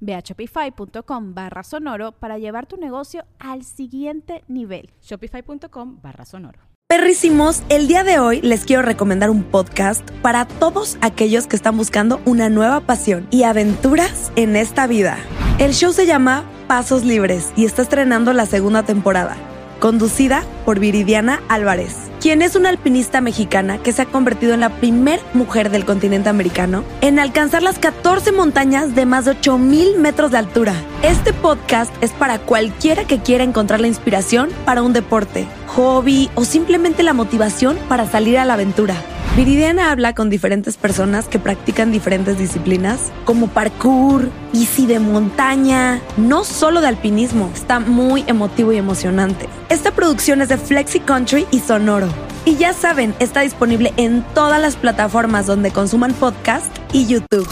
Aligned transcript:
Ve 0.00 0.14
a 0.14 0.20
shopify.com 0.20 1.34
barra 1.34 1.62
sonoro 1.62 2.12
para 2.12 2.38
llevar 2.38 2.66
tu 2.66 2.76
negocio 2.76 3.24
al 3.38 3.64
siguiente 3.64 4.44
nivel. 4.48 4.90
Shopify.com 5.02 6.00
barra 6.02 6.24
sonoro. 6.24 6.60
Perrísimos, 6.88 7.62
el 7.68 7.86
día 7.86 8.02
de 8.02 8.18
hoy 8.18 8.40
les 8.40 8.64
quiero 8.64 8.80
recomendar 8.80 9.28
un 9.28 9.42
podcast 9.42 10.10
para 10.22 10.46
todos 10.46 10.96
aquellos 11.02 11.46
que 11.46 11.54
están 11.54 11.76
buscando 11.76 12.18
una 12.24 12.48
nueva 12.48 12.80
pasión 12.80 13.28
y 13.30 13.42
aventuras 13.42 14.32
en 14.36 14.56
esta 14.56 14.86
vida. 14.86 15.18
El 15.58 15.74
show 15.74 15.92
se 15.92 16.06
llama 16.06 16.44
Pasos 16.66 17.04
Libres 17.04 17.52
y 17.56 17.66
está 17.66 17.82
estrenando 17.82 18.32
la 18.32 18.46
segunda 18.46 18.84
temporada, 18.84 19.36
conducida 19.80 20.44
por 20.64 20.78
Viridiana 20.78 21.42
Álvarez 21.48 22.08
quien 22.20 22.42
es 22.42 22.56
una 22.56 22.68
alpinista 22.68 23.20
mexicana 23.20 23.78
que 23.78 23.92
se 23.92 24.02
ha 24.02 24.06
convertido 24.06 24.54
en 24.54 24.60
la 24.60 24.70
primer 24.76 25.20
mujer 25.34 25.70
del 25.70 25.84
continente 25.84 26.28
americano 26.28 26.84
en 27.00 27.18
alcanzar 27.18 27.62
las 27.62 27.78
14 27.78 28.32
montañas 28.32 28.94
de 28.94 29.06
más 29.06 29.24
de 29.24 29.32
8000 29.32 29.98
metros 29.98 30.30
de 30.30 30.38
altura. 30.38 30.74
Este 31.02 31.32
podcast 31.32 31.92
es 32.02 32.10
para 32.10 32.38
cualquiera 32.38 33.04
que 33.04 33.20
quiera 33.20 33.44
encontrar 33.44 33.80
la 33.80 33.88
inspiración 33.88 34.50
para 34.64 34.82
un 34.82 34.92
deporte, 34.92 35.46
hobby 35.68 36.30
o 36.34 36.44
simplemente 36.44 37.02
la 37.02 37.12
motivación 37.12 37.78
para 37.88 38.06
salir 38.06 38.38
a 38.38 38.44
la 38.44 38.54
aventura. 38.54 38.94
Viridiana 39.36 39.92
habla 39.92 40.16
con 40.16 40.30
diferentes 40.30 40.76
personas 40.76 41.28
que 41.28 41.38
practican 41.38 41.92
diferentes 41.92 42.38
disciplinas, 42.38 43.12
como 43.24 43.46
parkour, 43.46 44.30
bici 44.52 44.86
de 44.86 44.98
montaña, 44.98 46.00
no 46.16 46.42
solo 46.42 46.80
de 46.80 46.88
alpinismo, 46.88 47.48
está 47.54 47.78
muy 47.78 48.24
emotivo 48.26 48.72
y 48.72 48.78
emocionante. 48.78 49.48
Esta 49.68 49.92
producción 49.92 50.42
es 50.42 50.48
de 50.48 50.58
Flexi 50.58 50.98
Country 50.98 51.46
y 51.52 51.60
Sonoro. 51.60 52.08
Y 52.44 52.56
ya 52.56 52.72
saben, 52.72 53.14
está 53.18 53.40
disponible 53.40 53.92
en 53.96 54.22
todas 54.34 54.60
las 54.60 54.76
plataformas 54.76 55.46
donde 55.46 55.70
consuman 55.70 56.14
podcast 56.14 56.66
y 56.92 57.06
YouTube. 57.06 57.48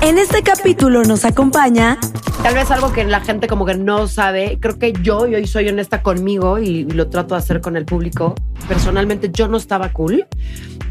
En 0.00 0.18
este 0.18 0.42
capítulo 0.42 1.02
nos 1.04 1.24
acompaña 1.24 1.98
Tal 2.42 2.54
vez 2.54 2.72
algo 2.72 2.92
que 2.92 3.04
la 3.04 3.20
gente 3.20 3.46
como 3.46 3.64
que 3.64 3.76
no 3.76 4.08
sabe, 4.08 4.58
creo 4.60 4.76
que 4.76 4.92
yo, 5.00 5.28
y 5.28 5.36
hoy 5.36 5.46
soy 5.46 5.68
honesta 5.68 6.02
conmigo 6.02 6.58
y, 6.58 6.82
lo 6.82 7.08
trato 7.08 7.36
de 7.36 7.38
hacer 7.38 7.60
con 7.60 7.76
el 7.76 7.84
público, 7.84 8.34
personalmente 8.66 9.30
yo 9.32 9.46
no 9.46 9.58
estaba 9.58 9.92
cool 9.92 10.26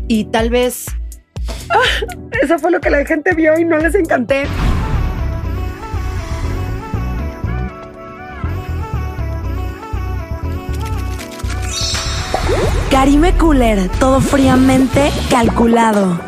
y 0.08 0.26
tal 0.26 0.50
vez 0.50 0.86
ah, 1.72 2.06
eso 2.42 2.58
fue 2.58 2.72
lo 2.72 2.80
que 2.80 2.90
la 2.90 3.06
gente 3.06 3.36
vio 3.36 3.60
y 3.60 3.66
no 3.66 3.78
les 3.80 3.96
encanté. 3.96 4.46
Karime 13.02 13.36
Cooler, 13.36 13.90
todo 13.98 14.22
fríamente 14.22 15.12
calculado. 15.32 16.20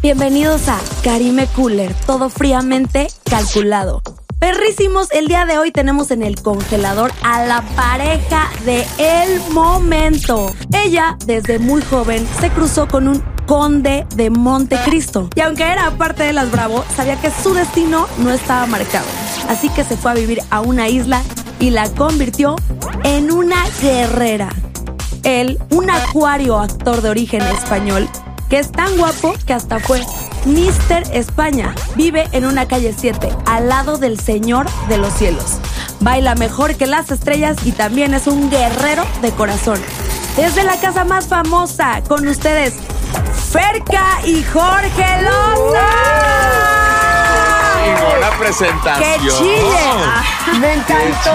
Bienvenidos 0.00 0.68
a 0.68 0.78
Karime 1.02 1.48
Cooler, 1.56 1.92
todo 2.06 2.28
fríamente 2.28 3.08
calculado. 3.28 4.02
Perrísimos, 4.38 5.10
el 5.10 5.26
día 5.26 5.46
de 5.46 5.58
hoy 5.58 5.72
tenemos 5.72 6.12
en 6.12 6.22
el 6.22 6.40
congelador 6.40 7.10
a 7.24 7.44
la 7.44 7.62
pareja 7.74 8.50
de 8.64 8.86
el 8.98 9.40
momento. 9.52 10.54
Ella, 10.72 11.16
desde 11.26 11.58
muy 11.58 11.82
joven, 11.82 12.24
se 12.38 12.50
cruzó 12.50 12.86
con 12.86 13.08
un 13.08 13.35
conde 13.46 14.06
de 14.14 14.30
Montecristo. 14.30 15.30
Y 15.34 15.40
aunque 15.40 15.64
era 15.64 15.90
parte 15.92 16.24
de 16.24 16.32
las 16.32 16.50
Bravo, 16.50 16.84
sabía 16.94 17.16
que 17.16 17.30
su 17.30 17.54
destino 17.54 18.06
no 18.18 18.30
estaba 18.30 18.66
marcado. 18.66 19.06
Así 19.48 19.68
que 19.70 19.84
se 19.84 19.96
fue 19.96 20.10
a 20.10 20.14
vivir 20.14 20.42
a 20.50 20.60
una 20.60 20.88
isla 20.88 21.22
y 21.60 21.70
la 21.70 21.88
convirtió 21.90 22.56
en 23.04 23.30
una 23.30 23.64
guerrera. 23.80 24.50
Él, 25.22 25.58
un 25.70 25.90
acuario 25.90 26.58
actor 26.58 27.00
de 27.02 27.10
origen 27.10 27.42
español, 27.42 28.08
que 28.48 28.58
es 28.58 28.70
tan 28.70 28.96
guapo 28.96 29.34
que 29.46 29.52
hasta 29.52 29.80
fue 29.80 30.02
Mister 30.44 31.04
España. 31.12 31.74
Vive 31.96 32.28
en 32.32 32.44
una 32.44 32.68
calle 32.68 32.94
7, 32.96 33.28
al 33.46 33.68
lado 33.68 33.98
del 33.98 34.20
Señor 34.20 34.66
de 34.88 34.98
los 34.98 35.12
Cielos. 35.14 35.58
Baila 36.00 36.34
mejor 36.34 36.76
que 36.76 36.86
las 36.86 37.10
estrellas 37.10 37.56
y 37.64 37.72
también 37.72 38.14
es 38.14 38.26
un 38.26 38.50
guerrero 38.50 39.04
de 39.22 39.30
corazón. 39.32 39.80
Desde 40.36 40.64
la 40.64 40.76
casa 40.78 41.04
más 41.04 41.26
famosa, 41.26 42.02
con 42.06 42.28
ustedes, 42.28 42.74
Ferca 43.50 44.20
y 44.24 44.42
Jorge 44.44 45.22
Loza 45.22 46.75
una 47.88 48.30
presentación. 48.38 49.02
¡Qué 49.02 49.28
chile! 49.28 50.60
Me 50.60 50.74
encantó. 50.74 51.30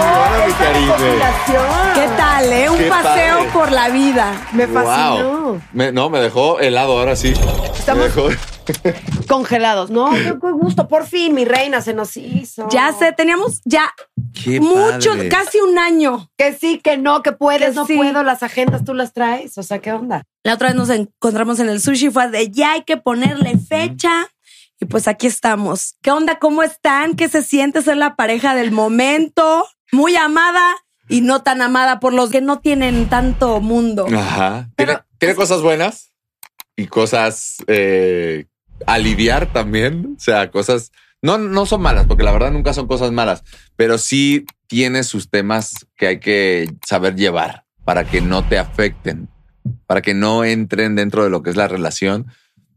Qué, 1.94 2.07
tal, 2.17 2.53
eh? 2.53 2.69
Un 2.69 2.89
paseo 2.89 3.47
por 3.53 3.72
la 3.72 3.89
vida. 3.89 4.47
Me 4.53 4.67
fascinó. 4.67 5.61
no, 5.73 6.09
me 6.09 6.19
dejó 6.19 6.59
helado 6.59 7.00
ahora 7.00 7.16
sí. 7.16 7.34
Estamos 7.78 8.11
congelados. 9.28 9.90
No, 9.90 10.11
qué 10.41 10.51
gusto. 10.51 10.88
Por 10.88 11.06
fin, 11.06 11.34
mi 11.34 11.45
reina, 11.45 11.81
se 11.81 11.94
nos 11.94 12.16
hizo. 12.17 12.67
Ya 12.69 12.94
sé, 12.94 13.11
teníamos 13.11 13.61
ya 13.66 13.91
mucho, 14.59 15.11
casi 15.29 15.59
un 15.59 15.78
año. 15.78 16.29
Que 16.38 16.53
sí, 16.53 16.79
que 16.84 16.97
no, 16.97 17.22
que 17.22 17.31
puedes, 17.31 17.75
no 17.75 17.85
puedo. 17.85 18.23
Las 18.23 18.44
agendas 18.44 18.84
tú 18.84 18.94
las 18.94 19.13
traes. 19.13 19.57
O 19.57 19.63
sea, 19.63 19.79
¿qué 19.79 19.91
onda? 19.91 20.23
La 20.44 20.56
otra 20.56 20.69
vez 20.69 20.75
nos 20.75 20.90
encontramos 20.90 21.59
en 21.59 21.69
el 21.69 21.81
sushi, 21.81 22.09
fue 22.09 22.29
de 22.29 22.50
ya 22.50 22.73
hay 22.73 22.84
que 22.84 22.97
ponerle 22.97 23.57
fecha. 23.57 24.28
Y 24.81 24.86
pues 24.88 25.08
aquí 25.08 25.28
estamos. 25.28 25.96
¿Qué 26.02 26.09
onda? 26.09 26.40
¿Cómo 26.40 26.64
están? 26.64 27.16
¿Qué 27.16 27.30
se 27.30 27.44
siente 27.44 27.84
ser 27.84 27.97
la 27.97 28.16
pareja 28.16 28.56
del 28.56 28.72
momento? 28.72 29.68
Muy 29.92 30.16
amada 30.16 30.75
y 31.08 31.22
no 31.22 31.44
tan 31.44 31.62
amada 31.62 32.00
por 32.00 32.14
los 32.14 32.31
que 32.31 32.42
no 32.42 32.59
tienen 32.62 33.08
tanto 33.08 33.62
mundo. 33.62 34.08
Ajá. 34.12 34.72
Tiene, 34.75 35.36
cosas 35.36 35.62
buenas 35.62 36.12
y 36.75 36.88
cosas 36.88 37.58
eh, 37.68 38.46
aliviar 38.88 39.53
también. 39.53 40.16
O 40.18 40.20
sea, 40.20 40.50
cosas 40.50 40.91
no, 41.22 41.38
no 41.38 41.68
son 41.68 41.81
malas, 41.84 42.08
porque 42.08 42.24
la 42.24 42.31
verdad 42.31 42.52
nunca 42.52 42.74
son 42.74 42.88
cosas 42.88 43.12
malas, 43.12 43.44
pero 43.75 44.00
sí 44.00 44.47
tiene 44.66 45.03
sus 45.03 45.30
temas 45.30 45.86
que 45.96 46.08
hay 46.08 46.20
que 46.20 46.74
saber 46.88 47.16
llevar 47.16 47.66
para 47.86 48.03
que 48.03 48.20
no 48.22 48.47
te 48.47 48.58
afecten, 48.58 49.30
para 49.86 50.02
que 50.02 50.16
no 50.16 50.44
entren 50.44 50.96
dentro 50.96 51.24
de 51.24 51.30
lo 51.30 51.44
que 51.44 51.52
es 51.52 51.56
la 51.56 51.68
relación 51.68 52.31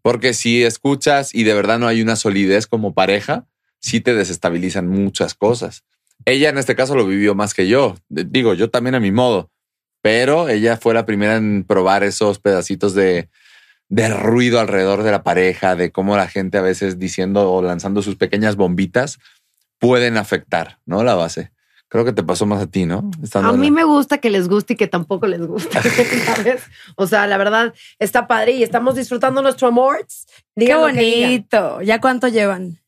porque 0.05 0.35
si 0.35 0.63
escuchas 0.63 1.35
y 1.35 1.45
de 1.45 1.55
verdad 1.55 1.79
no 1.79 1.87
hay 1.89 2.03
una 2.03 2.15
solidez 2.15 2.67
como 2.67 2.93
pareja, 2.93 3.47
sí 3.81 4.03
te 4.03 4.13
desestabilizan 4.13 4.87
muchas 4.87 5.33
cosas. 5.33 5.83
Ella 6.27 6.51
en 6.51 6.59
este 6.59 6.77
caso 6.77 6.95
lo 6.95 7.07
vivió 7.07 7.35
más 7.35 7.55
que 7.55 7.69
yo. 7.69 7.97
Digo, 8.11 8.53
yo 8.53 8.69
también 8.69 8.95
a 8.95 9.01
mi 9.01 9.13
modo, 9.13 9.51
pero 10.03 10.51
ella 10.51 10.77
fue 10.77 10.93
la 10.93 11.07
primera 11.07 11.37
en 11.37 11.65
probar 11.65 12.05
esos 12.05 12.39
pedacitos 12.39 12.93
de, 12.93 13.31
de 13.89 14.09
ruido 14.11 14.61
alrededor 14.61 15.05
de 15.05 15.11
la 15.11 15.23
pareja, 15.23 15.75
de 15.75 15.91
cómo 15.91 16.19
la 16.19 16.29
gente 16.29 16.59
a 16.59 16.63
veces 16.63 16.99
diciendo 16.99 17.51
o 17.51 17.63
lanzando 17.63 18.03
sus 18.03 18.17
pequeñas 18.17 18.57
bombitas 18.57 19.19
pueden 19.79 20.19
afectar, 20.19 20.81
¿no? 20.85 21.03
La 21.03 21.15
base. 21.15 21.51
Creo 21.89 22.05
que 22.05 22.13
te 22.13 22.23
pasó 22.23 22.45
más 22.47 22.61
a 22.61 22.67
ti, 22.67 22.87
¿no? 22.87 23.09
a 23.35 23.53
mí 23.53 23.71
me 23.71 23.85
gusta 23.85 24.19
que 24.19 24.31
les 24.31 24.49
guste 24.49 24.73
y 24.73 24.77
que 24.77 24.89
tampoco 24.89 25.27
les 25.27 25.47
guste, 25.47 25.81
¿sabes? 26.27 26.63
O 26.97 27.07
sea, 27.07 27.27
la 27.27 27.37
verdad 27.37 27.73
está 27.99 28.27
padre 28.27 28.53
y 28.53 28.63
estamos 28.63 28.97
disfrutando 28.97 29.43
nuestro 29.43 29.69
amor. 29.69 30.05
Qué 30.57 30.75
bonito. 30.75 31.83
¿Ya 31.83 32.01
cuánto 32.01 32.29
llevan? 32.29 32.81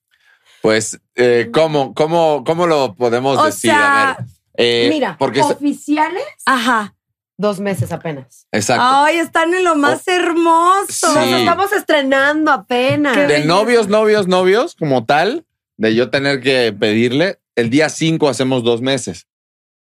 Pues, 0.60 1.00
eh, 1.14 1.50
¿cómo, 1.52 1.94
cómo, 1.94 2.42
¿cómo 2.44 2.66
lo 2.66 2.96
podemos 2.96 3.44
decir? 3.44 3.70
a 3.70 4.16
ver, 4.18 4.26
eh, 4.56 4.88
mira, 4.90 5.16
porque 5.18 5.40
oficiales. 5.40 6.24
Ajá. 6.44 6.94
dos 7.36 7.60
meses 7.60 7.92
apenas. 7.92 8.48
Exacto. 8.50 8.82
Ay, 8.84 9.18
están 9.18 9.54
en 9.54 9.62
lo 9.62 9.76
más 9.76 10.08
hermoso. 10.08 10.86
Sí. 10.88 11.14
Nos 11.14 11.40
estamos 11.40 11.72
estrenando 11.72 12.50
apenas. 12.50 13.14
Qué 13.14 13.20
de 13.20 13.26
belleza. 13.28 13.46
novios, 13.46 13.88
novios, 13.88 14.26
novios, 14.26 14.74
como 14.74 15.04
tal, 15.04 15.46
de 15.76 15.94
yo 15.94 16.10
tener 16.10 16.40
que 16.40 16.72
pedirle, 16.72 17.38
el 17.56 17.70
día 17.70 17.88
5 17.88 18.28
hacemos 18.28 18.62
dos 18.62 18.80
meses. 18.80 19.26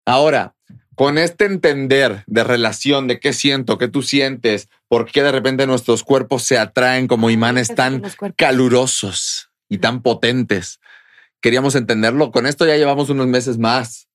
Ahora, 0.07 0.55
con 0.95 1.19
este 1.19 1.45
entender 1.45 2.25
de 2.27 2.45
relación, 2.45 3.09
de 3.09 3.19
qué 3.19 3.33
siento, 3.33 3.79
qué 3.79 3.89
tú 3.89 4.03
sientes, 4.03 4.69
por 4.89 5.11
qué 5.11 5.23
de 5.23 5.33
repente 5.33 5.67
nuestros 5.67 6.05
cuerpos 6.05 6.45
se 6.45 6.59
atraen 6.59 7.09
como 7.09 7.31
imanes 7.31 7.75
tan 7.75 8.03
calurosos 8.37 9.51
y 9.69 9.79
tan 9.79 10.03
potentes. 10.03 10.81
Queríamos 11.41 11.75
entenderlo. 11.75 12.31
Con 12.31 12.47
esto 12.47 12.67
ya 12.67 12.77
llevamos 12.77 13.11
unos 13.11 13.27
meses 13.27 13.59
más, 13.59 14.09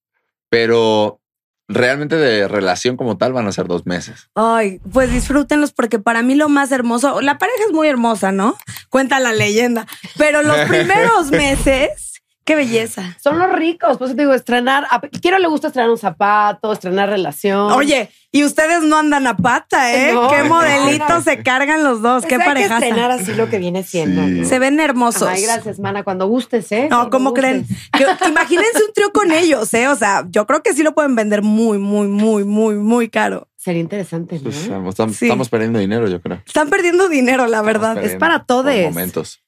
pero 0.50 1.20
realmente 1.68 2.16
de 2.16 2.48
relación 2.48 2.98
como 2.98 3.18
tal 3.18 3.34
van 3.34 3.48
a 3.48 3.52
ser 3.52 3.68
dos 3.68 3.86
meses. 3.86 4.30
Ay, 4.36 4.80
pues 4.92 5.12
disfrútenlos 5.12 5.72
porque 5.72 6.00
para 6.00 6.24
mí 6.24 6.34
lo 6.36 6.50
más 6.50 6.72
hermoso, 6.72 7.22
la 7.22 7.38
pareja 7.38 7.60
es 7.68 7.74
muy 7.74 7.88
hermosa, 7.88 8.32
¿no? 8.32 8.58
Cuenta 8.90 9.20
la 9.20 9.34
leyenda, 9.34 9.86
pero 10.18 10.42
los 10.42 10.58
primeros 10.68 11.30
meses, 11.30 12.19
qué 12.50 12.56
belleza. 12.56 13.16
Son 13.22 13.38
los 13.38 13.52
ricos, 13.52 14.00
pues 14.00 14.16
te 14.16 14.22
digo, 14.24 14.34
estrenar. 14.34 14.88
A 14.90 15.00
quiero 15.02 15.38
le 15.38 15.48
gusta 15.48 15.68
estrenar 15.68 15.92
un 15.92 16.00
zapato, 16.00 16.74
estrenar 16.74 17.08
relación. 17.08 17.72
Oye, 17.74 18.10
y 18.32 18.44
ustedes 18.44 18.82
no 18.82 18.98
andan 18.98 19.28
a 19.28 19.38
pata, 19.38 19.94
¿eh? 19.94 20.14
No, 20.14 20.28
qué 20.32 20.40
no, 20.40 20.46
modelitos 20.56 21.10
no. 21.10 21.22
se 21.22 21.44
cargan 21.44 21.84
los 21.84 22.02
dos, 22.02 22.24
Pues 22.24 22.34
qué 22.40 22.44
pareja. 22.44 22.76
estrenar 22.80 23.12
así 23.12 23.36
lo 23.36 23.50
que 23.50 23.60
viene 23.60 23.84
siendo. 23.84 24.24
Sí. 24.24 24.32
¿no? 24.32 24.46
Se 24.50 24.58
ven 24.58 24.80
hermosos. 24.80 25.28
Ay, 25.30 25.44
gracias, 25.44 25.78
mana. 25.80 26.04
Cuando 26.04 26.26
gustes, 26.28 26.72
¿eh? 26.72 26.88
No, 26.90 26.98
Cuando 26.98 27.10
¿cómo 27.12 27.30
gustes. 27.30 27.66
creen? 27.94 28.18
Que- 28.18 28.28
imagínense 28.30 28.84
un 28.88 28.94
trío 28.96 29.12
con 29.12 29.32
ellos, 29.32 29.72
¿eh? 29.76 29.88
O 29.88 29.96
sea, 29.96 30.26
yo 30.32 30.48
creo 30.48 30.64
que 30.64 30.74
sí 30.74 30.82
lo 30.82 30.96
pueden 30.96 31.14
vender 31.16 31.44
muy, 31.44 31.78
muy, 31.78 32.08
muy, 32.08 32.46
muy, 32.46 32.76
muy 32.76 33.10
caro. 33.10 33.48
Sería 33.58 33.82
interesante, 33.82 34.38
¿no? 34.38 34.44
Pues, 34.44 34.58
estamos, 34.90 35.16
Sí. 35.18 35.26
estamos 35.26 35.50
perdiendo 35.50 35.78
dinero, 35.78 36.08
yo 36.08 36.20
creo. 36.20 36.42
Están 36.48 36.70
perdiendo 36.72 37.10
dinero, 37.10 37.46
la 37.46 37.62
verdad. 37.62 38.04
Es 38.04 38.16
para 38.16 38.40
por 38.40 38.46
todes. 38.48 38.86
Momentos. 38.90 39.44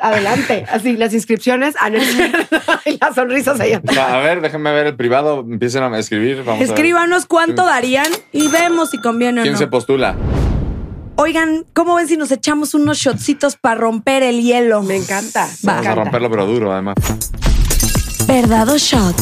Adelante. 0.00 0.64
Así, 0.70 0.96
las 0.96 1.14
inscripciones. 1.14 1.74
Cierto. 1.76 2.56
y 2.86 2.98
las 2.98 3.14
sonrisas 3.14 3.60
allá. 3.60 3.80
A 4.00 4.18
ver, 4.18 4.40
déjenme 4.40 4.72
ver 4.72 4.86
el 4.86 4.96
privado. 4.96 5.40
Empiecen 5.40 5.82
a 5.82 5.98
escribir. 5.98 6.42
Vamos 6.44 6.60
a. 6.60 6.64
Escríbanos 6.64 7.26
cuánto 7.26 7.64
darían 7.64 8.08
y 8.32 8.48
vemos 8.48 8.90
si 8.90 8.98
conviene 8.98 9.40
o 9.40 9.42
¿Quién 9.42 9.54
no. 9.54 9.58
se 9.58 9.66
postula? 9.68 10.16
Oigan, 11.16 11.64
¿cómo 11.72 11.94
ven 11.94 12.08
si 12.08 12.16
nos 12.16 12.30
echamos 12.30 12.74
unos 12.74 12.98
shotcitos 12.98 13.56
para 13.56 13.76
romper 13.76 14.22
el 14.22 14.42
hielo? 14.42 14.82
Me 14.82 14.96
encanta. 14.96 15.46
Va. 15.66 15.76
Vamos 15.76 15.86
a 15.86 15.94
romperlo, 15.94 16.30
pero 16.30 16.46
duro, 16.46 16.72
además. 16.72 16.96
Verdad 18.26 18.68
o 18.68 18.76
shot. 18.76 19.16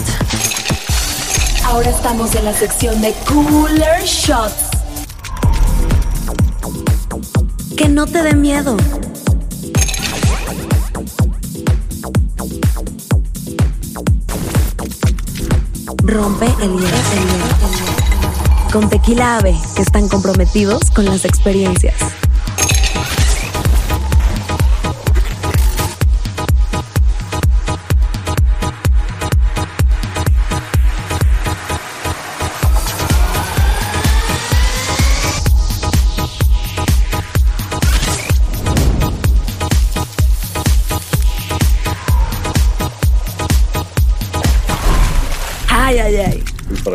Ahora 1.66 1.90
estamos 1.90 2.34
en 2.34 2.44
la 2.44 2.52
sección 2.52 3.00
de 3.00 3.14
Cooler 3.26 4.02
Shots. 4.02 4.70
Que 7.76 7.88
no 7.88 8.06
te 8.06 8.22
dé 8.22 8.34
miedo. 8.34 8.76
Rompe 16.06 16.44
el 16.44 16.52
hielo. 16.52 16.68
el 16.68 16.80
hielo, 16.80 16.96
el 17.14 17.72
hielo. 17.80 18.70
Con 18.70 18.90
Tequila 18.90 19.38
Ave, 19.38 19.58
que 19.74 19.80
están 19.80 20.06
comprometidos 20.06 20.90
con 20.90 21.06
las 21.06 21.24
experiencias. 21.24 21.94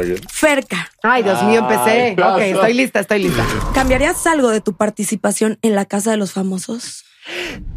¿Para 0.09 0.21
qué? 0.21 0.27
Ferca, 0.29 0.91
Ay, 1.03 1.23
Dios 1.23 1.43
mío, 1.43 1.59
empecé. 1.59 2.15
Ay, 2.15 2.15
ok, 2.17 2.39
estoy 2.39 2.73
lista, 2.73 2.99
estoy 2.99 3.23
lista. 3.23 3.45
¿cambiarías 3.73 4.25
algo 4.27 4.49
de 4.49 4.61
tu 4.61 4.73
participación 4.73 5.59
en 5.61 5.75
la 5.75 5.85
Casa 5.85 6.11
de 6.11 6.17
los 6.17 6.33
Famosos? 6.33 7.05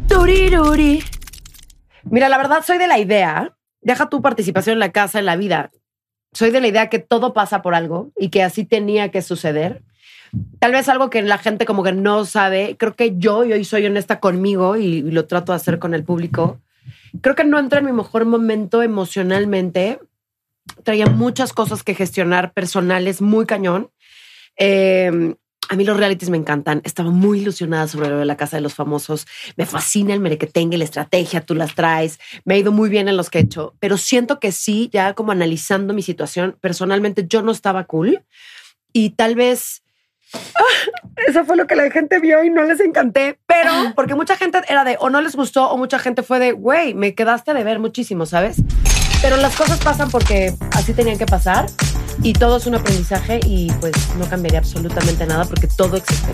Turiruri. 0.07 1.03
Mira, 2.03 2.29
la 2.29 2.37
verdad, 2.37 2.63
soy 2.65 2.77
de 2.77 2.87
la 2.87 2.99
idea. 2.99 3.55
Deja 3.81 4.09
tu 4.09 4.21
participación 4.21 4.73
en 4.73 4.79
la 4.79 4.91
casa, 4.91 5.19
en 5.19 5.25
la 5.25 5.35
vida. 5.35 5.71
Soy 6.31 6.51
de 6.51 6.61
la 6.61 6.67
idea 6.67 6.89
que 6.89 6.99
todo 6.99 7.33
pasa 7.33 7.61
por 7.61 7.75
algo 7.75 8.11
y 8.17 8.29
que 8.29 8.43
así 8.43 8.65
tenía 8.65 9.11
que 9.11 9.21
suceder. 9.21 9.83
Tal 10.59 10.71
vez 10.71 10.89
algo 10.89 11.09
que 11.09 11.21
la 11.21 11.37
gente 11.37 11.65
como 11.65 11.83
que 11.83 11.91
no 11.91 12.25
sabe. 12.25 12.75
Creo 12.77 12.95
que 12.95 13.17
yo, 13.17 13.43
y 13.45 13.53
hoy 13.53 13.65
soy 13.65 13.85
honesta 13.85 14.19
conmigo 14.19 14.77
y, 14.77 14.85
y 14.85 15.11
lo 15.11 15.25
trato 15.25 15.51
de 15.51 15.57
hacer 15.57 15.79
con 15.79 15.93
el 15.93 16.03
público. 16.03 16.59
Creo 17.21 17.35
que 17.35 17.43
no 17.43 17.59
entré 17.59 17.79
en 17.79 17.85
mi 17.85 17.91
mejor 17.91 18.25
momento 18.25 18.81
emocionalmente. 18.81 19.99
Traía 20.83 21.07
muchas 21.07 21.53
cosas 21.53 21.83
que 21.83 21.95
gestionar 21.95 22.53
personales, 22.53 23.21
muy 23.21 23.45
cañón. 23.45 23.91
Eh, 24.57 25.35
a 25.69 25.75
mí 25.75 25.85
los 25.85 25.97
realities 25.97 26.29
me 26.29 26.37
encantan. 26.37 26.81
Estaba 26.83 27.09
muy 27.09 27.39
ilusionada 27.39 27.87
sobre 27.87 28.25
la 28.25 28.37
casa 28.37 28.57
de 28.57 28.61
los 28.61 28.73
famosos. 28.73 29.25
Me 29.55 29.65
fascina 29.65 30.13
el 30.13 30.19
merequetengue, 30.19 30.77
la 30.77 30.83
estrategia, 30.83 31.41
tú 31.41 31.55
las 31.55 31.73
traes. 31.75 32.19
Me 32.45 32.55
ha 32.55 32.57
ido 32.57 32.71
muy 32.71 32.89
bien 32.89 33.07
en 33.07 33.17
los 33.17 33.29
que 33.29 33.39
he 33.39 33.41
hecho, 33.41 33.75
pero 33.79 33.97
siento 33.97 34.39
que 34.39 34.51
sí, 34.51 34.89
ya 34.91 35.13
como 35.13 35.31
analizando 35.31 35.93
mi 35.93 36.01
situación, 36.01 36.57
personalmente 36.59 37.25
yo 37.27 37.41
no 37.41 37.51
estaba 37.51 37.85
cool 37.85 38.23
y 38.91 39.11
tal 39.11 39.35
vez 39.35 39.83
¡ah! 40.33 40.91
eso 41.27 41.45
fue 41.45 41.55
lo 41.55 41.65
que 41.65 41.75
la 41.75 41.89
gente 41.91 42.19
vio 42.19 42.43
y 42.43 42.49
no 42.49 42.63
les 42.63 42.79
encanté, 42.79 43.39
pero 43.45 43.71
porque 43.95 44.15
mucha 44.15 44.35
gente 44.35 44.61
era 44.67 44.83
de 44.83 44.97
o 44.99 45.09
no 45.09 45.21
les 45.21 45.35
gustó 45.35 45.69
o 45.69 45.77
mucha 45.77 45.99
gente 45.99 46.23
fue 46.23 46.39
de, 46.39 46.51
güey, 46.51 46.93
me 46.93 47.15
quedaste 47.15 47.53
de 47.53 47.63
ver 47.63 47.79
muchísimo, 47.79 48.25
¿sabes? 48.25 48.57
Pero 49.23 49.37
las 49.37 49.55
cosas 49.55 49.79
pasan 49.79 50.11
porque 50.11 50.53
así 50.73 50.93
tenían 50.93 51.17
que 51.17 51.25
pasar 51.25 51.67
y 52.21 52.33
todo 52.33 52.57
es 52.57 52.67
un 52.67 52.75
aprendizaje 52.75 53.39
y 53.45 53.71
pues 53.79 53.93
no 54.17 54.25
cambiaría 54.25 54.59
absolutamente 54.59 55.25
nada 55.25 55.45
porque 55.45 55.67
todo 55.77 55.95
existe. 55.95 56.33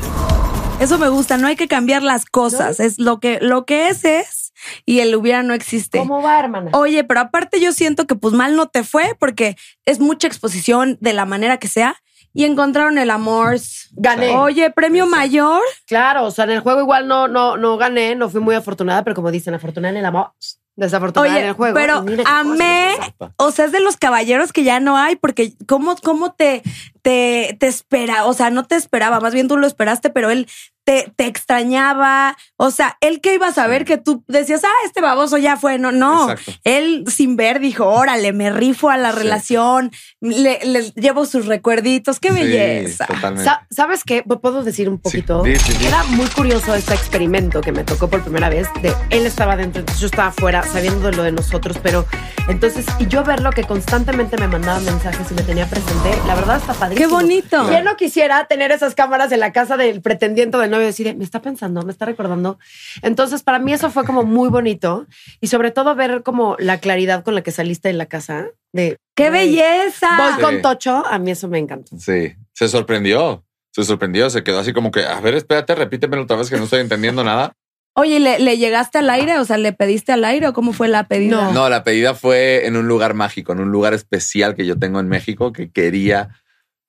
Eso 0.79 0.97
me 0.97 1.07
gusta, 1.07 1.37
no 1.37 1.45
hay 1.45 1.55
que 1.55 1.67
cambiar 1.67 2.01
las 2.01 2.25
cosas, 2.25 2.79
es 2.79 2.97
lo 2.97 3.19
que, 3.19 3.37
lo 3.41 3.67
que 3.67 3.89
es 3.89 4.05
es 4.05 4.53
y 4.87 5.01
el 5.01 5.15
hubiera 5.15 5.43
no 5.43 5.53
existe. 5.53 5.99
¿Cómo 5.99 6.23
va, 6.23 6.39
hermana? 6.39 6.71
Oye, 6.73 7.03
pero 7.03 7.19
aparte 7.19 7.61
yo 7.61 7.73
siento 7.73 8.07
que 8.07 8.15
pues 8.15 8.33
mal 8.33 8.55
no 8.55 8.65
te 8.65 8.83
fue 8.83 9.15
porque 9.19 9.55
es 9.85 9.99
mucha 9.99 10.25
exposición 10.25 10.97
de 10.99 11.13
la 11.13 11.25
manera 11.25 11.57
que 11.57 11.67
sea 11.67 11.95
y 12.33 12.45
encontraron 12.45 12.97
el 12.97 13.11
amor. 13.11 13.57
Gané. 13.91 14.35
Oye, 14.35 14.71
premio 14.71 15.05
mayor. 15.05 15.61
Claro, 15.85 16.25
o 16.25 16.31
sea, 16.31 16.45
en 16.45 16.51
el 16.51 16.61
juego 16.61 16.81
igual 16.81 17.07
no, 17.07 17.27
no, 17.27 17.55
no 17.55 17.77
gané, 17.77 18.15
no 18.15 18.29
fui 18.29 18.41
muy 18.41 18.55
afortunada, 18.55 19.03
pero 19.03 19.15
como 19.15 19.29
dicen, 19.29 19.53
afortunada 19.53 19.91
en 19.91 19.97
el 19.97 20.05
amor, 20.05 20.31
desafortunada 20.79 21.31
en 21.31 21.37
Oye, 21.37 21.47
el 21.49 21.53
juego. 21.53 21.75
pero 21.75 22.05
amé, 22.25 22.95
o 23.37 23.51
sea, 23.51 23.65
es 23.65 23.71
de 23.71 23.81
los 23.81 23.97
caballeros 23.97 24.53
que 24.53 24.63
ya 24.63 24.79
no 24.79 24.97
hay 24.97 25.15
porque 25.15 25.53
cómo, 25.67 25.95
cómo 25.97 26.33
te, 26.33 26.63
te, 27.01 27.55
te 27.59 27.67
espera, 27.67 28.25
o 28.25 28.33
sea, 28.33 28.49
no 28.49 28.65
te 28.65 28.75
esperaba, 28.75 29.19
más 29.19 29.33
bien 29.33 29.47
tú 29.47 29.57
lo 29.57 29.67
esperaste, 29.67 30.09
pero 30.09 30.29
él 30.29 30.47
te, 30.85 31.11
te 31.15 31.25
extrañaba, 31.27 32.35
o 32.57 32.71
sea, 32.71 32.97
él 33.01 33.21
que 33.21 33.35
iba 33.35 33.47
a 33.47 33.53
saber 33.53 33.85
que 33.85 33.97
tú 33.97 34.23
decías, 34.27 34.63
ah, 34.63 34.71
este 34.85 35.01
baboso 35.01 35.37
ya 35.37 35.55
fue, 35.55 35.77
no, 35.77 35.91
no, 35.91 36.31
Exacto. 36.31 36.53
él 36.63 37.03
sin 37.07 37.35
ver 37.35 37.59
dijo, 37.59 37.85
órale, 37.85 38.33
me 38.33 38.49
rifo 38.49 38.89
a 38.89 38.97
la 38.97 39.11
Sí. 39.11 39.17
relación, 39.19 39.91
le, 40.19 40.59
le 40.65 40.89
llevo 40.95 41.25
sus 41.27 41.45
recuerditos, 41.45 42.19
qué 42.19 42.29
Sí, 42.29 42.35
belleza. 42.39 43.05
totalmente. 43.05 43.43
Sa- 43.43 43.67
¿Sabes 43.69 44.03
qué? 44.03 44.23
¿Puedo 44.23 44.63
decir 44.63 44.89
un 44.89 44.97
poquito? 44.97 45.43
Sí, 45.45 45.55
sí, 45.57 45.73
sí. 45.73 45.85
Era 45.85 46.03
muy 46.05 46.25
curioso 46.27 46.73
este 46.73 46.95
experimento 46.95 47.61
que 47.61 47.71
me 47.71 47.83
tocó 47.83 48.09
por 48.09 48.23
primera 48.23 48.49
vez. 48.49 48.67
De 48.81 48.91
él 49.11 49.27
estaba 49.27 49.55
dentro, 49.57 49.81
entonces 49.81 50.01
yo 50.01 50.07
estaba 50.07 50.29
afuera, 50.29 50.63
sabiendo 50.63 51.11
de 51.11 51.15
lo 51.17 51.21
de 51.23 51.31
nosotros, 51.33 51.77
pero 51.83 52.05
entonces, 52.47 52.85
y 52.97 53.05
yo 53.07 53.23
verlo 53.23 53.51
que 53.51 53.63
constantemente 53.63 54.37
me 54.37 54.47
mandaba 54.47 54.79
mensajes 54.79 55.29
y 55.29 55.35
me 55.35 55.43
tenía 55.43 55.67
presente, 55.67 56.17
la 56.25 56.33
verdad 56.33 56.57
está 56.57 56.73
padrísimo. 56.89 57.07
Qué 57.19 57.23
bonito. 57.25 57.65
¿Quién 57.69 57.83
no 57.83 57.95
quisiera 57.95 58.45
tener 58.45 58.71
esas 58.71 58.95
cámaras 58.95 59.31
en 59.31 59.39
la 59.39 59.51
casa 59.51 59.77
del 59.77 60.01
pretendiente 60.01 60.57
del 60.57 60.69
novio 60.71 60.83
y 60.83 60.87
decir, 60.87 61.15
me 61.15 61.23
está 61.23 61.41
pensando, 61.41 61.81
me 61.83 61.91
está 61.91 62.05
recordando? 62.05 62.59
Entonces, 63.01 63.43
para 63.43 63.59
mí 63.59 63.73
eso 63.73 63.89
fue 63.91 64.05
como 64.05 64.23
muy 64.23 64.49
bonito 64.49 65.05
y 65.41 65.47
sobre 65.47 65.71
todo 65.71 65.95
ver 65.95 66.23
como 66.23 66.55
la 66.59 66.79
claridad 66.79 67.23
con 67.23 67.35
la 67.35 67.41
que 67.41 67.51
saliste 67.51 67.87
de 67.89 67.93
la 67.93 68.05
casa 68.07 68.47
de 68.73 68.97
¡Qué 69.15 69.29
"Güey, 69.29 69.49
belleza! 69.55 70.07
Voy 70.17 70.33
Sí. 70.35 70.41
con 70.41 70.61
Tocho, 70.61 71.05
a 71.05 71.19
mí 71.19 71.31
eso 71.31 71.47
me 71.47 71.57
encanta. 71.59 71.89
Sí, 71.97 72.33
se 72.53 72.67
sorprendió. 72.67 73.43
Se 73.71 73.83
sorprendió, 73.83 74.29
se 74.31 74.43
quedó 74.43 74.59
así 74.59 74.73
como 74.73 74.89
que, 74.91 75.05
a 75.05 75.19
ver, 75.21 75.35
espérate, 75.35 75.75
repítemelo 75.75 76.23
otra 76.23 76.37
vez 76.37 76.49
que 76.49 76.57
no 76.57 76.63
estoy 76.63 76.79
entendiendo 76.81 77.23
nada. 77.23 77.53
Oye, 77.95 78.19
¿le, 78.19 78.39
¿le 78.39 78.57
llegaste 78.57 78.97
al 78.97 79.09
aire? 79.09 79.37
O 79.39 79.45
sea, 79.45 79.57
¿le 79.57 79.73
pediste 79.73 80.11
al 80.11 80.23
aire 80.25 80.47
o 80.47 80.53
cómo 80.53 80.73
fue 80.73 80.87
la 80.87 81.03
pedida? 81.07 81.35
No. 81.45 81.51
No, 81.53 81.69
la 81.69 81.83
pedida 81.83 82.13
fue 82.15 82.65
en 82.65 82.77
un 82.77 82.87
lugar 82.87 83.13
mágico, 83.13 83.51
en 83.51 83.59
un 83.59 83.71
lugar 83.71 83.93
especial 83.93 84.55
que 84.55 84.65
yo 84.65 84.77
tengo 84.79 84.99
en 84.99 85.07
México 85.07 85.51
que 85.53 85.69
quería, 85.71 86.29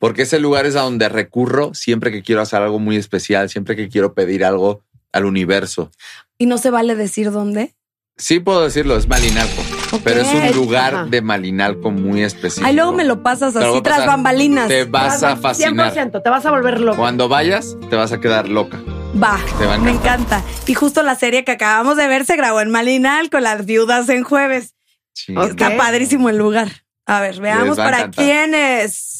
porque 0.00 0.22
ese 0.22 0.40
lugar 0.40 0.66
es 0.66 0.74
a 0.74 0.80
donde 0.80 1.08
recurro 1.08 1.72
siempre 1.74 2.10
que 2.10 2.22
quiero 2.22 2.40
hacer 2.42 2.60
algo 2.60 2.80
muy 2.80 2.96
especial, 2.96 3.48
siempre 3.48 3.76
que 3.76 3.88
quiero 3.88 4.12
pedir 4.14 4.44
algo 4.44 4.82
al 5.12 5.24
universo. 5.26 5.92
¿Y 6.38 6.46
no 6.46 6.58
se 6.58 6.70
vale 6.70 6.96
decir 6.96 7.30
dónde? 7.30 7.76
Sí 8.16 8.40
puedo 8.40 8.62
decirlo, 8.64 8.96
es 8.96 9.06
Malinalco. 9.08 9.62
pero 10.04 10.20
es 10.22 10.28
un 10.32 10.50
lugar 10.56 10.94
Ajá. 10.94 11.04
de 11.06 11.22
Malinalco 11.22 11.90
muy 11.90 12.22
específico. 12.22 12.66
Ahí 12.66 12.74
luego 12.74 12.92
me 12.92 13.04
lo 13.04 13.22
pasas 13.22 13.54
lo 13.54 13.60
así 13.72 13.82
tras 13.82 13.98
pasar. 13.98 14.08
bambalinas. 14.08 14.68
Te 14.68 14.84
vas 14.84 15.22
a 15.22 15.36
fascinar. 15.36 15.94
100%, 15.94 16.22
te 16.22 16.28
vas 16.30 16.44
a 16.44 16.50
volver 16.50 16.80
loco. 16.80 16.98
Cuando 16.98 17.28
vayas, 17.28 17.76
te 17.88 17.96
vas 17.96 18.12
a 18.12 18.20
quedar 18.20 18.48
loca. 18.48 18.78
Va, 19.22 19.38
Te 19.58 19.66
va 19.66 19.74
a 19.74 19.78
me 19.78 19.90
encanta. 19.90 20.42
Y 20.66 20.74
justo 20.74 21.02
la 21.02 21.14
serie 21.14 21.44
que 21.44 21.52
acabamos 21.52 21.96
de 21.96 22.06
ver 22.08 22.24
se 22.24 22.36
grabó 22.36 22.60
en 22.60 22.70
Malinal 22.70 23.28
con 23.30 23.42
las 23.42 23.64
viudas 23.66 24.08
en 24.08 24.22
jueves. 24.22 24.74
Sí. 25.14 25.34
Está 25.48 25.76
padrísimo 25.76 26.28
el 26.28 26.36
lugar. 26.38 26.68
A 27.06 27.20
ver, 27.20 27.40
veamos 27.40 27.78
a 27.78 27.84
para 27.84 27.96
encantar. 27.98 28.24
quiénes. 28.24 29.19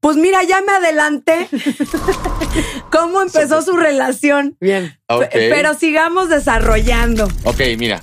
Pues 0.00 0.16
mira, 0.16 0.42
ya 0.44 0.62
me 0.62 0.72
adelanté 0.72 1.46
cómo 2.90 3.20
empezó 3.22 3.62
su 3.62 3.76
relación. 3.76 4.56
Bien. 4.60 4.98
Pero 5.30 5.74
sigamos 5.74 6.28
desarrollando. 6.28 7.28
Ok, 7.44 7.60
mira. 7.78 8.02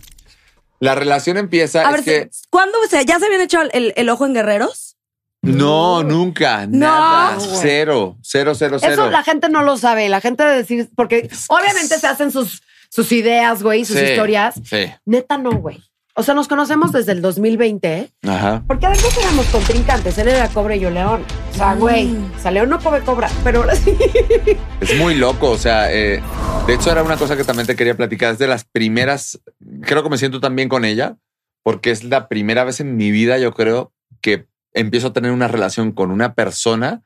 La 0.80 0.94
relación 0.94 1.38
empieza. 1.38 1.88
A 1.88 1.96
es 1.96 2.06
ver, 2.06 2.24
que, 2.26 2.30
¿cuándo 2.52 2.78
o 2.86 2.88
sea, 2.88 3.02
ya 3.02 3.18
se 3.18 3.26
habían 3.26 3.42
hecho 3.42 3.62
el, 3.62 3.94
el 3.96 4.10
ojo 4.10 4.26
en 4.26 4.34
guerreros? 4.36 4.96
no, 5.42 6.04
nunca. 6.04 6.68
Nada. 6.68 7.36
güey. 7.36 7.58
Cero. 7.62 8.18
Cero, 8.22 8.54
cero, 8.54 8.78
cero. 8.80 8.94
Eso 8.94 9.10
la 9.10 9.24
gente 9.24 9.50
no 9.50 9.64
lo 9.64 9.78
sabe. 9.78 10.10
La 10.10 10.22
gente 10.22 10.44
debe 10.44 10.58
decir, 10.58 10.90
porque 10.96 11.30
obviamente 11.48 11.98
se 11.98 12.08
hacen 12.08 12.32
sus, 12.32 12.62
sus 12.90 13.12
ideas, 13.12 13.64
güey, 13.64 13.86
sus 13.86 13.98
Sí, 13.98 14.04
historias. 14.04 14.56
Sí. 14.64 14.92
Neta, 15.06 15.38
no, 15.38 15.52
güey. 15.52 15.82
O 16.20 16.24
sea, 16.24 16.34
nos 16.34 16.48
conocemos 16.48 16.92
desde 16.92 17.12
el 17.12 17.22
2020, 17.22 17.94
¿eh? 17.96 18.10
Ajá. 18.28 18.64
Porque 18.66 18.88
además 18.88 19.16
éramos 19.20 19.46
contrincantes. 19.50 20.18
Él 20.18 20.30
era 20.30 20.50
cobre 20.50 20.78
y 20.78 20.80
yo 20.80 20.90
león. 20.90 21.24
O 21.52 21.54
sea, 21.54 21.76
güey, 21.76 22.18
o 22.36 22.40
sea, 22.42 22.50
león 22.50 22.70
no 22.70 22.80
come 22.80 23.02
cobra. 23.02 23.30
Pero 23.44 23.60
ahora 23.60 23.76
sí. 23.76 23.96
Es 24.82 24.98
muy 24.98 25.14
loco, 25.14 25.52
o 25.52 25.60
sea, 25.60 25.94
eh, 25.94 26.20
de 26.66 26.74
hecho 26.74 26.92
era 26.92 27.04
una 27.04 27.18
cosa 27.18 27.38
que 27.38 27.44
también 27.44 27.68
te 27.68 27.76
quería 27.76 27.96
platicar, 27.96 28.34
es 28.34 28.40
de 28.40 28.48
las 28.48 28.66
primeras, 28.66 29.40
creo 29.82 30.02
que 30.02 30.10
me 30.10 30.18
siento 30.18 30.40
también 30.40 30.70
con 30.70 30.86
ella, 30.86 31.18
porque 31.62 31.92
es 31.92 32.04
la 32.04 32.28
primera 32.28 32.64
vez 32.64 32.80
en 32.80 32.98
mi 32.98 33.12
vida, 33.12 33.38
yo 33.38 33.54
creo, 33.54 33.94
que 34.20 34.48
empiezo 34.74 35.08
a 35.08 35.14
tener 35.14 35.32
una 35.32 35.48
relación 35.48 35.92
con 35.92 36.10
una 36.10 36.34
persona, 36.34 37.04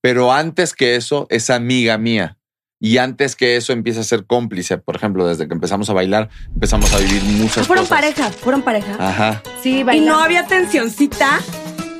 pero 0.00 0.32
antes 0.32 0.74
que 0.74 0.96
eso 0.96 1.28
es 1.30 1.48
amiga 1.50 1.96
mía. 1.96 2.37
Y 2.80 2.98
antes 2.98 3.34
que 3.34 3.56
eso 3.56 3.72
empieza 3.72 4.00
a 4.00 4.04
ser 4.04 4.24
cómplice, 4.24 4.78
por 4.78 4.94
ejemplo, 4.96 5.26
desde 5.26 5.48
que 5.48 5.54
empezamos 5.54 5.90
a 5.90 5.92
bailar, 5.94 6.28
empezamos 6.54 6.92
a 6.94 6.98
vivir 6.98 7.22
muchas 7.24 7.66
Fueron 7.66 7.84
cosas. 7.86 7.98
pareja, 7.98 8.30
fueron 8.30 8.62
pareja. 8.62 8.96
Ajá. 9.00 9.42
Sí, 9.62 9.78
y 9.80 9.82
bailando. 9.82 10.12
no 10.12 10.22
había 10.22 10.46
tensioncita. 10.46 11.40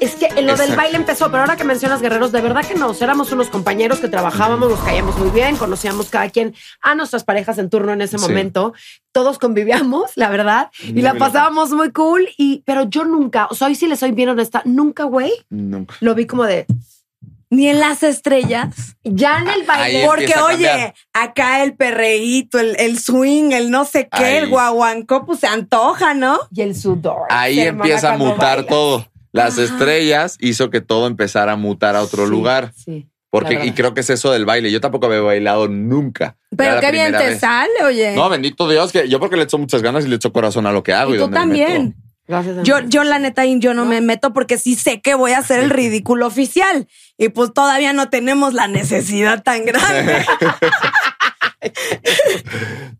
Es 0.00 0.14
que 0.14 0.28
lo 0.42 0.54
del 0.56 0.76
baile 0.76 0.96
empezó, 0.96 1.26
pero 1.28 1.40
ahora 1.40 1.56
que 1.56 1.64
mencionas 1.64 2.00
guerreros, 2.00 2.30
de 2.30 2.40
verdad 2.40 2.64
que 2.64 2.76
no. 2.76 2.92
Éramos 3.00 3.32
unos 3.32 3.48
compañeros 3.48 3.98
que 3.98 4.06
trabajábamos, 4.06 4.70
nos 4.70 4.78
caíamos 4.78 5.18
muy 5.18 5.30
bien, 5.30 5.56
conocíamos 5.56 6.08
cada 6.08 6.30
quien 6.30 6.54
a 6.80 6.94
nuestras 6.94 7.24
parejas 7.24 7.58
en 7.58 7.68
turno 7.68 7.92
en 7.92 8.00
ese 8.02 8.16
Sí. 8.16 8.22
momento. 8.28 8.74
Todos 9.10 9.40
convivíamos, 9.40 10.12
la 10.14 10.30
verdad, 10.30 10.70
y 10.84 11.02
la 11.02 11.14
pasábamos 11.14 11.72
muy 11.72 11.90
cool. 11.90 12.28
Y, 12.36 12.62
pero 12.64 12.84
yo 12.88 13.04
nunca, 13.04 13.48
o 13.50 13.56
sea, 13.56 13.66
hoy 13.66 13.74
sí 13.74 13.88
le 13.88 13.96
soy 13.96 14.12
bien 14.12 14.28
honesta, 14.28 14.62
nunca, 14.64 15.02
güey, 15.02 15.32
Nunca. 15.50 15.96
lo 15.98 16.14
vi 16.14 16.26
como 16.26 16.44
de 16.44 16.66
Ni 17.50 17.68
en 17.68 17.80
las 17.80 18.02
estrellas. 18.02 18.96
ya 19.04 19.38
en 19.38 19.48
el 19.48 19.62
baile. 19.64 20.00
Ahí 20.00 20.06
Porque, 20.06 20.34
oye, 20.38 20.92
acá 21.14 21.62
el 21.64 21.74
perreíto, 21.74 22.58
el, 22.58 22.76
el 22.78 22.98
swing, 22.98 23.52
el 23.52 23.70
no 23.70 23.84
sé 23.86 24.08
qué, 24.10 24.24
Ahí. 24.24 24.36
el 24.36 24.48
guaguancó, 24.48 25.24
pues 25.24 25.40
se 25.40 25.46
antoja, 25.46 26.12
¿no? 26.14 26.38
Y 26.50 26.60
el 26.62 26.74
sudor. 26.76 27.22
Ahí 27.30 27.60
empieza 27.60 28.12
a 28.12 28.16
mutar 28.18 28.64
todo. 28.64 29.06
Las 29.32 29.54
Ajá. 29.54 29.62
estrellas 29.64 30.36
hizo 30.40 30.70
que 30.70 30.80
todo 30.80 31.06
empezara 31.06 31.52
a 31.52 31.56
mutar 31.56 31.96
a 31.96 32.02
otro 32.02 32.24
Sí, 32.24 32.30
lugar. 32.30 32.72
Sí. 32.76 33.08
Porque, 33.30 33.62
y 33.66 33.72
creo 33.72 33.92
que 33.92 34.00
es 34.00 34.08
eso 34.10 34.30
del 34.32 34.46
baile. 34.46 34.70
Yo 34.70 34.80
tampoco 34.80 35.04
había 35.06 35.20
bailado 35.20 35.68
nunca. 35.68 36.36
Pero 36.56 36.80
qué 36.80 36.90
bien 36.90 37.12
te 37.12 37.18
vez. 37.28 37.40
sale, 37.40 37.70
oye. 37.84 38.14
No, 38.14 38.28
bendito 38.30 38.66
Dios, 38.68 38.90
que 38.90 39.06
yo 39.08 39.20
porque 39.20 39.36
le 39.36 39.42
echo 39.42 39.58
muchas 39.58 39.82
ganas 39.82 40.06
y 40.06 40.08
le 40.08 40.16
echo 40.16 40.32
corazón 40.32 40.66
a 40.66 40.72
lo 40.72 40.82
que 40.82 40.94
hago. 40.94 41.10
y 41.12 41.14
Y, 41.14 41.16
tú 41.18 41.22
donde 41.24 41.34
me 41.38 41.40
también. 41.42 41.84
meto. 41.88 42.07
Gracias. 42.28 42.62
Yo, 42.62 42.80
yo 42.80 43.04
la 43.04 43.18
neta 43.18 43.46
yo 43.46 43.72
no, 43.72 43.86
me 43.86 44.02
meto 44.02 44.34
porque 44.34 44.58
sí 44.58 44.74
sé 44.74 45.00
que 45.00 45.14
voy 45.14 45.32
a 45.32 45.38
hacer 45.38 45.60
el 45.60 45.70
ridículo 45.70 46.26
oficial 46.26 46.86
y 47.16 47.30
pues 47.30 47.54
todavía 47.54 47.94
no 47.94 48.10
tenemos 48.10 48.52
la 48.52 48.68
necesidad 48.68 49.42
tan 49.42 49.64
grande. 49.64 50.24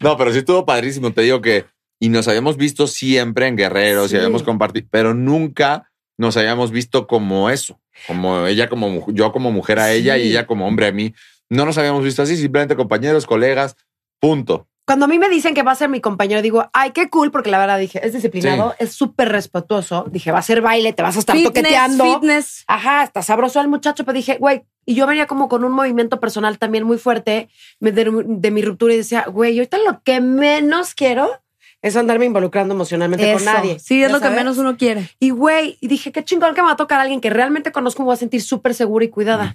No, 0.01 0.17
pero 0.17 0.33
sí 0.33 0.39
estuvo 0.39 0.65
padrísimo. 0.67 1.13
Te 1.13 1.23
digo 1.23 1.41
que, 1.41 1.67
y 2.01 2.09
nos 2.09 2.29
habíamos 2.29 2.57
visto 2.57 2.87
siempre 2.87 3.47
en 3.47 3.57
Guerreros 3.57 4.11
Sí. 4.11 4.17
y 4.17 4.19
habíamos 4.19 4.43
compartido, 4.43 4.87
pero 4.91 5.15
nunca 5.15 5.91
nos 6.17 6.37
habíamos 6.37 6.71
visto 6.71 7.07
como 7.07 7.51
eso. 7.51 7.81
Como 8.07 8.47
ella, 8.47 8.69
como 8.69 9.07
yo 9.13 9.33
como 9.33 9.51
mujer 9.53 9.79
a 9.79 9.93
ella 9.93 10.17
Sí. 10.17 10.23
y 10.23 10.31
ella 10.31 10.47
como 10.47 10.67
hombre 10.67 10.87
a 10.89 10.93
mí. 10.93 11.15
No 11.51 11.65
nos 11.65 11.79
habíamos 11.79 12.05
visto 12.05 12.23
así, 12.23 12.37
simplemente 12.37 12.77
compañeros, 12.77 13.27
colegas, 13.27 13.77
punto. 14.21 14.69
Cuando 14.89 15.05
a 15.05 15.09
mí 15.09 15.19
me 15.19 15.29
dicen 15.29 15.53
que 15.53 15.63
va 15.63 15.73
a 15.73 15.75
ser 15.75 15.91
mi 15.91 16.01
compañero, 16.01 16.41
digo, 16.41 16.71
ay, 16.73 16.93
qué 16.93 17.11
cool, 17.11 17.31
porque 17.31 17.51
la 17.51 17.59
verdad 17.59 17.79
dije, 17.79 18.01
es 18.03 18.15
disciplinado, 18.15 18.75
es 18.79 18.95
súper 18.95 19.29
respetuoso. 19.29 20.07
Dije, 20.11 20.33
va 20.33 20.39
a 20.39 20.43
ser 20.43 20.63
baile, 20.63 20.95
te 20.95 21.03
vas 21.03 21.15
a 21.17 21.19
estar 21.19 21.37
fitness, 21.37 21.53
toqueteando. 21.53 22.05
fitness. 22.05 22.65
Ajá, 22.67 23.03
está 23.03 23.21
sabroso 23.21 23.61
el 23.61 23.69
muchacho, 23.69 24.07
pero 24.07 24.17
dije, 24.17 24.39
güey, 24.41 24.63
y 24.87 24.95
yo 24.95 25.07
venía 25.07 25.27
como 25.27 25.51
con 25.51 25.63
un 25.63 25.73
movimiento 25.73 26.21
personal 26.21 26.59
también 26.59 26.85
muy 26.85 26.97
fuerte 26.97 27.51
de, 27.81 28.25
de 28.27 28.51
mi 28.51 28.63
ruptura 28.63 28.95
y 28.95 28.97
decía, 28.97 29.27
güey, 29.31 29.59
ahorita 29.59 29.77
lo 29.77 30.01
que 30.03 30.23
menos 30.23 30.95
quiero 30.95 31.29
es 31.83 31.95
andarme 31.95 32.25
involucrando 32.25 32.73
emocionalmente 32.73 33.31
con 33.35 33.45
nadie. 33.45 33.79
Sí, 33.79 34.03
es 34.03 34.11
¿Ya 34.11 34.17
lo 34.17 34.23
que 34.23 34.31
menos 34.31 34.57
uno 34.57 34.79
quiere. 34.79 35.11
Y 35.21 35.31
güey, 35.31 35.77
y 35.83 35.89
dije, 35.89 36.13
qué 36.13 36.25
chingón 36.25 36.55
que 36.55 36.63
me 36.63 36.69
va 36.69 36.73
a 36.73 36.77
tocar 36.77 36.99
a 36.99 37.03
alguien 37.03 37.21
que 37.21 37.29
realmente 37.29 37.73
conozco, 37.73 38.03
me 38.03 38.07
voy 38.07 38.15
a 38.15 38.17
sentir 38.17 38.41
súper 38.41 38.73
segura 38.73 39.05
y 39.05 39.09
cuidada. 39.11 39.55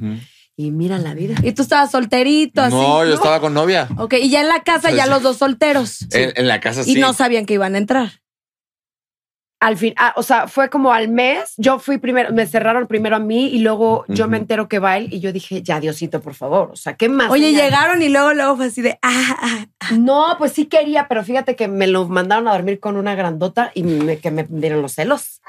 Y 0.56 0.70
mira 0.72 1.00
la 1.00 1.14
vida. 1.16 1.36
Y 1.42 1.54
tú 1.54 1.64
estabas 1.64 1.90
solterito, 1.92 2.62
así. 2.62 2.76
No, 2.76 3.04
yo 3.06 3.16
estaba 3.16 3.40
con 3.40 3.54
novia. 3.56 3.88
Ok, 3.98 4.14
y 4.22 4.30
ya 4.30 4.42
en 4.42 4.48
la 4.50 4.62
casa 4.64 4.92
ya 4.92 5.06
Sí. 5.06 5.10
los 5.10 5.24
dos 5.24 5.38
solteros. 5.38 6.04
En, 6.14 6.32
en 6.36 6.48
la 6.48 6.60
casa 6.60 6.82
Y 6.82 6.94
sí. 6.96 7.00
no 7.00 7.14
sabían 7.14 7.46
que 7.48 7.56
iban 7.56 7.74
a 7.76 7.80
entrar. 7.80 8.12
Al 9.60 9.78
fin, 9.78 9.94
ah, 9.98 10.12
o 10.18 10.24
sea, 10.24 10.50
fue 10.50 10.70
como 10.70 10.92
al 10.92 11.08
mes. 11.08 11.54
Yo 11.56 11.80
fui 11.80 11.98
primero, 11.98 12.34
me 12.34 12.46
cerraron 12.46 12.86
primero 12.86 13.16
a 13.16 13.20
mí 13.20 13.48
y 13.48 13.60
luego 13.60 14.04
yo 14.10 14.28
me 14.28 14.36
entero 14.36 14.68
que 14.68 14.78
va 14.80 14.98
él 14.98 15.08
y 15.14 15.22
yo 15.22 15.32
dije, 15.32 15.64
ya, 15.64 15.80
Diosito, 15.80 16.20
por 16.22 16.34
favor. 16.34 16.72
O 16.74 16.76
sea, 16.76 16.98
¿qué 16.98 17.08
más? 17.08 17.32
Oye, 17.32 17.46
señal? 17.48 17.64
llegaron 17.64 18.02
y 18.02 18.10
luego, 18.10 18.34
luego 18.34 18.58
fue 18.58 18.66
así 18.66 18.82
de, 18.82 19.00
ah, 19.02 19.38
ah, 19.42 19.66
ah. 19.80 19.92
No, 19.98 20.36
pues 20.38 20.52
sí 20.52 20.66
quería, 20.66 21.08
pero 21.08 21.24
fíjate 21.24 21.56
que 21.56 21.70
me 21.70 21.88
lo 21.88 22.06
mandaron 22.10 22.50
a 22.50 22.52
dormir 22.52 22.82
con 22.82 22.98
una 22.98 23.16
grandota 23.16 23.72
y 23.74 23.84
me- 23.84 24.18
que 24.20 24.32
me 24.32 24.46
dieron 24.50 24.82
los 24.82 24.92
celos. 24.96 25.40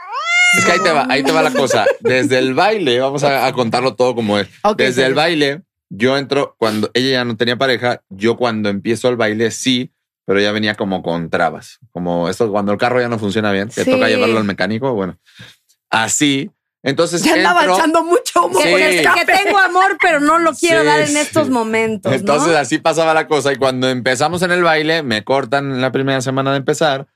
Es 0.59 0.65
que 0.65 0.73
ahí 0.73 0.81
te 0.83 0.91
va, 0.91 1.07
ahí 1.09 1.23
te 1.23 1.33
va 1.33 1.43
la 1.43 1.51
cosa. 1.53 1.85
Desde 2.01 2.39
el 2.39 2.55
baile, 2.55 3.01
vamos 3.01 3.25
a, 3.25 3.47
a 3.47 3.53
contarlo 3.53 3.95
todo 3.95 4.15
como 4.15 4.39
es. 4.39 4.49
Desde 4.77 5.03
sí. 5.03 5.07
el 5.07 5.15
baile, 5.15 5.63
yo 5.91 6.17
entro 6.17 6.55
cuando 6.59 6.91
ella 6.95 7.11
ya 7.11 7.25
no 7.25 7.37
tenía 7.37 7.57
pareja. 7.57 8.03
Yo 8.09 8.37
cuando 8.37 8.69
empiezo 8.69 9.09
el 9.09 9.17
baile, 9.17 9.51
sí, 9.51 9.93
pero 10.27 10.41
ya 10.41 10.53
venía 10.53 10.75
como 10.75 11.03
con 11.03 11.29
trabas. 11.31 11.79
Como 11.93 12.29
esto, 12.29 12.51
cuando 12.51 12.73
el 12.73 12.79
carro 12.79 13.01
ya 13.01 13.09
no 13.09 13.19
funciona 13.19 13.53
bien, 13.53 13.69
que 13.69 13.85
Sí. 13.85 13.91
toca 13.91 14.09
llevarlo 14.09 14.39
al 14.39 14.45
mecánico. 14.45 14.93
Bueno, 14.95 15.19
así. 15.91 16.51
Entonces, 16.87 17.23
Ya 17.23 17.33
andaba 17.33 17.63
entro- 17.65 17.77
echando 17.79 18.05
mucho 18.05 18.45
humo 18.45 18.61
Sí. 18.61 18.69
Que, 18.75 19.25
tengo 19.25 19.59
amor, 19.59 19.97
pero 20.03 20.21
no 20.21 20.39
lo 20.39 20.53
quiero 20.53 20.81
Sí, 20.83 20.87
dar 20.87 21.01
en 21.01 21.07
sí. 21.09 21.17
estos 21.17 21.49
momentos. 21.49 22.13
¿no? 22.13 22.19
Entonces 22.19 22.55
así 22.57 22.77
pasaba 22.79 23.15
la 23.15 23.27
cosa 23.27 23.53
y 23.53 23.57
cuando 23.57 23.89
empezamos 23.89 24.43
en 24.43 24.51
el 24.51 24.63
baile 24.63 25.03
me 25.03 25.25
cortan 25.25 25.81
la 25.81 25.93
primera 25.93 26.21
semana 26.21 26.51
de 26.51 26.59
empezar 26.59 27.07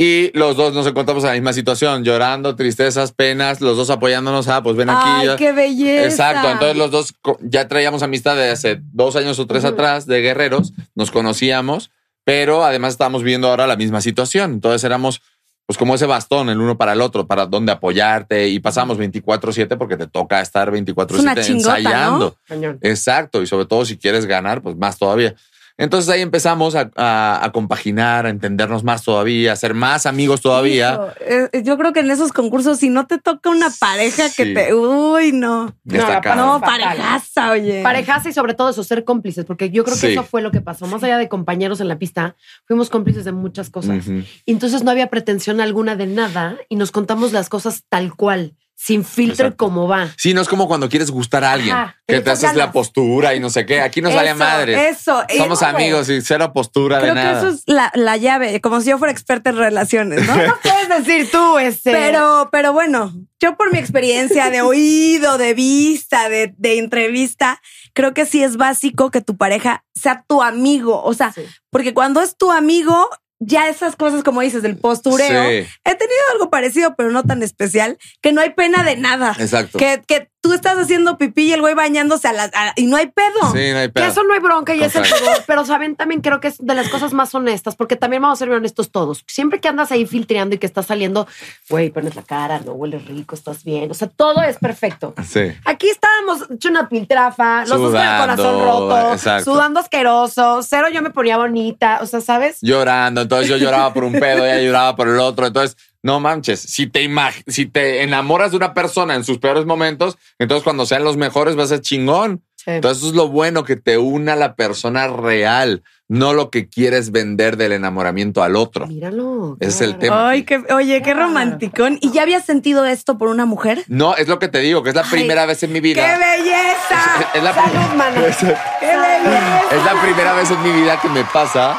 y 0.00 0.30
los 0.38 0.56
dos 0.56 0.72
nos 0.74 0.86
encontramos 0.86 1.24
en 1.24 1.30
la 1.30 1.34
misma 1.34 1.52
situación, 1.52 2.04
llorando, 2.04 2.54
tristezas, 2.54 3.10
penas, 3.10 3.60
los 3.60 3.76
dos 3.76 3.90
apoyándonos, 3.90 4.46
ah, 4.46 4.62
pues 4.62 4.76
ven 4.76 4.88
aquí. 4.90 5.08
Ay, 5.08 5.26
ya- 5.26 5.36
qué 5.36 5.50
belleza. 5.52 6.04
Exacto, 6.06 6.48
entonces 6.52 6.76
los 6.76 6.90
dos 6.92 7.14
ya 7.42 7.66
traíamos 7.66 8.04
amistad 8.04 8.36
de 8.36 8.48
hace 8.48 8.78
dos 8.92 9.16
años 9.16 9.40
o 9.40 9.46
tres 9.48 9.64
atrás 9.64 10.06
de 10.06 10.20
guerreros, 10.20 10.72
nos 10.94 11.10
conocíamos, 11.10 11.90
pero 12.24 12.64
además 12.64 12.92
estábamos 12.92 13.24
viendo 13.24 13.48
ahora 13.48 13.66
la 13.66 13.74
misma 13.74 14.00
situación, 14.00 14.52
entonces 14.52 14.84
éramos 14.84 15.20
pues 15.66 15.76
como 15.76 15.96
ese 15.96 16.06
bastón 16.06 16.48
el 16.48 16.60
uno 16.60 16.78
para 16.78 16.94
el 16.94 17.00
otro, 17.02 17.26
para 17.26 17.44
donde 17.44 17.72
apoyarte 17.72 18.48
y 18.48 18.58
pasamos 18.60 18.96
24/7 18.98 19.76
porque 19.76 19.96
te 19.98 20.06
toca 20.06 20.40
estar 20.40 20.70
24/7 20.70 21.16
Es 21.18 21.20
una 21.22 21.34
chingota, 21.42 21.76
ensayando. 21.78 22.36
Exacto, 22.82 23.42
y 23.42 23.46
sobre 23.46 23.66
todo 23.66 23.84
si 23.84 23.98
quieres 23.98 24.24
ganar, 24.26 24.62
pues 24.62 24.76
más 24.76 24.96
todavía. 24.96 25.34
Entonces 25.78 26.10
ahí 26.10 26.20
empezamos 26.22 26.74
a, 26.74 26.90
a- 26.96 27.44
a 27.44 27.52
compaginar, 27.52 28.26
a 28.26 28.30
entendernos 28.30 28.82
más 28.84 29.04
todavía, 29.04 29.52
a 29.52 29.56
ser 29.56 29.74
más 29.74 30.06
amigos 30.06 30.40
todavía. 30.40 30.92
Hijo, 30.94 31.08
eh, 31.52 31.62
yo 31.62 31.78
creo 31.78 31.92
que 31.92 32.00
en 32.00 32.10
esos 32.10 32.32
concursos, 32.32 32.78
si 32.80 32.90
no 32.90 33.06
te 33.06 33.18
toca 33.18 33.48
una 33.48 33.68
pareja 33.78 34.24
que 34.36 34.46
te. 34.46 34.74
Uy, 34.74 35.30
no. 35.32 35.74
No, 35.84 36.60
parejaza, 36.60 37.52
oye. 37.52 37.82
Parejas 37.82 38.26
y 38.26 38.32
sobre 38.32 38.54
todo 38.54 38.70
eso, 38.70 38.82
ser 38.84 39.04
cómplices, 39.04 39.44
porque 39.44 39.70
yo 39.70 39.84
creo 39.84 39.94
que 39.94 40.00
Sí. 40.08 40.12
eso 40.12 40.24
fue 40.24 40.42
lo 40.42 40.50
que 40.50 40.60
pasó. 40.60 40.86
Más 40.86 41.02
allá 41.04 41.16
de 41.16 41.28
compañeros 41.28 41.80
en 41.80 41.88
la 41.88 41.98
pista, 41.98 42.34
fuimos 42.66 42.90
cómplices 42.90 43.24
de 43.24 43.32
muchas 43.32 43.70
cosas. 43.70 44.04
Entonces 44.46 44.82
no 44.82 44.90
había 44.90 45.06
pretensión 45.08 45.60
alguna 45.60 45.94
de 45.96 46.06
nada 46.06 46.56
y 46.68 46.76
nos 46.76 46.90
contamos 46.90 47.32
las 47.32 47.48
cosas 47.48 47.84
tal 47.88 48.14
cual, 48.16 48.54
sin 48.80 49.04
filtro 49.04 49.46
y 49.46 49.48
Exacto. 49.48 49.56
como 49.66 49.88
va. 49.88 50.08
Sí, 50.16 50.32
no 50.34 50.40
es 50.40 50.46
como 50.48 50.68
cuando 50.68 50.88
quieres 50.88 51.10
gustar 51.10 51.42
a 51.42 51.52
alguien, 51.52 51.74
Ajá, 51.74 51.96
que 52.06 52.14
que 52.14 52.20
te 52.20 52.30
haces 52.30 52.54
la 52.54 52.70
postura 52.70 53.34
y 53.34 53.40
no 53.40 53.50
sé 53.50 53.66
qué. 53.66 53.80
Aquí 53.80 54.00
nos 54.00 54.14
vale 54.14 54.34
madre. 54.34 54.88
Eso. 54.88 55.20
Somos 55.36 55.60
oye, 55.62 55.70
amigos 55.70 56.08
y 56.08 56.22
cero 56.22 56.52
postura 56.54 57.00
Creo 57.00 57.12
de 57.14 57.20
que 57.20 57.26
nada. 57.26 57.38
eso 57.40 57.48
es 57.48 57.64
la, 57.66 57.90
la 57.94 58.16
llave, 58.16 58.60
como 58.60 58.80
si 58.80 58.90
yo 58.90 58.98
fuera 58.98 59.10
experta 59.10 59.50
en 59.50 59.56
relaciones, 59.56 60.24
¿no? 60.26 60.34
No 60.46 60.56
puedes 60.62 60.88
decir 61.04 61.28
tú 61.30 61.58
ese. 61.58 61.90
Pero, 61.90 62.48
pero 62.52 62.72
bueno, 62.72 63.12
yo 63.40 63.56
por 63.56 63.72
mi 63.72 63.78
experiencia 63.78 64.48
de 64.50 64.62
oído, 64.62 65.38
de 65.38 65.54
vista, 65.54 66.28
de, 66.28 66.54
de 66.56 66.78
entrevista, 66.78 67.60
creo 67.94 68.14
que 68.14 68.26
sí 68.26 68.44
es 68.44 68.56
básico 68.56 69.10
que 69.10 69.20
tu 69.20 69.36
pareja 69.36 69.84
sea 69.94 70.24
tu 70.28 70.40
amigo. 70.40 71.02
O 71.02 71.14
sea, 71.14 71.32
Sí. 71.32 71.42
porque 71.70 71.92
cuando 71.94 72.22
es 72.22 72.36
tu 72.36 72.52
amigo, 72.52 73.08
ya 73.40 73.68
esas 73.68 73.96
cosas, 73.96 74.22
como 74.24 74.40
dices, 74.40 74.62
del 74.62 74.76
postureo, 74.76 75.48
Sí. 75.48 75.66
he 75.84 75.94
tenido 75.94 76.20
algo 76.32 76.50
parecido, 76.50 76.94
pero 76.96 77.10
no 77.10 77.22
tan 77.22 77.42
especial, 77.42 77.98
que 78.20 78.32
no 78.32 78.40
hay 78.40 78.50
pena 78.50 78.82
de 78.82 78.96
nada. 78.96 79.36
Exacto. 79.38 79.78
Que, 79.78 80.02
que 80.06 80.28
tú 80.48 80.54
estás 80.54 80.78
haciendo 80.78 81.18
pipí 81.18 81.42
y 81.48 81.52
el 81.52 81.60
güey 81.60 81.74
bañándose 81.74 82.26
a 82.28 82.32
la, 82.32 82.44
a- 82.54 82.72
y 82.76 82.86
no 82.86 82.96
hay 82.96 83.08
pedo. 83.08 83.52
Sí, 83.52 83.70
no 83.72 83.78
hay 83.78 83.88
Que 83.88 83.92
pedo. 83.92 84.06
eso 84.06 84.22
no 84.24 84.32
hay 84.32 84.40
bronca 84.40 84.74
y 84.74 84.82
es 84.82 84.96
el 84.96 85.02
pudor, 85.02 85.42
pero 85.46 85.66
saben, 85.66 85.94
también 85.94 86.22
creo 86.22 86.40
que 86.40 86.48
es 86.48 86.56
de 86.58 86.74
las 86.74 86.88
cosas 86.88 87.12
más 87.12 87.34
honestas, 87.34 87.76
porque 87.76 87.96
también 87.96 88.22
vamos 88.22 88.38
a 88.38 88.44
ser 88.44 88.50
honestos 88.54 88.90
todos. 88.90 89.24
Siempre 89.26 89.60
que 89.60 89.68
andas 89.68 89.92
ahí 89.92 90.06
filtreando 90.06 90.54
y 90.54 90.58
que 90.58 90.66
estás 90.66 90.86
saliendo, 90.86 91.26
güey, 91.68 91.90
pones 91.90 92.16
la 92.16 92.22
cara, 92.22 92.60
no 92.64 92.72
hueles 92.72 93.04
rico, 93.06 93.34
estás 93.34 93.62
bien. 93.64 93.90
O 93.90 93.94
sea, 93.94 94.08
todo 94.08 94.42
es 94.42 94.56
perfecto. 94.58 95.14
Sí. 95.28 95.52
Aquí 95.66 95.88
estábamos 95.90 96.50
hecho 96.50 96.68
una 96.70 96.88
piltrafa, 96.88 97.66
los 97.66 97.78
dos 97.78 97.92
con 97.92 98.00
el 98.00 98.18
corazón 98.20 98.64
roto, 98.64 99.12
exacto. 99.12 99.52
sudando 99.52 99.80
asqueroso, 99.80 100.62
cero 100.62 100.88
yo 100.92 101.02
me 101.02 101.10
ponía 101.10 101.36
bonita, 101.36 101.98
o 102.02 102.06
sea, 102.06 102.20
¿sabes? 102.20 102.58
Llorando. 102.62 103.20
Entonces 103.20 103.48
yo 103.48 103.56
lloraba 103.58 103.92
por 103.92 104.04
un 104.04 104.12
pedo, 104.12 104.46
ella 104.46 104.60
lloraba 104.62 104.96
por 104.96 105.08
el 105.08 105.18
otro. 105.18 105.46
Entonces, 105.46 105.76
no 106.08 106.20
manches. 106.20 106.60
Si 106.60 106.86
te 106.86 107.02
imag- 107.04 107.42
si 107.46 107.66
te 107.66 108.02
enamoras 108.02 108.52
de 108.52 108.56
una 108.56 108.72
persona 108.72 109.14
en 109.14 109.24
sus 109.24 109.38
peores 109.38 109.66
momentos, 109.66 110.16
entonces 110.38 110.64
cuando 110.64 110.86
sean 110.86 111.04
los 111.04 111.18
mejores 111.18 111.58
va 111.58 111.64
a 111.64 111.66
ser 111.66 111.80
chingón. 111.82 112.42
Sí. 112.56 112.70
Entonces 112.72 112.98
eso 112.98 113.08
es 113.10 113.14
lo 113.14 113.28
bueno 113.28 113.62
que 113.62 113.76
te 113.76 113.98
una 113.98 114.32
a 114.32 114.36
la 114.36 114.54
persona 114.56 115.06
real, 115.06 115.82
no 116.08 116.32
lo 116.32 116.50
que 116.50 116.68
quieres 116.68 117.12
vender 117.12 117.56
del 117.58 117.72
enamoramiento 117.72 118.42
al 118.42 118.56
otro. 118.56 118.86
Míralo. 118.86 119.56
qué 119.60 119.66
es 119.68 119.80
el 119.82 119.96
tema. 119.98 120.28
Ay, 120.30 120.44
qué, 120.44 120.62
oye, 120.74 121.00
qué 121.02 121.12
romanticón. 121.14 121.98
¿Y 122.00 122.10
ya 122.10 122.22
habías 122.22 122.44
sentido 122.46 122.84
esto 122.86 123.16
por 123.18 123.28
una 123.28 123.44
mujer? 123.46 123.84
No, 123.88 124.16
es 124.16 124.26
lo 124.28 124.38
que 124.38 124.48
te 124.48 124.58
digo, 124.60 124.82
que 124.82 124.88
es 124.90 124.94
la 124.96 125.02
Ay, 125.02 125.10
primera 125.10 125.44
vez 125.46 125.62
en 125.62 125.72
mi 125.72 125.80
¡Qué 125.80 125.88
vida. 125.94 126.18
belleza! 126.18 127.28
Es 127.34 127.42
la, 127.42 127.52
Salud, 127.54 127.94
mana. 127.96 128.26
es 128.26 128.36
¡Qué 128.38 128.46
belleza! 128.86 129.94
la 129.94 130.00
primera 130.02 130.32
vez 130.34 130.50
en 130.50 130.62
mi 130.62 130.72
vida 130.72 130.98
que 131.00 131.08
me 131.10 131.24
pasa 131.24 131.78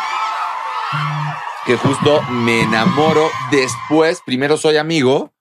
que 1.65 1.75
justo 1.75 2.21
me 2.31 2.61
enamoro 2.61 3.29
después, 3.51 4.21
primero 4.25 4.57
soy 4.57 4.77
amigo 4.77 5.33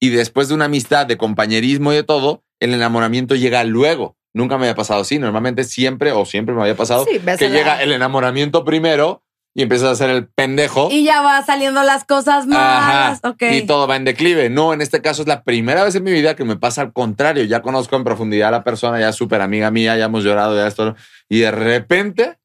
y 0.00 0.10
después 0.10 0.48
de 0.48 0.54
una 0.54 0.66
amistad, 0.66 1.06
de 1.06 1.16
compañerismo 1.16 1.92
y 1.92 1.96
de 1.96 2.02
todo, 2.04 2.42
el 2.60 2.74
enamoramiento 2.74 3.34
llega 3.34 3.62
luego. 3.64 4.16
Nunca 4.34 4.56
me 4.58 4.64
había 4.66 4.74
pasado 4.74 5.00
así. 5.00 5.18
Normalmente 5.18 5.64
siempre 5.64 6.12
o 6.12 6.24
siempre 6.24 6.54
me 6.54 6.62
había 6.62 6.76
pasado 6.76 7.04
Sí, 7.04 7.18
que 7.18 7.48
la- 7.48 7.54
llega 7.54 7.82
el 7.82 7.92
enamoramiento 7.92 8.64
primero 8.64 9.22
y 9.54 9.62
empiezas 9.62 9.88
a 9.88 9.92
hacer 9.92 10.10
el 10.10 10.28
pendejo. 10.28 10.88
Y 10.90 11.04
ya 11.04 11.20
va 11.22 11.44
saliendo 11.44 11.82
las 11.82 12.04
cosas 12.04 12.46
malas. 12.46 13.18
Ajá, 13.24 13.28
Ok. 13.30 13.42
Y 13.50 13.62
todo 13.66 13.86
va 13.88 13.96
en 13.96 14.04
declive. 14.04 14.50
No, 14.50 14.72
en 14.72 14.80
este 14.80 15.00
caso 15.02 15.22
es 15.22 15.28
la 15.28 15.42
primera 15.42 15.82
vez 15.82 15.94
en 15.96 16.04
mi 16.04 16.12
vida 16.12 16.36
que 16.36 16.44
me 16.44 16.56
pasa 16.56 16.82
al 16.82 16.92
contrario. 16.92 17.42
Ya 17.44 17.62
conozco 17.62 17.96
en 17.96 18.04
profundidad 18.04 18.48
a 18.48 18.52
la 18.52 18.64
persona, 18.64 19.00
ya 19.00 19.08
es 19.08 19.16
súper 19.16 19.40
amiga 19.40 19.70
mía, 19.70 19.96
ya 19.96 20.04
hemos 20.04 20.22
llorado, 20.22 20.54
ya 20.56 20.66
esto. 20.68 20.94
Y 21.28 21.40
de 21.40 21.50
repente 21.50 22.38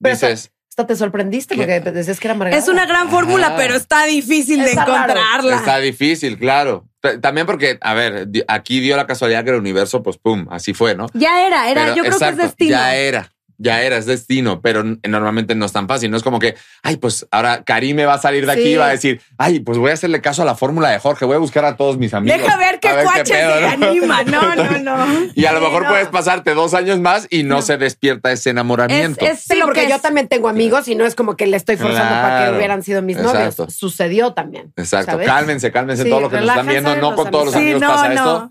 Pero 0.00 0.14
dices, 0.14 0.52
Hasta 0.78 0.88
te 0.88 0.96
sorprendiste 0.96 1.56
porque 1.56 1.80
decías 1.80 2.20
que 2.20 2.26
era 2.28 2.34
amargada. 2.34 2.60
Es 2.62 2.68
una 2.68 2.84
gran 2.84 3.08
fórmula, 3.08 3.46
Ah. 3.46 3.54
pero 3.56 3.74
está 3.76 4.04
difícil 4.04 4.62
de 4.62 4.74
raro. 4.74 4.92
encontrarla. 4.94 5.56
está 5.56 5.78
difícil, 5.78 6.36
claro. 6.38 6.86
También 7.22 7.46
porque, 7.46 7.78
a 7.80 7.94
ver, 7.94 8.28
aquí 8.46 8.80
dio 8.80 8.94
la 8.94 9.06
casualidad 9.06 9.42
que 9.42 9.50
el 9.52 9.56
universo, 9.56 10.02
pues 10.02 10.18
pum, 10.18 10.46
así 10.50 10.74
fue, 10.74 10.94
¿no? 10.94 11.06
Ya 11.14 11.46
era, 11.46 11.70
era, 11.70 11.84
Pero, 11.84 11.96
yo 11.96 12.02
creo 12.02 12.18
que 12.18 12.28
es 12.28 12.36
destino. 12.36 12.70
Ya 12.72 12.94
era, 12.94 13.32
ya 13.58 13.82
era, 13.82 13.96
es 13.96 14.06
destino, 14.06 14.60
pero 14.60 14.82
normalmente 14.84 15.54
no 15.54 15.66
es 15.66 15.72
tan 15.72 15.88
fácil. 15.88 16.10
No 16.10 16.16
es 16.16 16.22
como 16.22 16.38
que, 16.38 16.54
ay, 16.82 16.96
pues 16.96 17.26
ahora 17.30 17.62
Karim 17.64 17.96
me 17.96 18.04
va 18.06 18.14
a 18.14 18.18
salir 18.18 18.46
de 18.46 18.52
aquí 18.52 18.68
y 18.74 18.76
va 18.76 18.86
a 18.86 18.90
decir, 18.90 19.20
ay, 19.38 19.60
pues 19.60 19.78
voy 19.78 19.90
a 19.90 19.94
hacerle 19.94 20.20
caso 20.20 20.42
a 20.42 20.44
la 20.44 20.54
fórmula 20.54 20.90
de 20.90 20.98
Jorge, 20.98 21.24
voy 21.24 21.36
a 21.36 21.38
buscar 21.38 21.64
a 21.64 21.76
todos 21.76 21.98
mis 21.98 22.12
amigos. 22.14 22.40
Deja 22.40 22.56
ver 22.56 22.80
qué 22.80 22.90
cuaches 23.02 23.28
se 23.28 23.42
¿no? 23.44 23.86
anima. 23.86 24.22
No, 24.24 24.54
no, 24.54 24.78
no. 24.78 25.06
Y 25.34 25.44
a 25.46 25.52
lo 25.52 25.60
mejor 25.60 25.84
no. 25.84 25.88
puedes 25.90 26.08
pasarte 26.08 26.54
dos 26.54 26.74
años 26.74 26.98
más 27.00 27.26
y 27.30 27.42
no, 27.42 27.62
se 27.62 27.76
despierta 27.76 28.32
ese 28.32 28.50
enamoramiento. 28.50 29.24
Es- 29.24 29.32
es- 29.32 29.40
Sí, 29.46 29.58
lo 29.58 29.66
porque 29.66 29.82
que 29.82 29.90
yo 29.90 29.98
también 30.00 30.28
tengo 30.28 30.48
amigos 30.48 30.88
y 30.88 30.94
no 30.94 31.04
es 31.06 31.14
como 31.14 31.36
que 31.36 31.46
le 31.46 31.56
estoy 31.56 31.76
forzando 31.76 32.14
para 32.22 32.46
que 32.50 32.56
hubieran 32.56 32.82
sido 32.82 33.00
mis 33.02 33.16
novios. 33.18 33.56
Sucedió 33.68 34.32
también. 34.32 34.72
Exacto, 34.76 35.12
¿sabes? 35.12 35.26
cálmense, 35.26 35.70
cálmense 35.70 36.02
Sí, 36.04 36.10
todo 36.10 36.20
lo 36.20 36.30
que 36.30 36.36
nos 36.40 36.48
están 36.48 36.66
viendo. 36.66 36.96
No 36.96 37.14
con 37.14 37.30
todos 37.30 37.46
los 37.46 37.54
amigos. 37.56 37.82
pasa 37.82 38.08
no, 38.08 38.14
esto. 38.14 38.50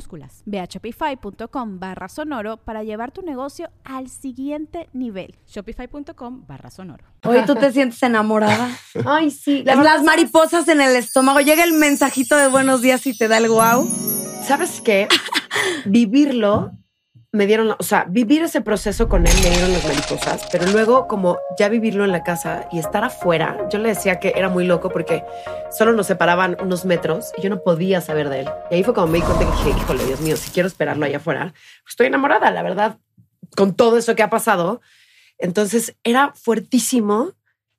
minúsculas. 0.01 0.41
Ve 0.45 0.59
a 0.59 0.65
shopify.com 0.65 1.79
barra 1.79 2.09
sonoro 2.09 2.57
para 2.57 2.83
llevar 2.83 3.11
tu 3.11 3.21
negocio 3.21 3.69
al 3.83 4.09
siguiente 4.09 4.89
nivel. 4.93 5.35
Shopify.com 5.47 6.45
barra 6.47 6.69
sonoro. 6.69 7.05
Hoy 7.23 7.45
tú 7.45 7.55
te 7.55 7.71
sientes 7.71 8.01
enamorada. 8.03 8.69
Ay, 9.05 9.31
sí. 9.31 9.63
la 9.63 9.73
Es 9.73 9.77
verdad, 9.77 9.95
las 9.95 10.03
mariposas 10.03 10.67
en 10.67 10.81
el 10.81 10.95
estómago. 10.95 11.39
Llega 11.39 11.63
el 11.63 11.73
mensajito 11.73 12.35
de 12.35 12.47
buenos 12.47 12.81
días 12.81 13.05
y 13.07 13.17
te 13.17 13.27
da 13.27 13.37
el 13.37 13.49
wow. 13.49 13.87
¿Sabes 14.43 14.81
qué? 14.81 15.07
Vivirlo, 15.85 16.71
me 17.33 17.47
dieron, 17.47 17.75
o 17.77 17.83
sea, 17.83 18.05
vivir 18.09 18.43
ese 18.43 18.59
proceso 18.59 19.07
con 19.07 19.25
él 19.25 19.33
me 19.41 19.49
dieron 19.49 19.71
las 19.71 19.85
mariposas, 19.85 20.47
pero 20.51 20.65
luego 20.67 21.07
como 21.07 21.39
ya 21.57 21.69
vivirlo 21.69 22.03
en 22.03 22.11
la 22.11 22.23
casa 22.23 22.67
y 22.71 22.79
estar 22.79 23.05
afuera, 23.05 23.57
yo 23.69 23.79
le 23.79 23.89
decía 23.89 24.19
que 24.19 24.33
era 24.35 24.49
muy 24.49 24.65
loco 24.65 24.89
porque 24.89 25.23
solo 25.71 25.93
nos 25.93 26.07
separaban 26.07 26.57
unos 26.61 26.83
metros 26.83 27.31
y 27.37 27.41
yo 27.41 27.49
no 27.49 27.63
podía 27.63 28.01
saber 28.01 28.27
de 28.27 28.41
él. 28.41 28.49
Y 28.69 28.75
ahí 28.75 28.83
fue 28.83 28.93
como 28.93 29.07
me 29.07 29.19
di 29.19 29.23
cuenta 29.23 29.45
que 29.45 29.51
dije, 29.51 29.79
híjole, 29.79 30.05
Dios 30.05 30.19
mío, 30.19 30.35
si 30.35 30.51
quiero 30.51 30.67
esperarlo 30.67 31.05
allá 31.05 31.17
afuera, 31.17 31.53
pues 31.83 31.91
estoy 31.91 32.07
enamorada, 32.07 32.51
la 32.51 32.63
verdad, 32.63 32.97
con 33.55 33.75
todo 33.75 33.97
eso 33.97 34.13
que 34.13 34.23
ha 34.23 34.29
pasado. 34.29 34.81
Entonces 35.37 35.95
era 36.03 36.33
fuertísimo 36.35 37.33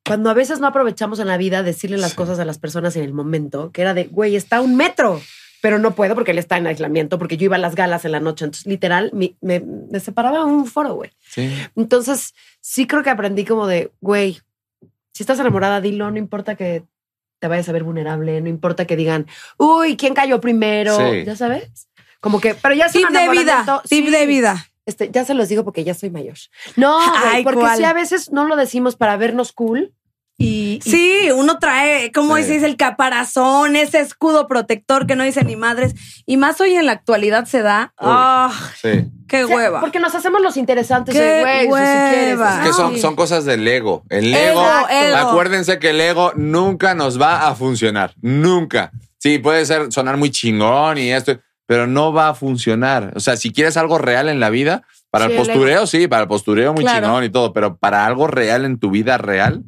cuando 0.05 0.31
a 0.31 0.33
veces 0.33 0.59
no 0.59 0.67
aprovechamos 0.67 1.19
en 1.19 1.27
la 1.27 1.37
vida 1.37 1.61
decirle 1.63 1.97
las 1.97 2.15
cosas 2.15 2.39
a 2.39 2.45
las 2.45 2.57
personas 2.57 2.95
en 2.95 3.03
el 3.03 3.13
momento, 3.13 3.71
que 3.71 3.83
era 3.83 3.93
de, 3.93 4.05
güey, 4.05 4.35
está 4.35 4.57
a 4.57 4.61
un 4.61 4.75
metro, 4.75 5.21
pero 5.63 5.79
no 5.79 5.95
puedo 5.95 6.13
porque 6.13 6.31
él 6.31 6.39
está 6.39 6.57
en 6.57 6.67
aislamiento, 6.67 7.17
porque 7.17 7.37
yo 7.37 7.45
iba 7.45 7.55
a 7.55 7.59
las 7.59 7.73
galas 7.73 8.03
en 8.03 8.11
la 8.11 8.19
noche. 8.19 8.43
Entonces, 8.43 8.67
literal, 8.67 9.11
me, 9.13 9.37
me 9.39 9.99
separaba 10.01 10.43
un 10.43 10.65
foro, 10.65 10.95
güey. 10.95 11.11
Sí. 11.21 11.49
Entonces, 11.77 12.33
sí 12.59 12.85
creo 12.85 13.01
que 13.01 13.09
aprendí 13.09 13.45
como 13.45 13.65
de, 13.65 13.89
güey, 14.01 14.41
si 15.13 15.23
estás 15.23 15.39
enamorada, 15.39 15.79
dilo, 15.79 16.11
no 16.11 16.17
importa 16.17 16.55
que 16.55 16.83
te 17.39 17.47
vayas 17.47 17.69
a 17.69 17.71
ver 17.71 17.83
vulnerable, 17.83 18.41
no 18.41 18.49
importa 18.49 18.83
que 18.83 18.97
digan, 18.97 19.25
uy, 19.57 19.95
¿quién 19.95 20.13
cayó 20.13 20.41
primero? 20.41 20.97
Sí. 20.97 21.23
Ya 21.23 21.37
sabes. 21.37 21.87
Como 22.19 22.41
que, 22.41 22.55
pero 22.55 22.75
ya 22.75 22.87
es 22.87 22.91
Tip 22.91 23.07
de 23.07 23.29
vida. 23.29 23.63
Tip 23.87 24.05
sí. 24.05 24.11
de 24.11 24.25
vida. 24.25 24.67
Este, 24.85 25.11
ya 25.11 25.23
se 25.23 25.33
los 25.33 25.47
digo 25.47 25.63
porque 25.63 25.85
ya 25.85 25.93
soy 25.93 26.09
mayor. 26.09 26.35
No, 26.75 26.99
güey, 27.21 27.45
porque 27.45 27.61
¿cuál? 27.61 27.77
sí 27.77 27.85
a 27.85 27.93
veces 27.93 28.33
no 28.33 28.43
lo 28.43 28.57
decimos 28.57 28.97
para 28.97 29.15
vernos 29.15 29.53
cool 29.53 29.93
y, 30.37 30.79
y- 30.83 30.89
Sí, 30.89 31.29
uno 31.35 31.59
trae, 31.59 32.11
como 32.11 32.35
Sí. 32.37 32.43
dices, 32.43 32.63
el 32.63 32.75
caparazón, 32.77 33.75
ese 33.75 33.99
escudo 33.99 34.47
protector 34.47 35.05
que 35.07 35.15
no 35.15 35.23
dice 35.23 35.43
ni 35.43 35.55
madres. 35.55 35.93
Y 36.25 36.37
más 36.37 36.59
hoy 36.61 36.73
en 36.75 36.85
la 36.85 36.91
actualidad 36.93 37.45
se 37.45 37.61
da. 37.61 37.93
Uy. 37.99 38.07
¡Ah! 38.09 38.51
Sí. 38.81 39.05
¡Qué 39.27 39.45
o 39.45 39.47
sea, 39.47 39.55
hueva! 39.55 39.79
porque 39.79 39.99
nos 39.99 40.13
hacemos 40.15 40.41
los 40.41 40.57
interesantes, 40.57 41.15
Qué 41.15 41.21
de, 41.21 41.65
güey, 41.65 41.83
si 41.83 42.13
quieres. 42.13 42.39
Es 42.39 42.75
que 42.93 42.99
son, 42.99 43.15
cosas 43.15 43.45
del 43.45 43.67
ego. 43.67 44.03
El 44.09 44.33
Ego, 44.33 44.63
ego, 44.89 45.17
acuérdense 45.17 45.79
que 45.79 45.89
el 45.91 46.01
ego 46.01 46.33
nunca 46.35 46.93
nos 46.93 47.19
va 47.19 47.47
a 47.47 47.55
funcionar. 47.55 48.13
Nunca. 48.21 48.91
Sí, 49.17 49.39
puede 49.39 49.65
ser 49.65 49.91
sonar 49.91 50.17
muy 50.17 50.29
chingón 50.29 50.97
y 50.97 51.11
esto, 51.11 51.39
pero 51.65 51.87
no 51.87 52.11
va 52.13 52.29
a 52.29 52.33
funcionar. 52.35 53.13
O 53.15 53.19
sea, 53.21 53.37
si 53.37 53.51
quieres 53.51 53.77
algo 53.77 53.97
real 53.97 54.29
en 54.29 54.39
la 54.39 54.49
vida, 54.49 54.83
para 55.09 55.25
Sí, 55.27 55.31
el 55.31 55.39
el 55.39 55.45
postureo, 55.47 55.87
sí, 55.87 56.07
para 56.07 56.23
el 56.23 56.27
postureo 56.27 56.73
muy 56.73 56.83
Claro. 56.83 57.05
chingón 57.07 57.23
y 57.23 57.29
todo, 57.29 57.53
pero 57.53 57.77
para 57.77 58.05
algo 58.05 58.27
real 58.27 58.65
en 58.65 58.77
tu 58.79 58.91
vida 58.91 59.17
real, 59.17 59.63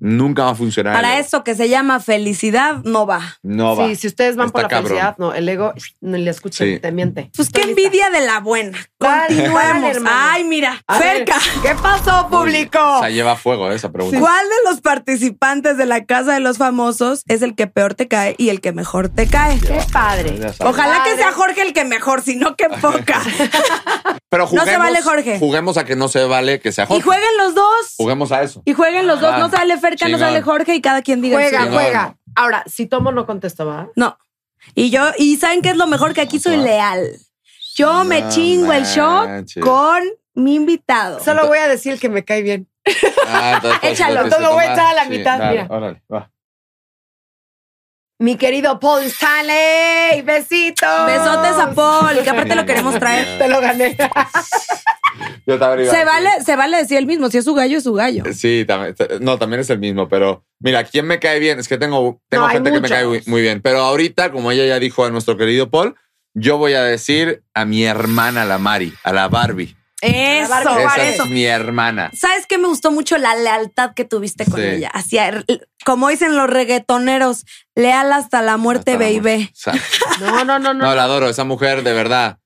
Nunca 0.00 0.44
va 0.44 0.50
a 0.50 0.54
funcionar. 0.54 0.94
Para 0.94 1.18
eso 1.18 1.42
que 1.44 1.54
se 1.54 1.68
llama 1.68 2.00
felicidad, 2.00 2.76
no 2.84 3.06
va. 3.06 3.20
No 3.42 3.74
va. 3.76 3.86
Sí, 3.88 3.96
si 3.96 4.06
ustedes 4.06 4.36
van 4.36 4.50
por 4.50 4.62
la 4.62 4.68
cabrón. 4.68 4.88
felicidad, 4.88 5.16
no, 5.18 5.34
el 5.34 5.48
ego 5.48 5.72
no 6.00 6.16
le 6.16 6.30
escuchen, 6.30 6.74
Sí. 6.74 6.80
te 6.80 6.92
miente. 6.92 7.30
Pues 7.34 7.50
qué 7.50 7.60
Estoy 7.60 7.74
lista. 7.74 7.86
envidia 7.98 8.10
de 8.10 8.26
la 8.26 8.40
buena. 8.40 8.78
Dale, 9.00 9.26
Continuemos. 9.50 9.96
Ay, 10.10 10.44
mira, 10.44 10.82
A 10.86 10.98
ver, 10.98 11.18
Ferca. 11.18 11.36
¿Qué 11.62 11.74
pasó, 11.82 12.28
público? 12.28 12.78
O 12.80 13.00
sea, 13.00 13.10
lleva 13.10 13.36
fuego 13.36 13.70
esa 13.70 13.90
pregunta. 13.90 14.18
¿Cuál 14.20 14.44
de 14.48 14.70
los 14.70 14.80
participantes 14.80 15.76
de 15.76 15.86
la 15.86 16.04
casa 16.04 16.32
de 16.34 16.40
los 16.40 16.58
famosos 16.58 17.22
es 17.26 17.42
el 17.42 17.54
que 17.54 17.66
peor 17.66 17.94
te 17.94 18.08
cae 18.08 18.34
y 18.38 18.50
el 18.50 18.60
que 18.60 18.72
mejor 18.72 19.08
te 19.08 19.26
cae? 19.26 19.58
Qué 19.60 19.80
padre. 19.92 20.36
Ya 20.38 20.52
sabes. 20.52 20.60
Ojalá 20.74 21.02
que 21.04 21.16
sea 21.16 21.32
Jorge 21.32 21.62
el 21.62 21.72
que 21.72 21.84
mejor, 21.84 22.22
si 22.22 22.36
no, 22.36 22.54
que 22.56 22.68
poca. 22.80 23.20
Pero 24.30 24.44
No 24.44 24.50
se 24.50 24.58
juguemos, 24.58 24.78
vale, 24.78 25.02
Jorge. 25.02 25.38
Juguemos 25.38 25.76
a 25.78 25.84
que 25.84 25.96
no 25.96 26.08
se 26.08 26.24
vale 26.24 26.60
que 26.60 26.72
sea 26.72 26.84
y 26.84 26.86
Jorge. 26.88 27.02
jueguen 27.02 27.36
los 27.38 27.54
dos. 27.54 27.94
Juguemos 27.96 28.32
a 28.32 28.42
eso. 28.42 28.62
Y 28.64 28.74
jueguen 28.74 29.06
los 29.06 29.20
dos. 29.20 29.32
Ah, 29.34 29.38
No 29.38 29.50
sale 29.50 29.78
Ferca, 29.90 30.04
no 30.06 30.16
chingón. 30.16 30.20
sale 30.20 30.42
Jorge 30.42 30.74
y 30.74 30.80
cada 30.80 31.02
quien 31.02 31.20
diga 31.20 31.36
Juega. 31.36 31.62
Sí, 31.62 31.68
juega. 31.72 32.16
Ahora, 32.34 32.62
si 32.66 32.86
tomo 32.86 33.12
no 33.12 33.26
contesto, 33.26 33.66
¿va? 33.66 33.88
No. 33.96 34.18
Y 34.74 34.90
yo, 34.90 35.10
y 35.18 35.36
¿saben 35.36 35.62
qué 35.62 35.70
es 35.70 35.76
lo 35.76 35.86
mejor? 35.86 36.14
Que 36.14 36.20
aquí 36.20 36.38
soy 36.38 36.56
leal. 36.56 37.16
Yo 37.74 38.04
me 38.04 38.28
chingo 38.28 38.72
el 38.72 38.84
show 38.84 39.26
manches. 39.26 39.62
con 39.62 40.02
mi 40.34 40.56
invitado. 40.56 41.20
Solo 41.20 41.46
voy 41.46 41.58
a 41.58 41.68
decir 41.68 41.92
el 41.92 42.00
que 42.00 42.08
me 42.08 42.24
cae 42.24 42.42
bien. 42.42 42.68
Ah, 43.26 43.52
entonces, 43.56 43.78
pues, 43.80 43.92
Échalo, 43.92 44.22
entonces, 44.24 44.40
lo 44.40 44.52
voy 44.52 44.64
a 44.64 44.72
echar 44.72 44.86
a 44.86 44.94
la 44.94 45.04
sí, 45.04 45.10
mitad, 45.10 45.38
dale, 45.38 45.62
mira. 45.62 45.74
Órale, 45.74 46.02
va. 46.12 46.30
Mi 48.20 48.36
querido 48.36 48.80
Paul 48.80 49.04
Stanley, 49.04 50.22
besitos. 50.22 50.88
Besotes 51.06 51.52
a 51.56 51.72
Paul, 51.72 52.20
que 52.24 52.30
aparte 52.30 52.56
lo 52.56 52.66
queremos 52.66 52.98
traer. 52.98 53.38
Te 53.38 53.48
lo 53.48 53.60
gané. 53.60 53.96
Yo 55.46 55.56
también 55.58 55.88
Se 55.88 56.04
vale, 56.04 56.28
se 56.44 56.56
vale 56.56 56.78
decir 56.78 56.98
el 56.98 57.06
mismo. 57.06 57.30
Si 57.30 57.38
es 57.38 57.44
su 57.44 57.54
gallo, 57.54 57.78
es 57.78 57.84
su 57.84 57.92
gallo. 57.94 58.24
Sí, 58.34 58.64
también, 58.66 58.94
t- 58.94 59.20
no, 59.20 59.38
también 59.38 59.60
es 59.60 59.70
el 59.70 59.78
mismo, 59.78 60.08
pero 60.08 60.44
mira, 60.58 60.82
¿quién 60.84 61.06
me 61.06 61.20
cae 61.20 61.38
bien? 61.38 61.60
Es 61.60 61.68
que 61.68 61.78
tengo, 61.78 62.20
tengo 62.28 62.46
No, 62.46 62.52
gente 62.52 62.72
que 62.72 62.80
me 62.80 62.88
cae 62.88 63.06
muy, 63.06 63.22
muy 63.26 63.40
bien, 63.40 63.62
pero 63.62 63.80
ahorita, 63.82 64.32
como 64.32 64.50
ella 64.50 64.66
ya 64.66 64.78
dijo 64.80 65.04
a 65.04 65.10
nuestro 65.10 65.36
querido 65.36 65.70
Paul, 65.70 65.94
yo 66.34 66.58
voy 66.58 66.74
a 66.74 66.82
decir 66.82 67.42
a 67.54 67.64
mi 67.64 67.84
hermana, 67.84 68.44
la 68.44 68.58
Mari, 68.58 68.92
a 69.04 69.12
la 69.12 69.28
Barbie. 69.28 69.76
Eso, 70.00 70.48
Barbie 70.50 70.80
Esa 70.82 70.88
para 70.88 71.08
es 71.08 71.26
mi 71.26 71.44
hermana. 71.44 72.10
¿Sabes 72.14 72.46
qué 72.46 72.56
me 72.58 72.68
gustó 72.68 72.90
mucho 72.92 73.18
la 73.18 73.34
lealtad 73.34 73.94
que 73.94 74.04
tuviste 74.04 74.44
con 74.44 74.60
Sí. 74.60 74.66
ella? 74.66 74.90
Hacia, 74.94 75.44
como 75.84 76.08
dicen 76.08 76.36
los 76.36 76.48
reggaetoneros, 76.48 77.44
leal 77.74 78.12
hasta 78.12 78.40
la 78.42 78.56
muerte, 78.56 78.92
Hasta 78.92 79.02
la 79.04 79.10
baby. 79.10 79.20
muerte. 79.20 79.52
O 79.52 79.56
sea, 79.56 79.72
No, 80.20 80.44
no, 80.44 80.58
no, 80.58 80.74
no. 80.74 80.86
no, 80.86 80.94
la 80.94 81.04
adoro, 81.04 81.28
esa 81.28 81.44
mujer, 81.44 81.82
de 81.82 81.92
verdad. 81.92 82.38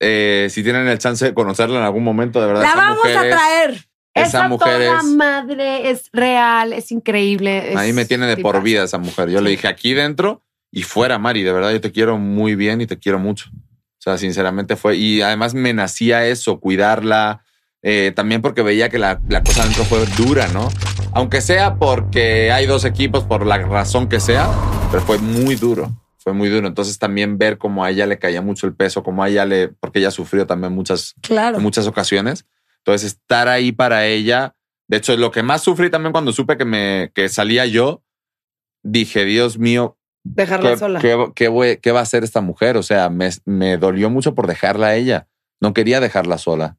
Eh, 0.00 0.48
si 0.50 0.62
tienen 0.62 0.86
el 0.88 0.98
chance 0.98 1.24
de 1.24 1.34
conocerla 1.34 1.78
en 1.78 1.84
algún 1.84 2.04
momento, 2.04 2.40
de 2.40 2.46
verdad. 2.46 2.62
La 2.62 2.74
vamos 2.74 3.04
a 3.04 3.10
es- 3.26 3.30
traer. 3.34 3.84
Esa 4.16 4.26
Esa 4.26 4.48
mujer 4.48 4.74
toda 4.86 4.98
es. 5.00 5.04
madre 5.06 5.90
es 5.90 6.08
real, 6.12 6.72
es 6.72 6.92
increíble. 6.92 7.72
es 7.72 7.76
A 7.76 7.82
mí 7.82 7.92
me 7.92 8.04
tiene 8.04 8.26
de 8.26 8.36
por 8.36 8.62
vida 8.62 8.84
esa 8.84 8.98
mujer. 8.98 9.28
Yo 9.28 9.40
le 9.40 9.50
dije 9.50 9.66
aquí 9.66 9.92
dentro 9.92 10.44
y 10.70 10.84
fuera, 10.84 11.18
Mari. 11.18 11.42
De 11.42 11.52
verdad, 11.52 11.72
yo 11.72 11.80
te 11.80 11.90
quiero 11.90 12.16
muy 12.16 12.54
bien 12.54 12.80
y 12.80 12.86
te 12.86 12.96
quiero 12.96 13.18
mucho. 13.18 13.46
O 14.06 14.10
sea, 14.10 14.18
sinceramente 14.18 14.76
fue. 14.76 14.96
Y 14.96 15.22
además 15.22 15.54
me 15.54 15.72
nacía 15.72 16.26
eso, 16.26 16.60
cuidarla. 16.60 17.42
eh, 17.82 18.12
también 18.14 18.42
porque 18.42 18.62
veía 18.62 18.88
que 18.88 18.98
la, 18.98 19.20
la 19.28 19.42
cosa 19.42 19.62
dentro 19.64 19.84
fue 19.84 20.04
dura, 20.16 20.46
¿no? 20.48 20.68
Aunque 21.12 21.40
sea 21.40 21.76
porque 21.76 22.50
hay 22.52 22.66
dos 22.66 22.84
equipos, 22.84 23.24
por 23.24 23.46
la 23.46 23.58
razón 23.58 24.08
que 24.08 24.20
sea, 24.20 24.48
pero 24.90 25.02
fue 25.02 25.18
muy 25.18 25.54
duro. 25.54 25.92
Fue 26.18 26.32
muy 26.32 26.48
duro. 26.48 26.66
Entonces 26.66 26.98
también 26.98 27.36
ver 27.38 27.56
cómo 27.58 27.84
a 27.84 27.90
ella 27.90 28.06
le 28.06 28.18
caía 28.18 28.40
mucho 28.42 28.66
el 28.66 28.74
peso, 28.74 29.02
cómo 29.02 29.22
a 29.22 29.28
ella 29.28 29.44
le. 29.44 29.68
Porque 29.68 29.98
ella 30.00 30.10
sufrió 30.10 30.46
también 30.46 30.72
muchas 30.72 31.14
Claro. 31.22 31.58
en 31.58 31.62
muchas 31.62 31.86
ocasiones. 31.86 32.46
Entonces, 32.78 33.12
estar 33.12 33.48
ahí 33.48 33.72
para 33.72 34.06
ella. 34.06 34.54
De 34.88 34.98
hecho, 34.98 35.16
lo 35.16 35.30
que 35.30 35.42
más 35.42 35.62
sufrí 35.62 35.88
también 35.90 36.12
cuando 36.12 36.32
supe 36.32 36.56
que 36.58 36.64
me 36.66 37.10
que 37.14 37.28
salía 37.30 37.64
yo, 37.66 38.02
dije, 38.82 39.24
Dios 39.24 39.58
mío, 39.58 39.96
Dejarla 40.24 40.70
¿qué, 40.70 40.76
sola. 40.76 41.00
qué- 41.00 41.32
qué 41.34 41.48
voy- 41.48 41.76
qué 41.78 41.92
va 41.92 42.00
a 42.00 42.02
hacer 42.02 42.24
esta 42.24 42.40
mujer? 42.40 42.76
O 42.76 42.82
sea, 42.82 43.10
me, 43.10 43.30
me 43.44 43.76
dolió 43.76 44.10
mucho 44.10 44.34
por 44.34 44.46
dejarla 44.46 44.88
a 44.88 44.94
ella. 44.96 45.28
No 45.60 45.72
quería 45.74 46.00
dejarla 46.00 46.38
sola. 46.38 46.76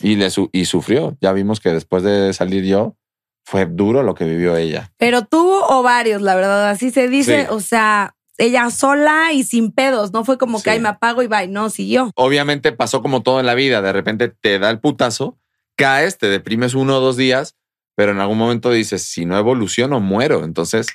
Y, 0.00 0.16
le 0.16 0.28
su- 0.30 0.50
y 0.52 0.66
sufrió. 0.66 1.16
Ya 1.20 1.32
vimos 1.32 1.60
que 1.60 1.70
después 1.70 2.02
de 2.02 2.32
salir 2.34 2.64
yo, 2.64 2.96
fue 3.44 3.64
duro 3.66 4.02
lo 4.02 4.14
que 4.14 4.24
vivió 4.24 4.56
ella. 4.56 4.92
Pero 4.98 5.24
tuvo 5.24 5.64
ovarios, 5.68 6.20
la 6.22 6.34
verdad, 6.34 6.68
así 6.68 6.90
se 6.90 7.08
dice. 7.08 7.42
Sí. 7.42 7.46
O 7.50 7.60
sea, 7.60 8.14
ella 8.36 8.68
sola 8.70 9.32
y 9.32 9.44
sin 9.44 9.72
pedos. 9.72 10.12
No 10.12 10.24
fue 10.24 10.36
como 10.36 10.58
Sí. 10.58 10.64
que, 10.64 10.70
ay, 10.70 10.80
me 10.80 10.88
apago 10.90 11.22
y 11.22 11.26
bye. 11.28 11.48
No, 11.48 11.70
siguió. 11.70 12.10
Obviamente 12.16 12.72
pasó 12.72 13.00
como 13.00 13.22
todo 13.22 13.40
en 13.40 13.46
la 13.46 13.54
vida. 13.54 13.80
De 13.80 13.92
repente 13.92 14.28
te 14.28 14.58
da 14.58 14.68
el 14.70 14.78
putazo, 14.80 15.38
caes, 15.76 16.18
te 16.18 16.28
deprimes 16.28 16.74
uno 16.74 16.98
o 16.98 17.00
dos 17.00 17.16
días, 17.16 17.56
pero 17.96 18.12
en 18.12 18.20
algún 18.20 18.38
momento 18.38 18.70
dices, 18.70 19.02
si 19.04 19.24
no 19.24 19.38
evoluciono, 19.38 20.00
muero. 20.00 20.44
Entonces, 20.44 20.88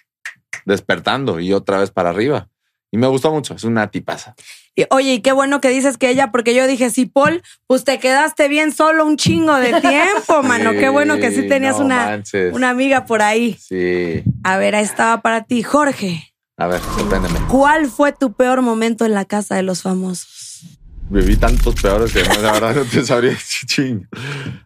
despertando 0.66 1.40
y 1.40 1.54
otra 1.54 1.80
vez 1.80 1.92
para 1.92 2.10
arriba. 2.10 2.50
Y 2.92 2.98
me 2.98 3.08
gustó 3.08 3.32
mucho. 3.32 3.54
Es 3.56 3.64
una 3.66 3.92
tipaza. 3.92 4.34
Y, 4.76 4.86
Oye, 4.92 5.16
y 5.16 5.22
qué 5.22 5.34
bueno 5.34 5.60
que 5.60 5.70
dices 5.70 5.98
que 5.98 6.10
ella, 6.10 6.32
porque 6.32 6.54
yo 6.56 6.68
dije, 6.68 6.90
sí, 6.90 7.06
Paul, 7.06 7.42
pues 7.68 7.84
te 7.84 8.00
quedaste 8.00 8.48
bien 8.48 8.72
solo 8.72 9.06
un 9.06 9.18
chingo 9.18 9.56
de 9.56 9.82
tiempo, 9.82 10.42
mano. 10.44 10.72
Qué 10.72 10.88
bueno 10.88 11.18
que 11.18 11.32
sí 11.32 11.48
tenías 11.48 11.80
no 11.80 11.86
una, 11.86 12.06
manches. 12.06 12.54
una 12.54 12.70
amiga 12.70 13.06
por 13.06 13.22
ahí. 13.22 13.58
Sí. 13.60 14.24
A 14.44 14.58
ver, 14.58 14.76
ahí 14.76 14.84
estaba 14.86 15.22
para 15.22 15.44
ti. 15.44 15.64
Jorge, 15.64 16.34
A 16.56 16.68
ver, 16.68 16.80
sorpréndeme. 16.80 17.40
¿cuál 17.50 17.88
fue 17.88 18.14
tu 18.14 18.34
peor 18.34 18.62
momento 18.62 19.06
en 19.06 19.14
la 19.14 19.26
casa 19.26 19.56
de 19.56 19.64
los 19.64 19.82
famosos? 19.82 20.78
Viví 21.10 21.36
tantos 21.38 21.76
peores 21.82 22.14
que 22.14 22.24
no, 22.24 22.42
la 22.42 22.52
verdad 22.54 22.76
no 22.84 22.84
te 22.86 23.04
sabría 23.06 23.38
ching. 23.66 24.08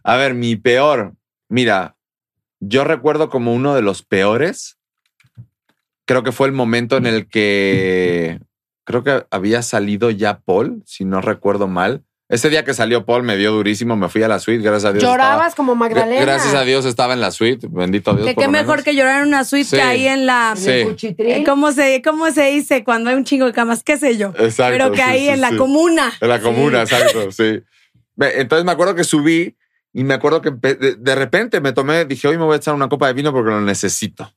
A 0.04 0.16
ver, 0.16 0.34
mi 0.34 0.54
peor. 0.56 1.14
Mira, 1.48 1.96
yo 2.60 2.84
recuerdo 2.84 3.30
como 3.30 3.52
uno 3.52 3.74
de 3.74 3.82
los 3.82 4.02
peores. 4.02 4.78
Creo 6.04 6.22
que 6.22 6.32
fue 6.32 6.46
el 6.48 6.52
momento 6.52 6.96
en 6.96 7.06
el 7.06 7.28
que 7.28 8.40
creo 8.84 9.04
que 9.04 9.24
había 9.30 9.62
salido 9.62 10.10
ya 10.10 10.40
Paul, 10.40 10.82
si 10.86 11.04
no 11.04 11.20
recuerdo 11.20 11.68
mal. 11.68 12.02
Ese 12.28 12.48
día 12.48 12.64
que 12.64 12.72
salió 12.72 13.04
Paul 13.04 13.24
me 13.24 13.36
dio 13.36 13.52
durísimo, 13.52 13.94
me 13.94 14.08
fui 14.08 14.22
a 14.22 14.28
la 14.28 14.38
suite, 14.38 14.62
gracias 14.64 14.86
a 14.86 14.92
Dios. 14.94 15.04
Llorabas 15.04 15.54
como 15.54 15.72
estaba- 15.74 15.88
Magdalena. 15.90 16.20
Gracias 16.22 16.54
a 16.54 16.64
Dios 16.64 16.86
estaba 16.86 17.12
en 17.12 17.20
la 17.20 17.30
suite, 17.30 17.68
bendito 17.70 18.14
Dios. 18.14 18.26
Que 18.26 18.34
por 18.34 18.42
qué 18.42 18.46
lo 18.46 18.52
mejor 18.52 18.68
menos. 18.68 18.84
que 18.84 18.94
llorar 18.96 19.20
en 19.22 19.28
una 19.28 19.44
suite 19.44 19.68
Sí. 19.68 19.76
que 19.76 19.82
ahí 19.82 20.06
en 20.08 20.24
la... 20.24 20.54
Sí. 20.56 20.70
Eh, 21.18 21.44
¿Cómo 21.44 21.72
se, 21.72 22.00
¿Cómo 22.02 22.30
se 22.30 22.44
dice 22.50 22.84
cuando 22.84 23.10
hay 23.10 23.16
un 23.16 23.24
chingo 23.24 23.44
de 23.44 23.52
camas? 23.52 23.84
¿Qué 23.84 23.98
sé 23.98 24.16
yo? 24.16 24.32
Exacto, 24.38 24.72
Pero 24.72 24.90
que 24.92 24.96
sí, 24.96 25.02
ahí 25.02 25.20
sí, 25.20 25.28
en 25.28 25.40
la 25.42 25.54
comuna. 25.56 26.10
En 26.22 26.28
la 26.30 26.40
comuna, 26.40 26.80
exacto, 26.82 27.30
sí. 27.32 27.60
Entonces 28.18 28.64
me 28.64 28.72
acuerdo 28.72 28.94
que 28.94 29.04
subí 29.04 29.56
y 29.92 30.02
me 30.04 30.14
acuerdo 30.14 30.40
que 30.40 30.50
de 30.52 31.14
repente 31.14 31.60
me 31.60 31.72
tomé, 31.72 32.06
dije, 32.06 32.28
hoy 32.28 32.38
me 32.38 32.44
voy 32.44 32.54
a 32.54 32.56
echar 32.56 32.72
una 32.74 32.88
copa 32.88 33.08
de 33.08 33.12
vino 33.12 33.30
porque 33.32 33.50
lo 33.50 33.60
necesito. 33.60 34.32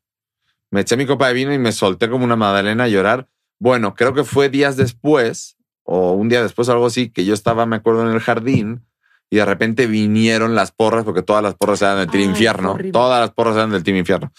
Me 0.75 0.81
eché 0.81 0.97
mi 0.97 1.05
copa 1.05 1.29
de 1.29 1.33
vino 1.33 1.53
y 1.53 1.57
me 1.57 1.71
solté 1.71 2.09
como 2.09 2.25
una 2.25 2.35
magdalena 2.35 2.83
a 2.83 2.87
llorar. 2.89 3.29
Bueno, 3.59 3.95
creo 3.95 4.13
que 4.13 4.25
fue 4.25 4.49
días 4.49 4.75
después 4.75 5.55
o 5.83 6.11
un 6.11 6.27
día 6.27 6.43
después, 6.43 6.67
algo 6.67 6.87
así, 6.87 7.09
que 7.09 7.23
yo 7.23 7.33
estaba, 7.33 7.65
me 7.65 7.77
acuerdo, 7.77 8.05
en 8.05 8.13
el 8.13 8.19
jardín 8.19 8.85
y 9.29 9.37
de 9.37 9.45
repente 9.45 9.87
vinieron 9.87 10.53
las 10.53 10.73
porras 10.73 11.05
porque 11.05 11.21
todas 11.21 11.41
las 11.41 11.55
porras 11.55 11.81
eran 11.81 11.99
del 11.99 12.09
Team 12.09 12.23
Ay, 12.23 12.29
Infierno. 12.29 12.77
Todas 12.91 13.21
las 13.21 13.31
porras 13.31 13.55
eran 13.55 13.71
del 13.71 13.83
Team 13.83 13.95
Infierno. 13.95 14.33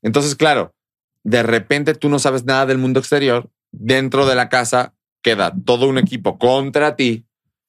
Entonces, 0.00 0.34
claro, 0.36 0.74
de 1.22 1.42
repente 1.42 1.94
tú 1.94 2.08
no 2.08 2.18
sabes 2.18 2.46
nada 2.46 2.64
del 2.64 2.78
mundo 2.78 2.98
exterior. 2.98 3.50
Dentro 3.70 4.24
de 4.24 4.36
la 4.36 4.48
casa 4.48 4.94
queda 5.20 5.52
todo 5.66 5.86
un 5.86 5.98
equipo 5.98 6.38
contra 6.38 6.96
ti. 6.96 7.26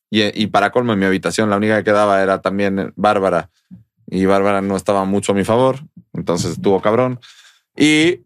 Y, 0.10 0.42
y 0.42 0.48
para 0.48 0.72
colmo, 0.72 0.94
en 0.94 1.00
mi 1.00 1.06
habitación, 1.06 1.50
la 1.50 1.58
única 1.58 1.80
que 1.80 1.84
quedaba 1.84 2.24
era 2.24 2.42
también 2.42 2.94
Bárbara. 2.96 3.50
Y 4.08 4.24
Bárbara 4.24 4.62
no 4.62 4.78
estaba 4.78 5.04
mucho 5.04 5.34
a 5.34 5.36
mi 5.36 5.44
favor. 5.44 5.80
Entonces 6.14 6.52
estuvo 6.52 6.82
cabrón. 6.82 7.20
Y 7.76 8.22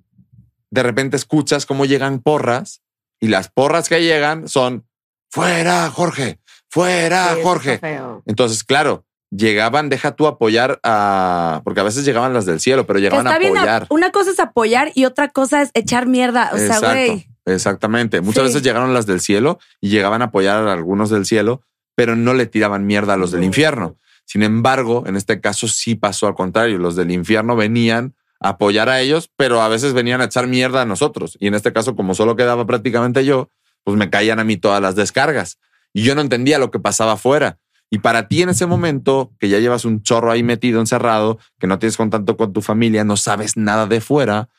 de 0.71 0.83
repente 0.83 1.17
escuchas 1.17 1.65
cómo 1.65 1.85
llegan 1.85 2.19
porras. 2.19 2.81
Y 3.19 3.27
las 3.27 3.49
porras 3.49 3.89
que 3.89 4.01
llegan 4.01 4.47
son: 4.47 4.85
¡Fuera, 5.29 5.89
Jorge! 5.89 6.39
¡Fuera, 6.69 7.35
Sí, 7.35 7.41
Jorge! 7.43 7.79
Entonces, 8.25 8.63
claro, 8.63 9.05
llegaban, 9.31 9.89
deja 9.89 10.15
tú 10.15 10.27
apoyar 10.27 10.79
a. 10.83 11.61
Porque 11.63 11.79
a 11.81 11.83
veces 11.83 12.05
llegaban 12.05 12.33
las 12.33 12.45
del 12.45 12.59
cielo, 12.59 12.85
pero 12.87 12.99
llegaban 12.99 13.27
a 13.27 13.31
está 13.31 13.39
bien, 13.39 13.57
a- 13.57 13.61
apoyar. 13.61 13.87
una 13.89 14.11
cosa 14.11 14.31
es 14.31 14.39
apoyar 14.39 14.91
y 14.95 15.05
otra 15.05 15.29
cosa 15.29 15.61
es 15.61 15.71
echar 15.73 16.07
mierda. 16.07 16.51
O 16.53 16.57
sea, 16.57 16.79
güey. 16.79 17.27
Exactamente. 17.45 18.21
Muchas 18.21 18.43
Sí. 18.43 18.47
veces 18.49 18.61
llegaron 18.63 18.93
las 18.93 19.07
del 19.07 19.21
cielo 19.21 19.59
y 19.81 19.89
llegaban 19.89 20.21
a 20.21 20.25
apoyar 20.25 20.67
a 20.67 20.73
algunos 20.73 21.09
del 21.09 21.25
cielo, 21.25 21.63
pero 21.95 22.15
no 22.15 22.33
le 22.35 22.45
tiraban 22.45 22.85
mierda 22.85 23.15
a 23.15 23.17
los 23.17 23.31
del 23.31 23.43
infierno. 23.43 23.97
Sin 24.25 24.43
embargo, 24.43 25.03
en 25.07 25.15
este 25.15 25.41
caso 25.41 25.67
sí 25.67 25.95
pasó 25.95 26.27
al 26.27 26.35
contrario. 26.35 26.77
Los 26.77 26.95
del 26.95 27.09
infierno 27.09 27.55
venían 27.55 28.13
apoyar 28.39 28.89
a 28.89 29.01
ellos, 29.01 29.29
pero 29.35 29.61
a 29.61 29.67
veces 29.67 29.93
venían 29.93 30.21
a 30.21 30.25
echar 30.25 30.47
mierda 30.47 30.81
a 30.81 30.85
nosotros. 30.85 31.37
Y 31.39 31.47
en 31.47 31.55
este 31.55 31.73
caso, 31.73 31.95
como 31.95 32.15
solo 32.15 32.35
quedaba 32.35 32.65
prácticamente 32.65 33.25
yo, 33.25 33.49
pues 33.83 33.97
me 33.97 34.09
caían 34.09 34.39
a 34.39 34.43
mí 34.43 34.57
todas 34.57 34.81
las 34.81 34.95
descargas. 34.95 35.59
Y 35.93 36.03
yo 36.03 36.15
no 36.15 36.21
entendía 36.21 36.59
lo 36.59 36.71
que 36.71 36.79
pasaba 36.79 37.13
afuera. 37.13 37.59
Y 37.89 37.99
para 37.99 38.27
ti 38.27 38.41
en 38.41 38.49
ese 38.49 38.67
momento, 38.67 39.33
que 39.39 39.49
ya 39.49 39.59
llevas 39.59 39.83
un 39.83 40.03
chorro 40.03 40.31
ahí 40.31 40.43
metido, 40.43 40.79
encerrado, 40.79 41.39
que 41.59 41.67
no 41.67 41.79
tienes 41.79 41.97
contacto 41.97 42.37
con 42.37 42.53
tu 42.53 42.61
familia, 42.61 43.03
no 43.03 43.17
sabes 43.17 43.57
nada 43.57 43.87
de 43.87 43.99
fuera, 43.99 44.49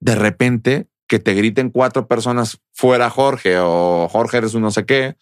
de 0.00 0.14
repente 0.14 0.88
que 1.06 1.18
te 1.18 1.34
griten 1.34 1.70
cuatro 1.70 2.08
personas 2.08 2.60
fuera 2.72 3.08
Jorge 3.08 3.58
o 3.58 4.08
Jorge 4.10 4.38
eres 4.38 4.54
un 4.54 4.62
no 4.62 4.70
sé 4.70 4.84
qué, 4.84 5.16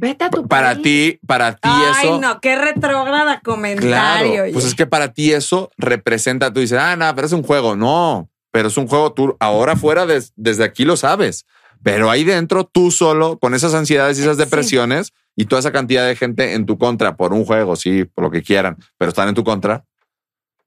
Vete 0.00 0.24
a 0.24 0.30
tu 0.30 0.48
Para 0.48 0.70
país. 0.72 0.82
ti, 0.82 1.20
para 1.26 1.52
ti 1.56 1.68
Ay, 1.70 2.08
eso. 2.08 2.20
no, 2.20 2.40
qué 2.40 2.56
retrógrada 2.56 3.40
comentario. 3.40 4.32
Claro, 4.32 4.52
pues 4.52 4.64
es 4.64 4.74
que 4.74 4.86
para 4.86 5.12
ti 5.12 5.32
eso 5.32 5.70
representa, 5.76 6.50
tú 6.52 6.60
dices, 6.60 6.78
ah, 6.80 6.96
no, 6.96 7.14
pero 7.14 7.26
es 7.26 7.32
un 7.34 7.42
juego. 7.42 7.76
No, 7.76 8.30
pero 8.50 8.68
es 8.68 8.76
un 8.78 8.86
juego, 8.88 9.12
tú 9.12 9.36
ahora 9.40 9.76
fuera 9.76 10.06
des- 10.06 10.32
desde 10.36 10.64
aquí 10.64 10.84
lo 10.86 10.96
sabes, 10.96 11.44
pero 11.82 12.10
ahí 12.10 12.24
dentro 12.24 12.64
tú 12.64 12.90
solo, 12.90 13.38
con 13.38 13.54
esas 13.54 13.74
ansiedades 13.74 14.18
y 14.18 14.22
esas 14.22 14.36
Sí. 14.38 14.44
depresiones 14.44 15.12
y 15.36 15.44
toda 15.44 15.60
esa 15.60 15.70
cantidad 15.72 16.06
de 16.06 16.16
gente 16.16 16.54
en 16.54 16.64
tu 16.66 16.78
contra 16.78 17.16
por 17.16 17.32
un 17.34 17.44
juego, 17.44 17.76
sí, 17.76 18.04
por 18.04 18.24
lo 18.24 18.30
que 18.30 18.42
quieran, 18.42 18.78
pero 18.96 19.10
están 19.10 19.28
en 19.28 19.34
tu 19.34 19.44
contra, 19.44 19.84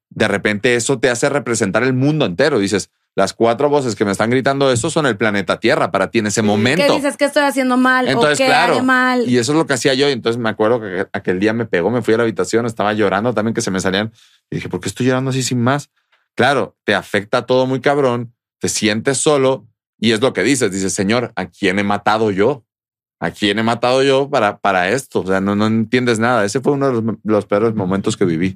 de 0.10 0.28
repente 0.28 0.76
eso 0.76 1.00
te 1.00 1.10
hace 1.10 1.28
representar 1.30 1.82
el 1.84 1.93
mundo 1.93 2.26
entero. 2.26 2.60
Dices, 2.60 2.91
las 3.15 3.34
cuatro 3.34 3.69
voces 3.69 3.95
que 3.95 4.06
me 4.06 4.12
están 4.12 4.30
gritando 4.30 4.71
eso 4.71 4.89
son 4.89 5.06
el 5.06 5.17
planeta 5.17 5.60
Tierra 5.60 5.91
para 5.91 6.10
ti 6.10 6.19
en 6.19 6.28
ese 6.28 6.41
momento. 6.41 6.86
¿Qué 6.86 6.93
dices 6.93 7.15
que 7.15 7.26
estoy 7.26 7.43
haciendo 7.43 7.78
mal 7.78 8.08
Entonces, 8.08 8.34
o 8.34 8.38
qué 8.38 8.45
claro. 8.45 8.73
haré 8.73 8.82
mal? 8.82 9.30
Y 9.30 9.38
eso 9.38 9.52
es 9.52 9.58
lo 9.58 9.67
que 9.67 9.73
hacía 9.73 9.93
yo. 9.93 10.10
Y 10.10 10.13
entonces 10.13 10.41
me 10.41 10.49
acuerdo 10.49 10.82
que 10.82 11.08
aquel 11.13 11.39
día 11.39 11.54
me 11.54 11.65
pegó, 11.65 11.91
me 11.91 12.02
fui 12.02 12.15
a 12.15 12.17
la 12.17 12.23
habitación, 12.23 12.65
estaba 12.65 12.93
llorando 12.93 13.34
también 13.34 13.54
que 13.54 13.62
se 13.62 13.69
me 13.69 13.80
salían. 13.80 14.12
Y 14.49 14.56
dije, 14.56 14.69
¿por 14.69 14.80
qué 14.80 14.89
estoy 14.89 15.06
llorando 15.06 15.30
así 15.30 15.43
sin 15.43 15.62
más? 15.62 15.89
Claro, 16.36 16.76
te 16.84 16.95
afecta 16.95 17.45
todo 17.45 17.67
muy 17.67 17.80
cabrón, 17.80 18.34
te 18.60 18.67
sientes 18.67 19.19
solo 19.19 19.67
y 19.99 20.12
es 20.12 20.21
lo 20.21 20.34
que 20.34 20.41
dices. 20.41 20.71
Dices, 20.71 20.93
Señor, 20.93 21.32
¿a 21.36 21.45
quién 21.45 21.78
he 21.78 21.84
matado 21.84 22.32
yo? 22.32 22.65
¿A 23.25 23.31
quién 23.31 23.57
he 23.57 23.63
matado 23.63 24.03
yo 24.03 24.29
para, 24.29 24.57
para 24.57 24.89
esto? 24.89 25.21
O 25.21 25.25
sea, 25.25 25.39
no, 25.39 25.55
no 25.55 25.65
entiendes 25.67 26.19
nada. 26.19 26.43
Ese 26.43 26.59
fue 26.59 26.73
uno 26.73 26.88
de 26.88 26.93
los, 27.01 27.15
los 27.23 27.45
peores 27.45 27.73
momentos 27.73 28.17
que 28.17 28.25
viví 28.25 28.53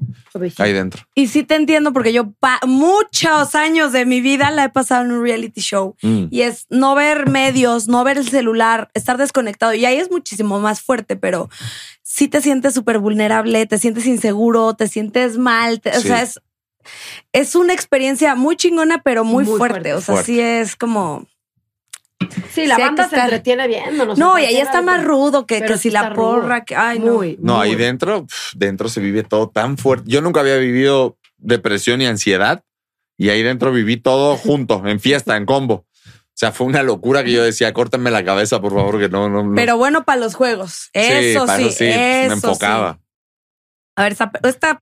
ahí 0.57 0.73
dentro. 0.73 1.03
Y 1.15 1.27
sí 1.27 1.43
te 1.43 1.55
entiendo 1.55 1.93
porque 1.93 2.11
yo 2.11 2.31
pa- 2.39 2.59
muchos 2.67 3.55
años 3.55 3.93
de 3.93 4.05
mi 4.05 4.19
vida 4.19 4.51
la 4.51 4.65
he 4.65 4.69
pasado 4.69 5.05
en 5.05 5.11
un 5.13 5.23
reality 5.23 5.61
show. 5.61 5.95
Mm. 6.01 6.25
Y 6.31 6.41
es 6.41 6.65
no 6.69 6.95
ver 6.95 7.29
medios, 7.29 7.87
no 7.87 8.03
ver 8.03 8.17
el 8.17 8.27
celular, 8.27 8.89
estar 8.93 9.17
desconectado. 9.17 9.73
Y 9.73 9.85
ahí 9.85 9.95
es 9.97 10.11
muchísimo 10.11 10.59
más 10.59 10.81
fuerte, 10.81 11.15
pero 11.15 11.49
sí 12.03 12.27
te 12.27 12.41
sientes 12.41 12.73
súper 12.73 12.99
vulnerable, 12.99 13.65
te 13.67 13.77
sientes 13.77 14.05
inseguro, 14.05 14.73
te 14.73 14.89
sientes 14.89 15.37
mal. 15.37 15.79
te- 15.79 15.97
O 15.97 16.01
sea, 16.01 16.21
es, 16.21 16.41
es 17.31 17.55
una 17.55 17.73
experiencia 17.73 18.35
muy 18.35 18.57
chingona, 18.57 19.01
pero 19.01 19.23
muy, 19.23 19.45
Muy 19.45 19.57
fuerte. 19.57 19.73
fuerte. 19.75 19.93
O 19.93 20.01
sea, 20.01 20.15
Fuerte. 20.15 20.31
sí 20.33 20.39
es 20.41 20.75
como... 20.75 21.25
Sí, 22.51 22.65
la 22.65 22.77
banda 22.77 23.03
se 23.07 23.15
estar- 23.15 23.25
entretiene 23.25 23.67
viéndonos. 23.67 24.17
No, 24.17 24.39
y 24.39 24.45
ahí 24.45 24.57
está 24.57 24.81
más 24.81 25.03
rudo 25.03 25.45
que, 25.45 25.61
que 25.61 25.77
si 25.77 25.89
la 25.91 26.13
porra. 26.13 26.65
Que, 26.65 26.75
ay, 26.75 26.99
no. 26.99 27.13
Muy, 27.13 27.37
No, 27.41 27.57
muy. 27.57 27.67
ahí 27.69 27.75
dentro, 27.75 28.25
pf, 28.25 28.53
dentro 28.57 28.89
se 28.89 28.99
vive 29.01 29.23
todo 29.23 29.49
tan 29.49 29.77
fuerte. 29.77 30.09
Yo 30.09 30.21
nunca 30.21 30.39
había 30.39 30.57
vivido 30.57 31.17
depresión 31.37 32.01
y 32.01 32.07
ansiedad 32.07 32.63
y 33.17 33.29
ahí 33.29 33.43
dentro 33.43 33.71
viví 33.71 33.97
todo 33.97 34.35
junto, 34.35 34.85
en 34.87 34.99
fiesta, 34.99 35.37
en 35.37 35.45
combo. 35.45 35.85
O 35.85 36.39
sea, 36.39 36.51
fue 36.51 36.67
una 36.67 36.83
locura 36.83 37.23
que 37.23 37.31
yo 37.31 37.43
decía, 37.43 37.73
córtenme 37.73 38.11
la 38.11 38.23
cabeza, 38.23 38.59
por 38.61 38.73
favor, 38.73 38.99
que 38.99 39.09
no, 39.09 39.29
no. 39.29 39.43
no". 39.43 39.55
Pero 39.55 39.77
bueno 39.77 40.03
para 40.03 40.19
los 40.19 40.35
juegos. 40.35 40.89
Eso 40.93 41.45
para 41.45 41.57
sí, 41.59 41.63
eso 41.67 41.77
sí, 41.77 41.85
eso 41.85 42.27
me 42.29 42.33
enfocaba. 42.33 42.93
sí. 42.93 42.99
A 43.95 44.03
ver, 44.03 44.11
esta, 44.11 44.31
esta 44.43 44.79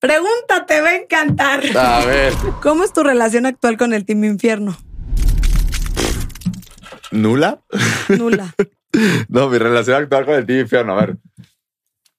pregunta 0.00 0.64
te 0.66 0.80
va 0.80 0.88
a 0.90 0.96
encantar. 0.96 1.62
A 1.76 2.04
ver, 2.04 2.32
¿Cómo 2.62 2.84
es 2.84 2.92
tu 2.92 3.02
relación 3.02 3.44
actual 3.46 3.76
con 3.76 3.92
el 3.94 4.04
Team 4.06 4.24
Infierno? 4.24 4.76
¿Nula? 7.14 7.60
Nula. 8.08 8.54
No, 9.28 9.48
mi 9.48 9.58
relación 9.58 9.96
actual 10.00 10.24
con 10.24 10.34
el 10.36 10.46
Team 10.46 10.60
Infierno, 10.60 10.92
a 10.92 11.00
ver. 11.04 11.16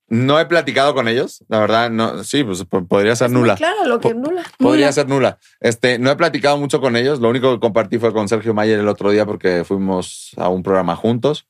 No 0.10 0.38
he 0.42 0.46
platicado 0.46 0.94
con 0.94 1.08
ellos, 1.08 1.42
la 1.48 1.60
verdad, 1.60 1.90
no, 1.90 2.22
sí, 2.26 2.44
pues 2.44 2.66
po- 2.66 2.86
podría 2.86 3.16
ser 3.16 3.32
nula. 3.32 3.56
Claro, 3.56 3.86
lo 3.86 4.02
que 4.02 4.14
nula. 4.14 4.44
Podría 4.60 4.88
Nula. 4.88 4.92
ser 4.92 5.08
nula. 5.08 5.40
Este, 5.62 5.98
no 6.00 6.12
he 6.12 6.16
platicado 6.18 6.58
mucho 6.58 6.82
con 6.82 6.98
ellos. 6.98 7.22
Lo 7.22 7.30
único 7.30 7.54
que 7.54 7.62
compartí 7.62 7.98
fue 7.98 8.12
con 8.12 8.28
Sergio 8.28 8.54
Mayer 8.54 8.78
el 8.80 8.90
otro 8.90 9.10
día 9.10 9.26
porque 9.26 9.64
fuimos 9.64 10.32
a 10.36 10.50
un 10.50 10.64
programa 10.64 10.98
juntos. 10.98 11.48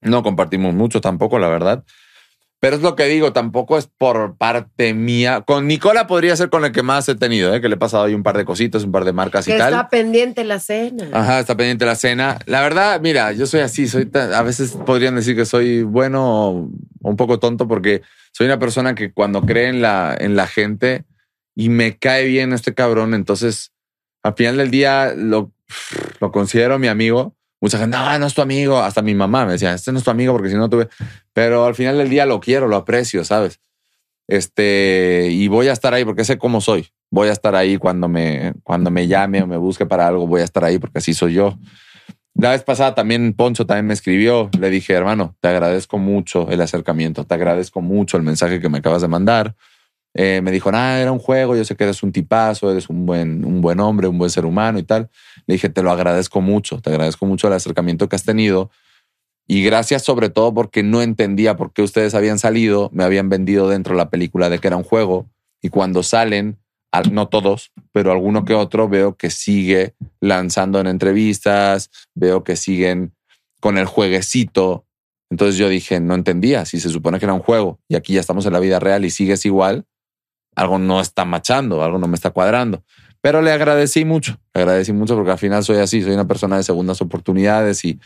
No 0.00 0.22
compartimos 0.22 0.72
mucho 0.72 1.00
tampoco, 1.00 1.38
la 1.40 1.48
verdad. 1.48 1.84
Pero 2.64 2.76
es 2.76 2.82
lo 2.82 2.96
que 2.96 3.04
digo, 3.04 3.34
tampoco 3.34 3.76
es 3.76 3.90
por 3.98 4.38
parte 4.38 4.94
mía. 4.94 5.42
Con 5.42 5.66
Nicola 5.66 6.06
podría 6.06 6.34
ser 6.34 6.48
con 6.48 6.64
el 6.64 6.72
que 6.72 6.82
más 6.82 7.06
he 7.10 7.14
tenido, 7.14 7.54
¿eh? 7.54 7.60
que 7.60 7.68
le 7.68 7.74
he 7.74 7.78
pasado 7.78 8.04
ahí 8.04 8.14
un 8.14 8.22
par 8.22 8.38
de 8.38 8.46
cositas, 8.46 8.84
un 8.84 8.90
par 8.90 9.04
de 9.04 9.12
marcas 9.12 9.44
Que 9.44 9.54
y 9.54 9.58
tal. 9.58 9.74
está 9.74 9.90
pendiente 9.90 10.44
la 10.44 10.58
cena. 10.58 11.10
Ajá, 11.12 11.40
está 11.40 11.58
pendiente 11.58 11.84
la 11.84 11.94
cena. 11.94 12.38
La 12.46 12.62
verdad, 12.62 13.02
mira, 13.02 13.32
yo 13.32 13.44
soy 13.44 13.60
así, 13.60 13.86
soy 13.86 14.10
a 14.14 14.40
veces 14.40 14.78
podrían 14.86 15.14
decir 15.14 15.36
que 15.36 15.44
soy 15.44 15.82
bueno 15.82 16.24
o 16.24 16.70
un 17.02 17.16
poco 17.18 17.38
tonto 17.38 17.68
porque 17.68 18.00
soy 18.32 18.46
una 18.46 18.58
persona 18.58 18.94
que 18.94 19.12
cuando 19.12 19.42
cree 19.42 19.68
en 19.68 19.82
la, 19.82 20.16
en 20.18 20.34
la 20.34 20.46
gente 20.46 21.04
y 21.54 21.68
me 21.68 21.98
cae 21.98 22.24
bien 22.24 22.54
este 22.54 22.72
cabrón, 22.72 23.12
entonces 23.12 23.72
al 24.22 24.36
final 24.36 24.56
del 24.56 24.70
día 24.70 25.12
lo, 25.14 25.52
lo 26.18 26.32
considero 26.32 26.78
mi 26.78 26.88
amigo. 26.88 27.36
Mucha 27.64 27.78
gente, 27.78 27.96
no, 27.96 28.18
no 28.18 28.26
es 28.26 28.34
tu 28.34 28.42
amigo. 28.42 28.76
Hasta 28.76 29.00
mi 29.00 29.14
mamá 29.14 29.46
me 29.46 29.52
decía, 29.52 29.72
este 29.72 29.90
no 29.90 29.96
es 29.96 30.04
tu 30.04 30.10
amigo 30.10 30.34
porque 30.34 30.50
si 30.50 30.54
no 30.54 30.68
tuve. 30.68 30.90
Pero 31.32 31.64
al 31.64 31.74
final 31.74 31.96
del 31.96 32.10
día 32.10 32.26
lo 32.26 32.38
quiero, 32.38 32.68
lo 32.68 32.76
aprecio, 32.76 33.24
¿sabes? 33.24 33.58
Este, 34.28 35.28
y 35.30 35.48
voy 35.48 35.68
a 35.68 35.72
estar 35.72 35.94
ahí 35.94 36.04
porque 36.04 36.26
sé 36.26 36.36
cómo 36.36 36.60
soy. 36.60 36.88
Voy 37.10 37.28
a 37.28 37.32
estar 37.32 37.54
ahí 37.54 37.78
cuando 37.78 38.06
me, 38.06 38.52
cuando 38.64 38.90
me 38.90 39.06
llame 39.06 39.40
o 39.40 39.46
me 39.46 39.56
busque 39.56 39.86
para 39.86 40.06
algo, 40.06 40.26
voy 40.26 40.42
a 40.42 40.44
estar 40.44 40.62
ahí 40.62 40.78
porque 40.78 40.98
así 40.98 41.14
soy 41.14 41.32
yo. 41.32 41.58
La 42.34 42.50
vez 42.50 42.62
pasada 42.64 42.94
también 42.94 43.32
Poncho 43.32 43.64
también 43.64 43.86
me 43.86 43.94
escribió. 43.94 44.50
Le 44.60 44.68
dije, 44.68 44.92
hermano, 44.92 45.34
te 45.40 45.48
agradezco 45.48 45.96
mucho 45.96 46.50
el 46.50 46.60
acercamiento, 46.60 47.24
te 47.24 47.32
agradezco 47.32 47.80
mucho 47.80 48.18
el 48.18 48.24
mensaje 48.24 48.60
que 48.60 48.68
me 48.68 48.76
acabas 48.76 49.00
de 49.00 49.08
mandar. 49.08 49.56
Eh, 50.16 50.40
me 50.42 50.52
dijo, 50.52 50.70
nada, 50.70 51.00
era 51.00 51.10
un 51.10 51.18
juego, 51.18 51.56
yo 51.56 51.64
sé 51.64 51.74
que 51.76 51.84
eres 51.84 52.02
un 52.02 52.12
tipazo, 52.12 52.70
eres 52.70 52.88
un 52.88 53.04
buen, 53.04 53.44
un 53.44 53.60
buen 53.60 53.80
hombre, 53.80 54.06
un 54.06 54.16
buen 54.18 54.30
ser 54.30 54.46
humano 54.46 54.78
y 54.78 54.84
tal. 54.84 55.10
Le 55.46 55.54
dije, 55.54 55.68
te 55.68 55.82
lo 55.82 55.90
agradezco 55.90 56.40
mucho, 56.40 56.80
te 56.80 56.90
agradezco 56.90 57.26
mucho 57.26 57.48
el 57.48 57.54
acercamiento 57.54 58.08
que 58.08 58.16
has 58.16 58.24
tenido. 58.24 58.70
Y 59.46 59.62
gracias 59.62 60.02
sobre 60.04 60.30
todo 60.30 60.54
porque 60.54 60.82
no 60.82 61.02
entendía 61.02 61.56
por 61.56 61.72
qué 61.72 61.82
ustedes 61.82 62.14
habían 62.14 62.38
salido, 62.38 62.90
me 62.92 63.04
habían 63.04 63.28
vendido 63.28 63.68
dentro 63.68 63.94
de 63.94 63.98
la 63.98 64.08
película 64.10 64.48
de 64.48 64.58
que 64.58 64.68
era 64.68 64.76
un 64.76 64.84
juego. 64.84 65.28
Y 65.60 65.68
cuando 65.68 66.02
salen, 66.02 66.58
al- 66.92 67.12
no 67.12 67.28
todos, 67.28 67.72
pero 67.92 68.12
alguno 68.12 68.44
que 68.44 68.54
otro, 68.54 68.88
veo 68.88 69.16
que 69.16 69.30
sigue 69.30 69.94
lanzando 70.20 70.78
en 70.80 70.86
entrevistas, 70.86 71.90
veo 72.14 72.44
que 72.44 72.56
siguen 72.56 73.14
con 73.60 73.78
el 73.78 73.86
jueguecito. 73.86 74.86
Entonces 75.30 75.56
yo 75.56 75.68
dije, 75.68 75.98
no 76.00 76.14
entendía, 76.14 76.64
si 76.64 76.78
se 76.80 76.88
supone 76.88 77.18
que 77.18 77.24
era 77.26 77.34
un 77.34 77.40
juego 77.40 77.80
y 77.88 77.96
aquí 77.96 78.14
ya 78.14 78.20
estamos 78.20 78.46
en 78.46 78.52
la 78.52 78.60
vida 78.60 78.78
real 78.78 79.04
y 79.04 79.10
sigues 79.10 79.44
igual, 79.44 79.84
algo 80.54 80.78
no 80.78 81.00
está 81.00 81.24
machando, 81.24 81.82
algo 81.82 81.98
no 81.98 82.08
me 82.08 82.14
está 82.14 82.30
cuadrando. 82.30 82.82
Pero 83.20 83.40
le 83.40 83.52
agradecí 83.52 84.04
mucho, 84.04 84.38
le 84.52 84.62
agradecí 84.62 84.92
mucho 84.92 85.14
porque 85.14 85.30
al 85.30 85.38
final 85.38 85.64
soy 85.64 85.78
así, 85.78 86.02
soy 86.02 86.12
una 86.12 86.26
persona 86.26 86.56
de 86.56 86.62
segundas 86.62 87.00
oportunidades 87.00 87.84
y, 87.84 87.98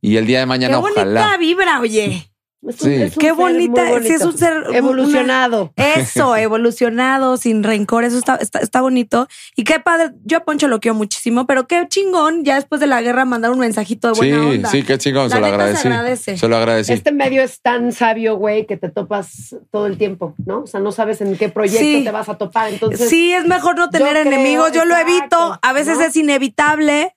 y 0.00 0.16
el 0.16 0.26
día 0.26 0.38
de 0.38 0.44
Qué 0.44 0.48
mañana 0.48 0.78
bonita 0.78 1.02
ojalá. 1.02 1.36
vibra, 1.36 1.80
oye. 1.80 2.26
Es 2.66 2.76
Sí. 2.76 2.94
es 2.94 3.14
Qué 3.16 3.26
ser 3.26 3.34
bonita. 3.34 3.82
Sí, 4.02 4.08
es 4.12 4.22
un 4.24 4.36
ser 4.36 4.64
una- 4.68 4.76
evolucionado. 4.76 5.72
Eso, 5.76 6.34
evolucionado, 6.36 7.36
sin 7.36 7.62
rencor, 7.62 8.04
eso 8.04 8.18
está, 8.18 8.36
está, 8.36 8.58
está 8.60 8.80
bonito. 8.80 9.28
Y 9.56 9.64
qué 9.64 9.78
padre, 9.78 10.12
yo 10.24 10.38
a 10.38 10.44
Poncho 10.44 10.66
lo 10.68 10.80
quiero 10.80 10.94
muchísimo, 10.94 11.46
pero 11.46 11.66
qué 11.66 11.86
chingón 11.88 12.44
ya 12.44 12.56
después 12.56 12.80
de 12.80 12.86
la 12.88 13.02
guerra 13.02 13.24
mandar 13.24 13.50
un 13.52 13.58
mensajito 13.60 14.08
de 14.08 14.14
Sí, 14.14 14.20
buena 14.20 14.46
onda. 14.48 14.68
sí, 14.70 14.82
qué 14.82 14.98
chingón, 14.98 15.28
La 15.28 15.36
se 15.36 15.40
lo 15.40 15.46
se 15.46 15.52
agradece. 15.52 16.36
Se 16.38 16.48
lo 16.48 16.56
agradecí. 16.56 16.92
Este 16.92 17.12
medio 17.12 17.42
es 17.42 17.60
tan 17.60 17.92
sabio, 17.92 18.36
güey, 18.36 18.66
que 18.66 18.76
te 18.76 18.88
topas 18.90 19.54
todo 19.70 19.86
el 19.86 19.96
tiempo, 19.98 20.34
¿no? 20.44 20.62
O 20.62 20.66
sea, 20.66 20.80
no 20.80 20.92
sabes 20.92 21.20
en 21.20 21.36
qué 21.36 21.48
proyecto 21.48 21.78
Sí. 21.80 22.02
te 22.04 22.10
vas 22.10 22.28
a 22.28 22.36
topar. 22.36 22.72
Entonces, 22.72 23.08
sí, 23.08 23.32
es 23.32 23.46
mejor 23.46 23.76
no 23.76 23.90
tener 23.90 24.14
yo 24.16 24.22
creo, 24.22 24.32
enemigos, 24.32 24.72
yo 24.72 24.84
lo 24.84 24.96
evito, 24.96 25.58
a 25.62 25.72
veces 25.72 25.98
¿no? 25.98 26.04
es 26.04 26.16
inevitable. 26.16 27.12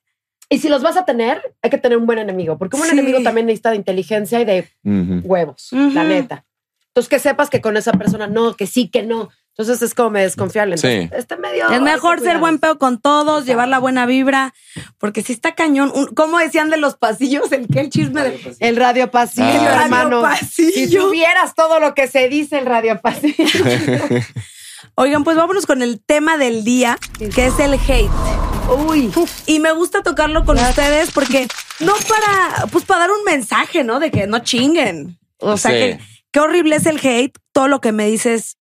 Y 0.49 0.59
si 0.59 0.67
los 0.69 0.81
vas 0.81 0.97
a 0.97 1.05
tener, 1.05 1.41
hay 1.61 1.69
que 1.69 1.77
tener 1.77 1.97
un 1.97 2.05
buen 2.05 2.19
enemigo, 2.19 2.57
porque 2.57 2.75
un 2.77 2.83
Sí. 2.83 2.89
enemigo 2.91 3.21
también 3.21 3.45
necesita 3.47 3.69
de 3.71 3.77
inteligencia 3.77 4.39
y 4.41 4.45
de 4.45 4.67
huevos, 4.83 5.71
Ujú. 5.71 5.91
la 5.91 6.03
neta. 6.03 6.45
Entonces, 6.87 7.09
que 7.09 7.19
sepas 7.19 7.49
que 7.49 7.61
con 7.61 7.77
esa 7.77 7.91
persona 7.93 8.27
no, 8.27 8.55
que 8.55 8.65
sí, 8.67 8.89
que 8.89 9.03
no. 9.03 9.29
Entonces, 9.55 9.81
es 9.81 9.93
como 9.93 10.09
me 10.11 10.21
desconfiarle. 10.21 10.75
Entonces, 10.75 11.09
Sí. 11.09 11.15
este 11.17 11.35
medio. 11.37 11.69
es 11.69 11.81
mejor 11.81 12.19
ser 12.21 12.37
buen 12.39 12.59
pedo 12.59 12.79
con 12.79 12.99
todos, 12.99 13.45
llevar 13.45 13.67
la 13.67 13.77
buena 13.77 14.05
vibra, 14.05 14.53
porque 14.97 15.21
si 15.21 15.33
está 15.33 15.53
cañón, 15.53 15.91
un- 15.93 16.07
¿cómo 16.07 16.39
decían 16.39 16.69
de 16.69 16.77
los 16.77 16.95
pasillos? 16.95 17.51
El 17.51 17.67
que 17.67 17.81
el 17.81 17.89
chisme 17.89 18.21
de... 18.23 18.55
El 18.59 18.75
radio 18.77 19.11
pasillo, 19.11 19.45
Ah. 19.47 19.55
El 19.55 19.65
radio 19.65 19.83
hermano. 19.83 20.21
pasillo. 20.21 20.71
Si 20.73 20.95
tuvieras 20.95 21.55
todo 21.55 21.79
lo 21.81 21.93
que 21.93 22.07
se 22.07 22.27
dice 22.29 22.57
el 22.57 22.65
radio 22.65 22.99
pasillo. 23.01 23.35
Oigan, 25.01 25.23
pues 25.23 25.37
vámonos 25.37 25.65
con 25.65 25.81
el 25.81 26.01
tema 26.01 26.37
del 26.37 26.65
día, 26.65 26.97
que 27.33 27.45
es 27.45 27.57
el 27.59 27.75
hate. 27.75 28.11
Uy. 28.85 29.09
Y 29.45 29.59
me 29.59 29.71
gusta 29.71 30.03
tocarlo 30.03 30.43
con 30.43 30.57
ustedes 30.57 31.11
porque 31.11 31.47
no 31.79 31.93
para, 31.93 32.67
pues 32.67 32.83
para 32.83 32.99
dar 32.99 33.11
un 33.11 33.23
mensaje, 33.23 33.85
¿no? 33.85 34.01
De 34.01 34.11
que 34.11 34.27
no 34.27 34.39
chinguen. 34.39 35.17
O 35.37 35.55
sea, 35.55 35.71
Sí. 35.71 35.77
que 35.77 35.99
qué 36.33 36.39
horrible 36.41 36.75
es 36.75 36.85
el 36.85 36.97
hate. 37.01 37.33
Todo 37.53 37.69
lo 37.69 37.79
que 37.79 37.93
me 37.93 38.07
dices 38.07 38.57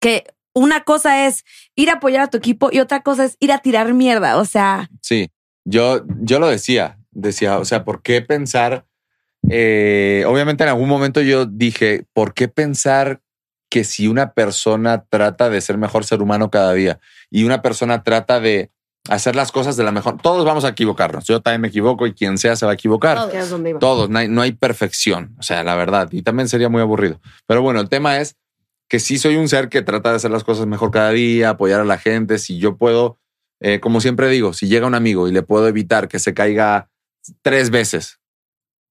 que 0.00 0.22
una 0.54 0.84
cosa 0.84 1.26
es 1.26 1.42
ir 1.74 1.90
a 1.90 1.94
apoyar 1.94 2.20
a 2.22 2.30
tu 2.30 2.38
equipo 2.38 2.68
y 2.70 2.78
otra 2.78 3.02
cosa 3.02 3.24
es 3.24 3.36
ir 3.40 3.50
a 3.50 3.58
tirar 3.58 3.92
mierda. 3.94 4.36
O 4.38 4.44
sea, 4.44 4.90
Sí, 5.00 5.28
yo, 5.64 6.04
yo 6.20 6.38
lo 6.38 6.46
decía, 6.46 7.00
decía, 7.10 7.58
o 7.58 7.64
sea, 7.64 7.84
¿por 7.84 8.00
qué 8.02 8.22
pensar? 8.22 8.86
Eh, 9.50 10.22
obviamente 10.28 10.62
en 10.62 10.68
algún 10.68 10.88
momento 10.88 11.20
yo 11.20 11.46
dije, 11.46 12.04
¿por 12.12 12.32
qué 12.32 12.46
pensar 12.46 13.21
que 13.72 13.84
si 13.84 14.06
una 14.06 14.34
persona 14.34 15.06
trata 15.08 15.48
de 15.48 15.62
ser 15.62 15.78
mejor 15.78 16.04
ser 16.04 16.20
humano 16.20 16.50
cada 16.50 16.74
día 16.74 17.00
y 17.30 17.44
una 17.44 17.62
persona 17.62 18.02
trata 18.02 18.38
de 18.38 18.70
hacer 19.08 19.34
las 19.34 19.50
cosas 19.50 19.78
de 19.78 19.82
la 19.82 19.92
mejor. 19.92 20.20
Todos 20.20 20.44
vamos 20.44 20.66
a 20.66 20.68
equivocarnos. 20.68 21.24
Yo 21.24 21.40
también 21.40 21.62
me 21.62 21.68
equivoco 21.68 22.06
y 22.06 22.12
quien 22.12 22.36
sea 22.36 22.54
se 22.54 22.66
va 22.66 22.72
a 22.72 22.74
equivocar. 22.74 23.30
Iba. 23.32 23.78
Todos, 23.78 24.10
no 24.10 24.18
hay, 24.18 24.28
no 24.28 24.42
hay 24.42 24.52
perfección. 24.52 25.34
O 25.38 25.42
sea, 25.42 25.64
la 25.64 25.74
verdad. 25.74 26.10
Y 26.12 26.20
también 26.20 26.50
sería 26.50 26.68
muy 26.68 26.82
aburrido. 26.82 27.18
Pero 27.46 27.62
bueno, 27.62 27.80
el 27.80 27.88
tema 27.88 28.20
es 28.20 28.36
que 28.90 29.00
sí 29.00 29.16
soy 29.16 29.36
un 29.36 29.48
ser 29.48 29.70
que 29.70 29.80
trata 29.80 30.10
de 30.10 30.16
hacer 30.16 30.30
las 30.30 30.44
cosas 30.44 30.66
mejor 30.66 30.90
cada 30.90 31.08
día, 31.08 31.48
apoyar 31.48 31.80
a 31.80 31.86
la 31.86 31.96
gente. 31.96 32.38
Si 32.38 32.58
yo 32.58 32.76
puedo, 32.76 33.18
eh, 33.60 33.80
como 33.80 34.02
siempre 34.02 34.28
digo, 34.28 34.52
si 34.52 34.68
llega 34.68 34.86
un 34.86 34.94
amigo 34.94 35.28
y 35.28 35.32
le 35.32 35.42
puedo 35.42 35.66
evitar 35.66 36.08
que 36.08 36.18
se 36.18 36.34
caiga 36.34 36.90
tres 37.40 37.70
veces 37.70 38.20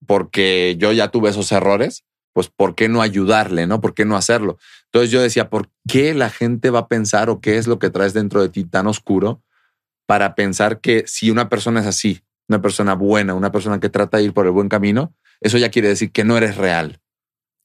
porque 0.07 0.75
yo 0.79 0.91
ya 0.91 1.09
tuve 1.09 1.29
esos 1.29 1.51
errores, 1.51 2.03
pues 2.33 2.49
¿por 2.49 2.75
qué 2.75 2.89
no 2.89 3.01
ayudarle? 3.01 3.67
¿No? 3.67 3.81
¿Por 3.81 3.93
qué 3.93 4.05
no 4.05 4.15
hacerlo? 4.15 4.57
Entonces 4.85 5.11
yo 5.11 5.21
decía, 5.21 5.49
¿por 5.49 5.69
qué 5.87 6.13
la 6.13 6.29
gente 6.29 6.69
va 6.69 6.79
a 6.79 6.87
pensar 6.87 7.29
o 7.29 7.41
qué 7.41 7.57
es 7.57 7.67
lo 7.67 7.79
que 7.79 7.89
traes 7.89 8.13
dentro 8.13 8.41
de 8.41 8.49
ti 8.49 8.63
tan 8.63 8.87
oscuro 8.87 9.41
para 10.05 10.35
pensar 10.35 10.79
que 10.81 11.03
si 11.07 11.31
una 11.31 11.49
persona 11.49 11.81
es 11.81 11.87
así, 11.87 12.21
una 12.47 12.61
persona 12.61 12.95
buena, 12.95 13.33
una 13.33 13.51
persona 13.51 13.79
que 13.79 13.89
trata 13.89 14.17
de 14.17 14.23
ir 14.23 14.33
por 14.33 14.45
el 14.45 14.51
buen 14.51 14.69
camino, 14.69 15.13
eso 15.39 15.57
ya 15.57 15.71
quiere 15.71 15.87
decir 15.87 16.11
que 16.11 16.23
no 16.23 16.37
eres 16.37 16.57
real? 16.57 17.01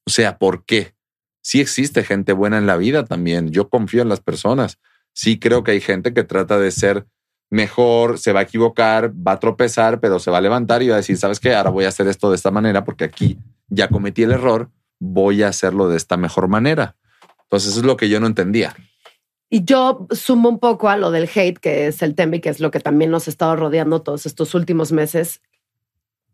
O 0.07 0.11
sea, 0.11 0.39
¿por 0.39 0.65
qué? 0.65 0.95
Sí 1.43 1.61
existe 1.61 2.05
gente 2.05 2.33
buena 2.33 2.59
en 2.59 2.67
la 2.67 2.77
vida 2.77 3.05
también. 3.05 3.51
Yo 3.51 3.69
confío 3.69 4.03
en 4.03 4.09
las 4.09 4.21
personas. 4.21 4.79
Sí 5.13 5.39
creo 5.39 5.63
que 5.63 5.73
hay 5.73 5.81
gente 5.81 6.13
que 6.13 6.25
trata 6.25 6.59
de 6.59 6.71
ser 6.71 7.07
mejor, 7.51 8.19
se 8.19 8.33
va 8.33 8.41
a 8.41 8.43
equivocar, 8.45 9.13
va 9.13 9.33
a 9.33 9.39
tropezar, 9.39 10.01
pero 10.01 10.19
se 10.19 10.31
va 10.31 10.39
a 10.39 10.41
levantar 10.41 10.83
y 10.83 10.89
va 10.89 10.95
a 10.95 10.99
decir, 10.99 11.17
¿sabes 11.17 11.41
qué? 11.41 11.55
Ahora 11.55 11.71
voy 11.71 11.85
a 11.85 11.89
hacer 11.89 12.09
esto 12.09 12.31
de 12.31 12.37
esta 12.37 12.51
manera 12.51 12.85
porque 12.85 13.05
aquí 13.05 13.39
ya 13.69 13.89
cometí 13.89 14.23
el 14.23 14.33
error, 14.33 14.71
voy 14.99 15.43
a 15.43 15.49
hacerlo 15.49 15.89
de 15.89 15.97
esta 15.97 16.17
mejor 16.17 16.49
manera. 16.49 16.97
Entonces 17.43 17.71
eso 17.71 17.81
es 17.81 17.87
lo 17.87 17.97
que 17.97 18.09
yo 18.09 18.21
no 18.21 18.27
entendía. 18.27 18.75
Y 19.49 19.65
yo 19.65 20.07
sumo 20.11 20.49
un 20.49 20.59
poco 20.59 20.89
a 20.89 20.97
lo 20.97 21.11
del 21.11 21.31
hate, 21.33 21.59
que 21.59 21.87
es 21.87 22.03
el 22.03 22.15
tema 22.15 22.37
y 22.37 22.41
que 22.41 22.49
es 22.49 22.59
lo 22.59 22.71
que 22.71 22.81
también 22.81 23.11
nos 23.11 23.29
ha 23.29 23.31
estado 23.31 23.55
rodeando 23.55 24.03
todos 24.03 24.27
estos 24.27 24.55
últimos 24.55 24.91
meses. 24.91 25.41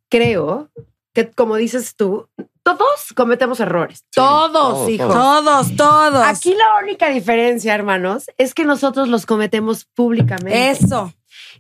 Creo 0.09 0.71
que, 1.13 1.31
como 1.31 1.57
dices 1.57 1.95
tú, 1.95 2.29
todos 2.63 3.13
cometemos 3.15 3.61
errores. 3.61 4.05
todos, 4.15 4.53
todos, 4.53 4.89
hijos. 4.89 5.13
Todos, 5.13 5.77
todos. 5.77 6.25
Aquí 6.25 6.55
la 6.55 6.83
única 6.83 7.11
diferencia, 7.11 7.75
hermanos, 7.75 8.31
es 8.39 8.55
que 8.55 8.65
nosotros 8.65 9.09
los 9.09 9.27
cometemos 9.27 9.85
públicamente. 9.85 10.71
Eso. 10.71 11.13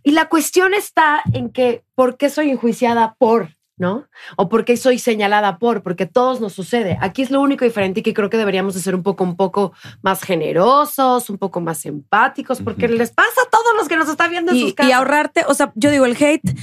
Y 0.02 0.12
la 0.12 0.28
cuestión 0.28 0.72
está 0.74 1.22
en 1.32 1.50
que, 1.50 1.84
¿por 1.94 2.16
qué 2.16 2.30
soy 2.30 2.50
enjuiciada 2.50 3.14
por? 3.18 3.50
¿No? 3.78 4.06
O 4.36 4.48
por 4.48 4.64
qué 4.64 4.76
soy 4.76 4.98
señalada 4.98 5.58
por, 5.58 5.82
porque 5.82 6.06
todos 6.06 6.40
nos 6.40 6.52
sucede. 6.52 6.98
Aquí 7.00 7.22
es 7.22 7.30
lo 7.30 7.40
único 7.40 7.64
diferente 7.64 8.00
y 8.00 8.02
que 8.02 8.14
creo 8.14 8.30
que 8.30 8.36
deberíamos 8.36 8.74
de 8.74 8.80
ser 8.80 8.94
un 8.94 9.02
poco, 9.02 9.24
un 9.24 9.34
poco 9.36 9.72
más 10.02 10.22
generosos, 10.22 11.30
un 11.30 11.38
poco 11.38 11.60
más 11.60 11.84
empáticos, 11.86 12.60
porque 12.60 12.86
les 12.86 13.10
pasa 13.10 13.40
a 13.46 13.50
todos 13.50 13.74
los 13.76 13.88
que 13.88 13.96
nos 13.96 14.08
están 14.08 14.30
viendo 14.30 14.52
en 14.52 14.60
sus 14.60 14.70
Y, 14.70 14.72
casas. 14.74 14.90
y 14.90 14.92
ahorrarte, 14.92 15.44
o 15.48 15.54
sea, 15.54 15.72
yo 15.74 15.90
digo, 15.90 16.04
el 16.04 16.16
hate, 16.22 16.54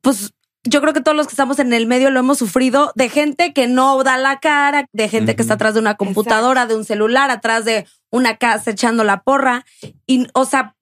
pues 0.00 0.32
yo 0.64 0.80
creo 0.80 0.92
que 0.92 1.00
todos 1.00 1.16
los 1.16 1.26
que 1.26 1.32
estamos 1.32 1.58
en 1.58 1.72
el 1.72 1.86
medio 1.86 2.10
lo 2.10 2.20
hemos 2.20 2.38
sufrido 2.38 2.92
de 2.94 3.08
gente 3.08 3.52
que 3.52 3.68
no 3.68 4.02
da 4.02 4.16
la 4.16 4.40
cara, 4.40 4.86
de 4.92 5.08
gente 5.08 5.36
que 5.36 5.42
está 5.42 5.54
atrás 5.54 5.74
de 5.74 5.80
una 5.80 5.96
computadora, 5.96 6.66
de 6.66 6.76
un 6.76 6.84
celular, 6.84 7.30
atrás 7.30 7.64
de 7.64 7.86
una 8.10 8.36
casa 8.36 8.70
echando 8.72 9.04
la 9.04 9.22
porra. 9.22 9.64
Y, 10.06 10.26
o 10.34 10.44
sea, 10.44 10.74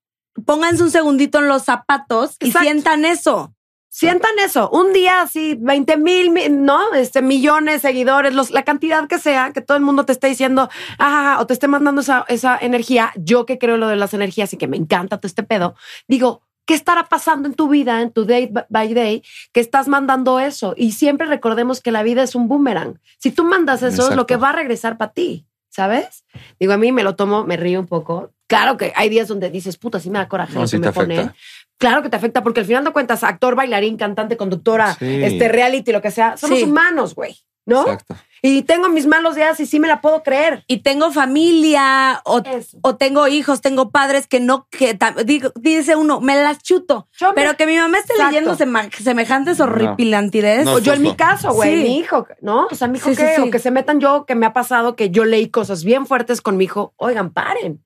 pónganse 0.44 0.82
un 0.82 0.90
segundito 0.90 1.38
en 1.38 1.48
los 1.48 1.64
zapatos 1.64 2.36
y 2.40 2.52
sientan 2.52 3.04
eso. 3.04 3.52
Sientan 3.98 4.32
eso, 4.44 4.68
un 4.70 4.92
día 4.92 5.22
así, 5.22 5.56
20 5.58 5.96
mil, 5.96 6.30
mi- 6.30 6.50
¿no? 6.50 6.92
Este, 6.92 7.22
millones 7.22 7.76
de 7.76 7.88
seguidores, 7.88 8.34
los, 8.34 8.50
la 8.50 8.62
cantidad 8.62 9.06
que 9.08 9.18
sea, 9.18 9.52
que 9.54 9.62
todo 9.62 9.76
el 9.78 9.82
mundo 9.82 10.04
te 10.04 10.12
esté 10.12 10.26
diciendo, 10.26 10.68
ah, 10.98 11.38
o 11.40 11.46
te 11.46 11.54
esté 11.54 11.66
mandando 11.66 12.02
esa, 12.02 12.26
esa 12.28 12.58
energía. 12.60 13.12
Yo 13.16 13.46
que 13.46 13.58
creo 13.58 13.78
lo 13.78 13.88
de 13.88 13.96
las 13.96 14.12
energías 14.12 14.52
y 14.52 14.58
que 14.58 14.68
me 14.68 14.76
encanta 14.76 15.16
todo 15.16 15.26
este 15.26 15.42
pedo, 15.44 15.76
digo, 16.08 16.42
¿qué 16.66 16.74
estará 16.74 17.04
pasando 17.04 17.48
en 17.48 17.54
tu 17.54 17.68
vida, 17.70 18.02
en 18.02 18.10
tu 18.10 18.26
day 18.26 18.52
by 18.68 18.92
day, 18.92 19.22
que 19.52 19.60
estás 19.60 19.88
mandando 19.88 20.40
eso? 20.40 20.74
Y 20.76 20.92
siempre 20.92 21.26
recordemos 21.26 21.80
que 21.80 21.90
la 21.90 22.02
vida 22.02 22.22
es 22.22 22.34
un 22.34 22.48
boomerang. 22.48 23.00
Si 23.16 23.30
tú 23.30 23.44
mandas 23.44 23.82
eso, 23.82 24.10
es 24.10 24.16
lo 24.16 24.26
que 24.26 24.36
va 24.36 24.50
a 24.50 24.52
regresar 24.52 24.98
para 24.98 25.12
ti, 25.14 25.46
¿sabes? 25.70 26.24
Digo, 26.60 26.74
a 26.74 26.76
mí 26.76 26.92
me 26.92 27.02
lo 27.02 27.16
tomo, 27.16 27.44
me 27.44 27.56
río 27.56 27.80
un 27.80 27.86
poco. 27.86 28.32
Claro 28.48 28.76
que 28.76 28.92
hay 28.94 29.08
días 29.08 29.26
donde 29.26 29.50
dices, 29.50 29.76
puta, 29.76 29.98
sí 29.98 30.08
me 30.08 30.18
da 30.20 30.28
coraje 30.28 30.54
No, 30.54 30.68
sí 30.68 30.76
me 30.78 30.86
afecta. 31.22 31.34
Claro 31.78 32.02
que 32.02 32.08
te 32.08 32.16
afecta 32.16 32.42
porque 32.42 32.60
al 32.60 32.66
final 32.66 32.84
de 32.84 32.92
cuentas, 32.92 33.22
actor, 33.24 33.54
bailarín, 33.54 33.96
cantante, 33.96 34.36
conductora, 34.36 34.94
Sí. 34.94 35.22
este 35.24 35.48
reality, 35.48 35.92
lo 35.92 36.00
que 36.02 36.10
sea, 36.10 36.36
somos 36.36 36.58
Sí. 36.58 36.64
humanos, 36.64 37.14
güey, 37.14 37.36
¿no? 37.66 37.82
Exacto. 37.82 38.16
Y 38.42 38.62
tengo 38.62 38.88
mis 38.90 39.06
malos 39.06 39.34
días 39.34 39.58
y 39.60 39.66
sí 39.66 39.80
me 39.80 39.88
la 39.88 40.00
puedo 40.00 40.22
creer. 40.22 40.62
Y 40.68 40.78
tengo 40.78 41.10
familia 41.10 42.20
o, 42.24 42.42
o 42.82 42.96
tengo 42.96 43.26
hijos, 43.28 43.60
tengo 43.60 43.90
padres 43.90 44.26
que 44.26 44.40
no, 44.40 44.68
que 44.70 44.96
digo, 45.24 45.50
dice 45.56 45.96
uno, 45.96 46.20
me 46.20 46.36
las 46.40 46.62
chuto. 46.62 47.08
Yo 47.18 47.28
me- 47.28 47.34
Pero 47.34 47.56
que 47.56 47.66
mi 47.66 47.76
mamá 47.76 47.98
esté 47.98 48.12
Exacto. 48.12 48.30
leyendo 48.32 48.56
sema- 48.56 48.88
semejantes 48.96 49.58
horripilantidades. 49.60 50.64
No. 50.64 50.74
O 50.74 50.78
yo 50.78 50.92
en 50.94 51.02
mi 51.02 51.14
caso, 51.16 51.52
güey, 51.54 51.76
Sí. 51.76 51.82
mi 51.88 51.98
hijo, 51.98 52.26
¿no? 52.40 52.66
O 52.70 52.74
sea, 52.74 52.88
mi 52.88 52.98
hijo 52.98 53.08
Sí, 53.10 53.16
sí, 53.16 53.22
qué, 53.22 53.34
sí. 53.36 53.40
o 53.42 53.50
que 53.50 53.58
se 53.58 53.70
metan 53.70 54.00
yo, 54.00 54.26
que 54.26 54.34
me 54.34 54.46
ha 54.46 54.52
pasado 54.52 54.96
que 54.96 55.10
yo 55.10 55.24
leí 55.24 55.48
cosas 55.50 55.82
bien 55.84 56.06
fuertes 56.06 56.40
con 56.40 56.56
mi 56.56 56.64
hijo. 56.64 56.92
Oigan, 56.96 57.32
paren. 57.32 57.82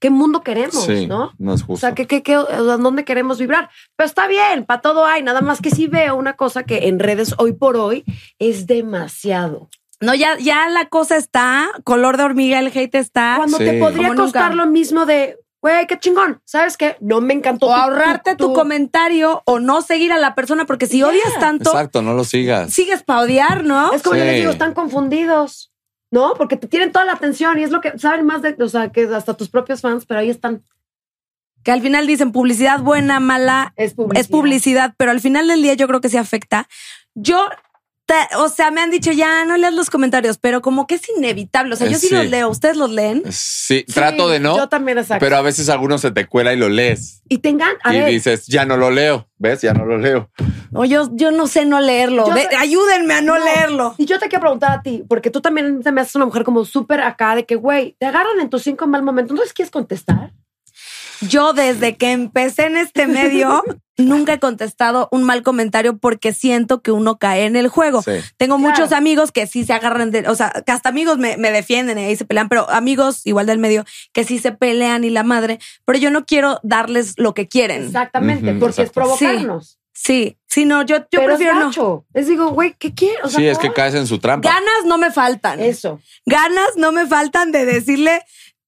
¿Qué 0.00 0.10
mundo 0.10 0.42
queremos, 0.42 0.84
Sí, 0.84 1.06
no? 1.08 1.32
no 1.38 1.54
es 1.54 1.62
O 1.62 1.66
justo. 1.66 1.86
sea, 1.86 1.94
¿qué, 1.94 2.06
qué, 2.06 2.36
o 2.38 2.44
¿dónde 2.78 3.04
queremos 3.04 3.38
vibrar? 3.38 3.68
Pero 3.96 4.06
está 4.06 4.28
bien, 4.28 4.64
para 4.64 4.80
todo 4.80 5.04
hay. 5.04 5.22
Nada 5.22 5.40
más 5.40 5.60
que 5.60 5.70
sí 5.70 5.86
veo 5.88 6.14
una 6.14 6.34
cosa 6.36 6.62
que 6.62 6.86
en 6.88 6.98
redes 7.00 7.34
hoy 7.38 7.52
por 7.52 7.76
hoy 7.76 8.04
es 8.38 8.66
demasiado. 8.68 9.68
No, 10.00 10.14
ya, 10.14 10.38
ya 10.38 10.68
la 10.68 10.88
cosa 10.88 11.16
está, 11.16 11.68
color 11.84 12.16
de 12.16 12.22
hormiga, 12.22 12.60
el 12.60 12.68
hate 12.68 12.94
está. 12.94 13.34
Cuando 13.36 13.58
Sí. 13.58 13.64
te 13.64 13.78
podría 13.80 14.08
Como 14.10 14.22
costar 14.22 14.50
nunca. 14.52 14.64
lo 14.64 14.70
mismo 14.70 15.06
de, 15.06 15.36
güey, 15.60 15.88
qué 15.88 15.98
chingón. 15.98 16.40
¿Sabes 16.44 16.76
qué? 16.76 16.96
No 17.00 17.20
me 17.20 17.34
encantó. 17.34 17.66
O 17.66 17.70
tu- 17.70 17.74
ahorrarte 17.74 18.36
tu, 18.36 18.48
tu- 18.48 18.52
comentario 18.52 19.42
o 19.46 19.58
no 19.58 19.82
seguir 19.82 20.12
a 20.12 20.18
la 20.18 20.36
persona, 20.36 20.66
porque 20.66 20.86
si 20.86 21.02
odias 21.02 21.36
tanto, 21.40 21.70
Exacto, 21.70 22.02
no 22.02 22.14
lo 22.14 22.22
sigas. 22.22 22.72
sigues 22.72 23.02
para 23.02 23.22
odiar, 23.22 23.64
¿no? 23.64 23.92
Es 23.92 24.04
como 24.04 24.14
yo 24.14 24.24
les 24.24 24.36
digo, 24.36 24.52
están 24.52 24.72
confundidos, 24.74 25.72
¿no? 26.10 26.34
Porque 26.34 26.56
te 26.56 26.66
tienen 26.68 26.92
toda 26.92 27.04
la 27.04 27.12
atención 27.12 27.58
y 27.58 27.62
es 27.62 27.70
lo 27.70 27.80
que 27.80 27.98
saben 27.98 28.26
más 28.26 28.42
de, 28.42 28.56
o 28.58 28.68
sea, 28.68 28.90
que 28.90 29.04
hasta 29.04 29.34
tus 29.34 29.48
propios 29.48 29.80
fans, 29.80 30.06
pero 30.06 30.20
ahí 30.20 30.30
están. 30.30 30.62
Que 31.64 31.72
al 31.72 31.82
final 31.82 32.06
dicen 32.06 32.32
publicidad 32.32 32.80
buena, 32.80 33.20
mala, 33.20 33.72
Es 33.76 33.94
publicidad. 33.94 34.20
es 34.20 34.28
publicidad, 34.28 34.94
pero 34.96 35.10
al 35.10 35.20
final 35.20 35.48
del 35.48 35.60
día 35.62 35.74
yo 35.74 35.86
creo 35.88 36.00
que 36.00 36.08
sí 36.08 36.16
afecta. 36.16 36.68
Yo, 37.14 37.48
o 38.38 38.48
sea, 38.48 38.70
me 38.70 38.80
han 38.80 38.90
dicho 38.90 39.12
ya 39.12 39.44
no 39.44 39.56
leas 39.56 39.74
los 39.74 39.90
comentarios, 39.90 40.38
pero 40.38 40.62
como 40.62 40.86
que 40.86 40.94
es 40.96 41.02
inevitable. 41.16 41.74
O 41.74 41.76
sea, 41.76 41.86
Eh, 41.86 41.90
yo 41.92 41.98
sí, 41.98 42.08
sí. 42.08 42.14
los 42.14 42.26
leo, 42.26 42.48
ustedes 42.48 42.76
los 42.76 42.90
leen. 42.90 43.22
Sí, 43.30 43.84
Sí, 43.86 43.92
trato 43.92 44.28
de 44.28 44.40
no, 44.40 44.56
Yo 44.56 44.68
también, 44.68 44.98
exacto. 44.98 45.24
pero 45.24 45.36
a 45.36 45.42
veces 45.42 45.68
algunos 45.68 46.00
se 46.00 46.10
te 46.10 46.26
cuela 46.26 46.52
y 46.52 46.56
lo 46.56 46.68
lees. 46.68 47.22
y 47.28 47.38
tengan, 47.38 47.76
a 47.84 47.94
y 47.94 48.00
ver, 48.00 48.10
dices, 48.10 48.46
ya 48.46 48.64
no 48.64 48.76
lo 48.78 48.90
leo. 48.90 49.28
¿Ves? 49.40 49.60
Ya 49.62 49.72
no 49.72 49.84
lo 49.84 49.98
leo. 49.98 50.30
O 50.72 50.84
yo, 50.84 51.08
yo 51.12 51.30
no 51.30 51.46
sé 51.46 51.64
no 51.64 51.80
leerlo. 51.80 52.24
Te- 52.24 52.56
ayúdenme 52.56 53.14
a 53.14 53.20
no, 53.20 53.38
No. 53.38 53.44
leerlo. 53.44 53.94
Y 53.98 54.06
yo 54.06 54.18
te 54.18 54.28
quiero 54.28 54.40
preguntar 54.40 54.72
a 54.72 54.82
ti, 54.82 55.04
porque 55.08 55.30
tú 55.30 55.40
también 55.40 55.80
te 55.82 55.92
me 55.92 56.00
haces 56.00 56.16
una 56.16 56.24
mujer 56.24 56.42
como 56.44 56.64
súper 56.64 57.00
acá 57.02 57.36
de 57.36 57.44
que, 57.46 57.54
güey, 57.54 57.94
te 58.00 58.06
agarran 58.06 58.40
en 58.40 58.50
tus 58.50 58.62
cinco 58.62 58.86
mal 58.88 59.02
momentos, 59.02 59.36
¿no 59.36 59.42
les 59.42 59.52
quieres 59.52 59.70
contestar? 59.70 60.32
Yo 61.22 61.52
desde 61.52 61.96
que 61.96 62.12
empecé 62.12 62.66
en 62.66 62.76
este 62.76 63.06
medio 63.06 63.62
nunca 63.98 64.34
he 64.34 64.38
contestado 64.38 65.08
un 65.10 65.24
mal 65.24 65.42
comentario 65.42 65.98
porque 65.98 66.32
siento 66.32 66.82
que 66.82 66.92
uno 66.92 67.18
cae 67.18 67.44
en 67.46 67.56
el 67.56 67.68
juego. 67.68 68.02
Sí. 68.02 68.12
Tengo 68.36 68.56
Claro. 68.56 68.70
muchos 68.70 68.92
amigos 68.92 69.32
que 69.32 69.46
sí 69.48 69.64
se 69.64 69.72
agarran 69.72 70.10
de, 70.12 70.28
o 70.28 70.34
sea, 70.36 70.52
que 70.64 70.70
hasta 70.72 70.88
amigos 70.88 71.18
me, 71.18 71.36
me 71.36 71.50
defienden 71.50 71.98
y 71.98 72.04
ahí 72.04 72.16
se 72.16 72.24
pelean, 72.24 72.48
pero 72.48 72.70
amigos 72.70 73.22
igual 73.24 73.46
del 73.46 73.58
medio 73.58 73.84
que 74.12 74.22
sí 74.24 74.38
se 74.38 74.52
pelean 74.52 75.02
y 75.04 75.10
la 75.10 75.24
madre, 75.24 75.58
pero 75.84 75.98
yo 75.98 76.10
no 76.12 76.24
quiero 76.24 76.60
darles 76.62 77.14
lo 77.16 77.34
que 77.34 77.48
quieren. 77.48 77.86
Exactamente, 77.86 78.54
porque 78.54 78.82
es 78.82 78.90
provocarnos. 78.90 79.74
Sí, 80.00 80.38
sí, 80.46 80.64
no, 80.64 80.82
yo, 80.82 80.98
yo 80.98 81.06
pero 81.10 81.26
prefiero 81.26 81.54
es 81.54 81.58
no. 81.58 81.66
gacho. 81.66 82.04
Les 82.14 82.28
digo, 82.28 82.50
güey, 82.50 82.76
¿qué 82.78 82.94
quieres? 82.94 83.18
O 83.24 83.28
sea, 83.28 83.40
Sí, 83.40 83.48
es 83.48 83.58
que 83.58 83.72
caes 83.72 83.96
en 83.96 84.06
su 84.06 84.20
trampa. 84.20 84.48
Ganas 84.48 84.84
no 84.86 84.96
me 84.96 85.10
faltan. 85.10 85.58
Eso. 85.58 86.00
Ganas 86.24 86.76
no 86.76 86.92
me 86.92 87.04
faltan 87.08 87.50
de 87.50 87.64
decirle 87.66 88.22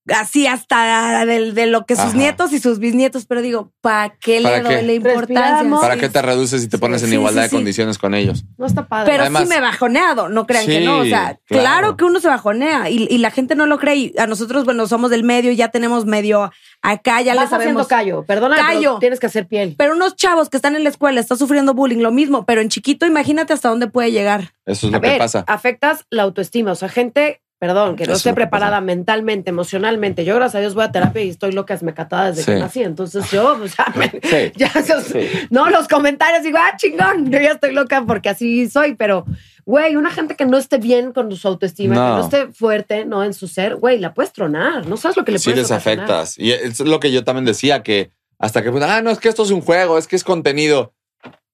así 0.09 0.47
hasta 0.47 1.25
de, 1.27 1.53
de 1.53 1.67
lo 1.67 1.85
que 1.87 1.95
sus 1.95 2.07
Ajá. 2.07 2.17
nietos 2.17 2.53
y 2.53 2.59
sus 2.59 2.79
bisnietos, 2.79 3.27
pero 3.27 3.43
digo, 3.43 3.73
¿para 3.81 4.17
qué 4.19 4.41
¿Para 4.41 4.57
le 4.59 4.63
doy 4.63 4.75
qué? 4.77 4.83
la 4.83 4.93
importancia? 4.95 5.51
Respiramos. 5.51 5.81
¿Para 5.81 5.97
qué 5.97 6.09
te 6.09 6.23
reduces 6.23 6.65
y 6.65 6.69
te 6.69 6.79
pones 6.79 7.03
en 7.03 7.13
igualdad 7.13 7.43
sí, 7.43 7.45
de 7.45 7.49
sí. 7.51 7.57
condiciones 7.57 7.99
con 7.99 8.15
ellos? 8.15 8.45
No 8.59 8.67
está 8.67 8.87
padre. 8.89 9.11
Pero 9.13 9.23
Además- 9.25 9.43
sí 9.43 9.49
me 9.49 9.57
he 9.57 9.61
bajoneado, 9.61 10.29
no 10.29 10.47
crean 10.47 10.67
que 10.67 10.81
no. 10.81 10.99
O 11.01 11.05
sea, 11.05 11.39
claro. 11.47 11.63
claro. 11.63 11.97
que 11.97 12.05
uno 12.05 12.19
se 12.21 12.29
bajonea 12.29 12.89
y, 12.91 13.07
y 13.11 13.19
la 13.19 13.31
gente 13.31 13.55
no 13.55 13.67
lo 13.67 13.79
cree. 13.79 13.97
Y 13.97 14.15
a 14.19 14.27
nosotros, 14.27 14.65
bueno, 14.65 14.87
somos 14.87 15.11
del 15.11 15.23
medio, 15.23 15.53
ya 15.53 15.69
tenemos 15.69 16.07
medio 16.07 16.51
acá, 16.83 17.21
ya 17.21 17.35
le 17.35 17.47
sabemos. 17.47 17.87
callo. 17.87 18.25
Perdona, 18.25 18.57
Callo. 18.57 18.81
pero 18.81 18.99
tienes 18.99 19.21
que 19.21 19.27
hacer 19.27 19.47
piel. 19.47 19.75
Pero 19.79 19.95
unos 19.95 20.17
chavos 20.17 20.49
que 20.49 20.57
están 20.57 20.77
en 20.77 20.83
la 20.85 20.89
escuela, 20.91 21.21
están 21.21 21.39
sufriendo 21.39 21.75
bullying, 21.75 21.99
lo 21.99 22.11
mismo, 22.11 22.47
pero 22.47 22.61
en 22.63 22.69
chiquito, 22.71 23.07
imagínate 23.07 23.53
hasta 23.53 23.69
dónde 23.69 23.87
puede 23.87 24.11
llegar. 24.13 24.55
Eso 24.67 24.87
es 24.87 24.93
A 24.93 24.97
lo 24.97 25.01
que 25.03 25.09
ver, 25.09 25.19
pasa. 25.19 25.45
afectas 25.47 26.07
la 26.11 26.23
autoestima. 26.23 26.73
O 26.73 26.75
sea, 26.75 26.89
gente, 26.89 27.43
perdón, 27.61 27.95
que 27.95 28.07
no 28.07 28.13
es 28.15 28.19
esté 28.19 28.33
preparada 28.35 28.81
mentalmente, 28.81 29.51
emocionalmente. 29.51 30.25
Yo, 30.25 30.35
gracias 30.35 30.57
a 30.57 30.61
Dios, 30.61 30.75
voy 30.75 30.83
a 30.85 30.91
terapia 30.91 31.23
y 31.23 31.29
estoy 31.29 31.53
loca 31.53 31.75
esmecatada 31.75 32.33
desde 32.33 32.43
Sí. 32.43 32.53
que 32.53 32.59
nací. 32.59 32.83
Entonces 32.83 33.31
yo, 33.31 33.57
me- 33.57 33.69
Sí. 34.23 34.53
ya 34.57 34.67
esos- 34.75 35.05
Sí. 35.05 35.29
no 35.51 35.69
los 35.71 35.87
comentarios 35.87 36.43
digo, 36.43 36.59
ah, 36.59 36.77
chingón, 36.77 37.31
yo 37.31 37.39
ya 37.39 37.53
estoy 37.53 37.73
loca 37.73 38.03
porque 38.07 38.31
así 38.31 38.69
soy, 38.69 38.95
pero 38.97 39.25
güey, 39.67 39.95
una 39.95 40.11
gente 40.11 40.35
que 40.35 40.47
no 40.47 40.57
esté 40.57 40.79
bien 40.79 41.13
con 41.13 41.31
su 41.37 41.47
autoestima, 41.47 41.95
No. 41.95 42.01
que 42.01 42.19
no 42.19 42.25
esté 42.25 42.53
fuerte, 42.53 43.05
no 43.05 43.23
en 43.23 43.35
su 43.35 43.47
ser, 43.47 43.77
güey, 43.77 43.99
la 43.99 44.15
puedes 44.15 44.33
tronar, 44.33 44.87
no 44.87 44.97
sabes 44.97 45.17
lo 45.19 45.25
que 45.25 45.33
le 45.33 45.39
Sí 45.39 45.51
puedes 45.51 45.59
les 45.59 45.71
ocasionar. 45.71 46.07
afectas. 46.07 46.39
Y 46.39 46.51
es 46.53 46.81
lo 46.81 46.99
que 46.99 47.13
yo 47.13 47.23
también 47.25 47.45
decía, 47.45 47.83
que 47.85 48.11
Hasta 48.43 48.63
que, 48.63 48.71
ah, 48.71 49.03
no, 49.03 49.11
es 49.11 49.19
que 49.19 49.29
esto 49.29 49.43
es 49.43 49.51
un 49.51 49.61
juego, 49.61 49.99
es 49.99 50.09
que 50.09 50.17
es 50.17 50.25
contenido. 50.25 50.95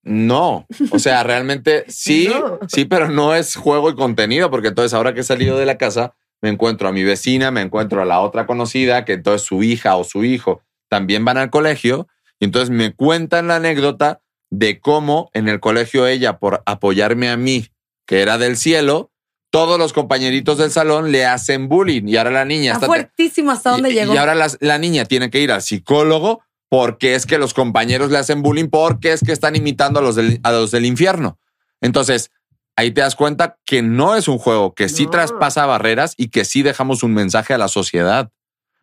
No, 0.08 0.66
o 0.92 0.98
sea, 1.00 1.24
realmente 1.24 1.84
sí, 1.88 2.28
No. 2.28 2.60
sí, 2.68 2.84
pero 2.84 3.08
no 3.08 3.34
es 3.34 3.56
juego 3.56 3.90
y 3.90 3.96
contenido, 3.96 4.50
porque 4.50 4.68
entonces 4.68 4.94
ahora 4.94 5.12
que 5.14 5.20
he 5.20 5.24
salido 5.24 5.58
de 5.58 5.66
la 5.66 5.78
casa, 5.78 6.14
me 6.40 6.48
encuentro 6.48 6.86
a 6.88 6.92
mi 6.92 7.02
vecina, 7.02 7.50
me 7.50 7.60
encuentro 7.62 8.00
a 8.00 8.04
la 8.04 8.20
otra 8.20 8.46
conocida, 8.46 9.04
que 9.04 9.14
entonces 9.14 9.46
su 9.46 9.62
hija 9.64 9.96
o 9.96 10.04
su 10.04 10.22
hijo 10.24 10.62
también 10.88 11.24
van 11.24 11.38
al 11.38 11.50
colegio, 11.50 12.06
y 12.38 12.44
entonces 12.44 12.70
me 12.70 12.94
cuentan 12.94 13.48
la 13.48 13.56
anécdota 13.56 14.20
de 14.50 14.78
cómo 14.78 15.28
en 15.34 15.48
el 15.48 15.58
colegio 15.58 16.06
ella, 16.06 16.38
por 16.38 16.62
apoyarme 16.66 17.28
a 17.28 17.36
mí, 17.36 17.66
que 18.06 18.20
era 18.22 18.38
del 18.38 18.56
cielo, 18.56 19.10
todos 19.50 19.76
los 19.78 19.92
compañeritos 19.92 20.58
del 20.58 20.70
salón 20.70 21.10
le 21.10 21.24
hacen 21.26 21.68
bullying 21.68 22.06
y 22.06 22.16
ahora 22.16 22.30
la 22.30 22.44
niña 22.44 22.72
Está 22.74 22.76
está... 22.76 22.86
fuertísimo 22.86 23.50
hasta 23.50 23.70
dónde 23.70 23.92
llegó. 23.92 24.14
y 24.14 24.16
ahora 24.18 24.34
la 24.60 24.78
niña 24.78 25.04
tiene 25.06 25.30
que 25.30 25.40
ir 25.40 25.50
al 25.50 25.62
psicólogo 25.62 26.42
porque 26.68 27.14
es 27.14 27.26
que 27.26 27.38
los 27.38 27.54
compañeros 27.54 28.10
le 28.10 28.18
hacen 28.18 28.42
bullying, 28.42 28.68
porque 28.68 29.12
es 29.12 29.20
que 29.22 29.32
están 29.32 29.56
imitando 29.56 30.00
a 30.00 30.02
los 30.02 30.16
del, 30.16 30.40
a 30.42 30.52
los 30.52 30.70
del 30.70 30.84
infierno. 30.84 31.38
Entonces, 31.80 32.30
ahí 32.76 32.90
te 32.90 33.00
das 33.00 33.14
cuenta 33.16 33.58
que 33.64 33.82
no 33.82 34.16
es 34.16 34.28
un 34.28 34.38
juego, 34.38 34.74
que 34.74 34.88
sí 34.88 35.04
No. 35.04 35.10
traspasa 35.10 35.66
barreras 35.66 36.14
y 36.16 36.28
que 36.28 36.44
sí 36.44 36.62
dejamos 36.62 37.02
un 37.02 37.14
mensaje 37.14 37.54
a 37.54 37.58
la 37.58 37.68
sociedad. 37.68 38.30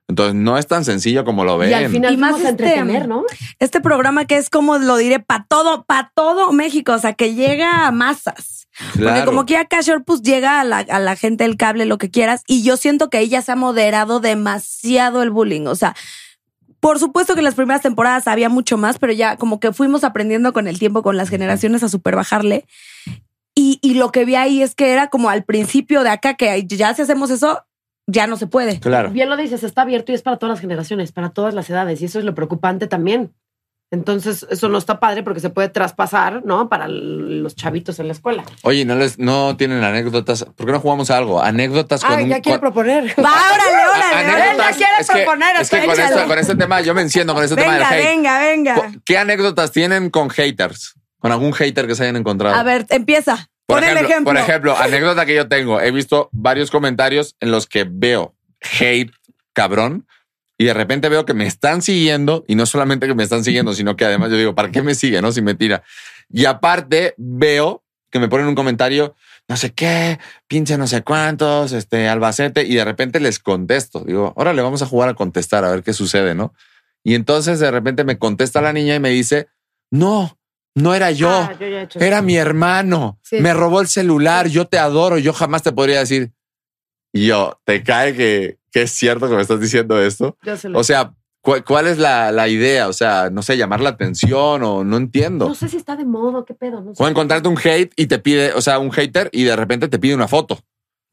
Entonces, 0.08 0.36
no 0.36 0.58
es 0.58 0.68
tan 0.68 0.84
sencillo 0.84 1.24
como 1.24 1.46
lo 1.46 1.58
ven. 1.58 1.70
Y 1.70 1.74
al 1.74 1.90
final 1.90 2.14
Y 2.14 2.18
más 2.18 2.36
este, 2.38 2.50
entretener, 2.50 3.08
¿no? 3.08 3.24
este 3.60 3.80
programa 3.82 4.26
que 4.26 4.38
es 4.38 4.50
como 4.50 4.78
lo 4.78 4.98
diré, 4.98 5.20
para 5.20 5.46
todo, 5.48 5.86
para 5.86 6.12
todo 6.14 6.52
México, 6.52 6.94
o 6.94 7.00
sea, 7.00 7.14
que 7.14 7.36
llega 7.36 7.88
a 7.88 7.92
masas. 7.92 8.68
Porque 8.90 9.00
Claro. 9.04 9.26
como 9.26 9.46
que 9.46 9.54
ya 9.54 9.66
Cashor 9.66 10.04
pues 10.04 10.22
llega 10.24 10.60
a 10.60 10.64
la, 10.64 10.80
a 10.80 11.00
la 11.00 11.16
gente 11.16 11.44
del 11.46 11.58
cable, 11.58 11.86
lo 11.86 11.98
que 12.00 12.10
quieras, 12.10 12.44
y 12.48 12.64
yo 12.64 12.76
siento 12.76 13.10
que 13.10 13.20
ella 13.20 13.42
se 13.42 13.52
ha 13.52 13.56
moderado 13.56 14.20
demasiado 14.20 15.24
el 15.24 15.30
bullying. 15.30 15.68
O 15.68 15.76
sea, 15.76 15.96
por 16.84 17.00
supuesto 17.00 17.34
que 17.34 17.40
en 17.40 17.46
las 17.46 17.56
primeras 17.56 17.82
temporadas 17.82 18.28
había 18.28 18.50
mucho 18.50 18.78
más, 18.78 19.00
pero 19.00 19.14
ya 19.14 19.38
como 19.38 19.62
que 19.62 19.72
fuimos 19.72 20.04
aprendiendo 20.04 20.52
con 20.52 20.68
el 20.68 20.80
tiempo, 20.80 21.02
con 21.02 21.16
las 21.16 21.30
generaciones 21.30 21.82
a 21.82 21.88
super 21.88 22.14
bajarle. 22.18 22.66
Y, 23.56 23.80
y 23.82 23.94
lo 23.94 24.12
que 24.12 24.26
vi 24.26 24.36
ahí 24.36 24.62
es 24.62 24.76
que 24.76 24.92
era 24.92 25.08
como 25.08 25.30
al 25.30 25.46
principio 25.46 26.04
de 26.04 26.10
acá, 26.10 26.34
que 26.34 26.66
ya 26.68 26.94
si 26.94 27.02
hacemos 27.02 27.30
eso, 27.30 27.64
ya 28.06 28.28
no 28.28 28.36
se 28.36 28.48
puede. 28.48 28.82
Claro. 28.82 29.12
Bien 29.12 29.30
lo 29.30 29.38
dices, 29.38 29.64
está 29.64 29.84
abierto 29.84 30.12
y 30.12 30.16
es 30.16 30.24
para 30.24 30.36
todas 30.36 30.56
las 30.56 30.60
generaciones, 30.60 31.14
para 31.14 31.30
todas 31.30 31.54
las 31.54 31.70
edades, 31.70 32.02
y 32.02 32.06
eso 32.06 32.20
es 32.20 32.26
lo 32.26 32.36
preocupante 32.36 32.86
también. 32.88 33.32
Entonces, 33.94 34.46
eso 34.50 34.70
no 34.70 34.80
está 34.80 35.00
padre 35.00 35.22
porque 35.22 35.40
se 35.40 35.52
puede 35.52 35.70
traspasar, 35.70 36.42
¿no? 36.44 36.68
Para 36.68 36.88
los 36.88 37.56
chavitos 37.56 38.00
en 38.00 38.08
la 38.08 38.14
escuela. 38.14 38.44
Oye, 38.64 38.86
¿no, 38.86 38.96
les, 38.96 39.20
no 39.20 39.56
tienen 39.56 39.84
anécdotas? 39.84 40.46
¿Por 40.56 40.66
qué 40.66 40.72
no 40.72 40.80
jugamos 40.80 41.12
a 41.12 41.18
algo? 41.20 41.40
Anécdotas 41.44 42.04
con 42.04 42.14
Ah, 42.20 42.24
un... 42.24 42.28
ya 42.30 42.42
quiere 42.42 42.60
con- 42.60 42.72
proponer. 42.72 43.14
Va, 43.24 43.30
órale, 43.30 43.88
órale. 43.88 44.04
anécdotas- 44.16 44.56
órale. 44.56 44.58
ya 44.58 44.76
quiere 44.76 44.92
es 45.00 45.08
que- 45.08 45.14
proponer, 45.20 45.56
Es 45.62 45.70
que 45.70 45.86
con, 45.86 45.92
échalo. 45.94 46.16
esto- 46.16 46.28
con 46.28 46.40
este 46.40 46.56
tema, 46.56 46.82
yo 46.82 46.94
me 46.96 47.02
enciendo 47.04 47.36
con 47.36 47.44
este 47.44 47.56
tema 47.56 47.74
del 47.74 47.84
Venga, 47.84 47.96
hate. 47.96 48.04
venga, 48.08 48.40
venga. 48.40 48.92
¿Qué 49.06 49.18
anécdotas 49.20 49.72
tienen 49.72 50.10
con 50.10 50.30
haters? 50.32 50.96
Con 51.20 51.32
algún 51.32 51.54
hater 51.54 51.86
que 51.86 51.94
se 51.94 52.02
hayan 52.04 52.16
encontrado. 52.16 52.56
A 52.56 52.64
ver, 52.64 52.88
empieza. 52.90 53.48
Por 53.68 53.78
Pon 53.78 53.84
el 53.84 53.92
ejemplo, 53.92 54.10
ejemplo. 54.10 54.34
por 54.34 54.38
ejemplo, 54.42 54.78
anécdota 54.78 55.26
que 55.28 55.36
yo 55.36 55.48
tengo. 55.48 55.80
He 55.80 55.92
visto 55.92 56.30
varios 56.32 56.72
comentarios 56.72 57.36
en 57.40 57.52
los 57.52 57.68
que 57.68 57.86
veo 57.88 58.34
hate 58.82 59.12
cabrón 59.54 60.08
y 60.64 60.66
de 60.66 60.74
repente 60.74 61.10
veo 61.10 61.26
que 61.26 61.34
me 61.34 61.46
están 61.46 61.82
siguiendo 61.82 62.46
y 62.48 62.56
no 62.56 62.66
solamente 62.66 63.06
que 63.06 63.14
me 63.14 63.24
están 63.24 63.44
siguiendo, 63.44 63.74
sino 63.76 63.98
que 63.98 64.06
además 64.06 64.32
yo 64.32 64.38
digo, 64.38 64.56
¿para 64.56 64.72
qué 64.72 64.82
me 64.82 64.96
sigue? 64.96 65.22
No, 65.22 65.34
si 65.34 65.42
me 65.42 65.56
tira. 65.56 65.84
Y 66.30 66.46
aparte 66.46 67.16
veo 67.18 67.84
que 68.10 68.20
me 68.20 68.30
ponen 68.30 68.48
un 68.48 68.56
comentario, 68.56 69.14
no 69.50 69.58
sé 69.58 69.74
qué, 69.74 70.20
pinche 70.48 70.78
no 70.78 70.88
sé 70.88 71.04
cuántos, 71.04 71.74
este 71.74 72.08
Albacete, 72.08 72.64
y 72.64 72.76
de 72.76 72.86
repente 72.86 73.20
les 73.20 73.40
contesto. 73.40 74.06
Digo, 74.06 74.32
órale, 74.38 74.62
vamos 74.62 74.82
a 74.82 74.86
jugar 74.86 75.10
a 75.10 75.16
contestar 75.16 75.66
a 75.66 75.72
ver 75.72 75.84
qué 75.84 75.92
sucede, 75.92 76.34
¿no? 76.34 76.54
Y 77.04 77.16
entonces 77.16 77.60
de 77.60 77.70
repente 77.70 78.06
me 78.06 78.18
contesta 78.18 78.62
la 78.62 78.72
niña 78.72 78.96
y 78.96 79.02
me 79.02 79.10
dice, 79.10 79.50
no, 79.92 80.40
no 80.76 80.96
era 80.96 81.12
yo. 81.12 81.30
Ah, 81.30 81.58
yo 81.60 81.66
he. 81.66 81.88
Era 82.00 82.22
mi 82.22 82.38
hermano. 82.38 83.20
Sí. 83.22 83.42
Me 83.42 83.54
robó 83.54 83.82
el 83.82 83.88
celular. 83.88 84.48
Yo 84.48 84.66
te 84.66 84.80
adoro. 84.80 85.18
Yo 85.18 85.34
jamás 85.34 85.62
te 85.62 85.74
podría 85.74 86.00
decir. 86.00 86.32
Y 87.14 87.28
yo, 87.28 87.60
¿te 87.64 87.84
cae 87.84 88.16
que, 88.16 88.58
que 88.72 88.82
es 88.84 88.92
cierto 88.92 89.30
que 89.30 89.36
me 89.36 89.42
estás 89.42 89.60
diciendo 89.60 90.02
esto? 90.02 90.36
Yo 90.44 90.58
se 90.58 90.68
lo- 90.70 90.80
O 90.80 90.84
sea, 90.84 91.14
¿cuál, 91.42 91.64
cuál 91.64 91.88
es 91.88 92.00
la, 92.00 92.32
la 92.32 92.48
idea? 92.48 92.88
O 92.88 92.94
sea, 92.94 93.30
no 93.32 93.44
sé, 93.44 93.56
llamar 93.56 93.82
la 93.82 93.90
atención 93.90 94.64
o 94.64 94.84
no 94.84 94.98
entiendo. 94.98 95.48
no 95.48 95.56
sé 95.56 95.70
si 95.70 95.78
está 95.78 95.96
de 95.96 96.06
modo, 96.06 96.44
qué 96.44 96.54
pedo. 96.56 96.82
No 96.82 96.96
sé. 96.96 97.04
O 97.04 97.08
encontrarte 97.08 97.48
un 97.48 97.58
hate 97.64 97.94
y 97.96 98.08
te 98.08 98.18
pide, 98.20 98.54
o 98.54 98.62
sea, 98.62 98.80
un 98.80 98.92
hater 98.92 99.30
y 99.32 99.44
de 99.44 99.56
repente 99.56 99.88
te 99.88 100.00
pide 100.00 100.16
una 100.16 100.28
foto. 100.28 100.60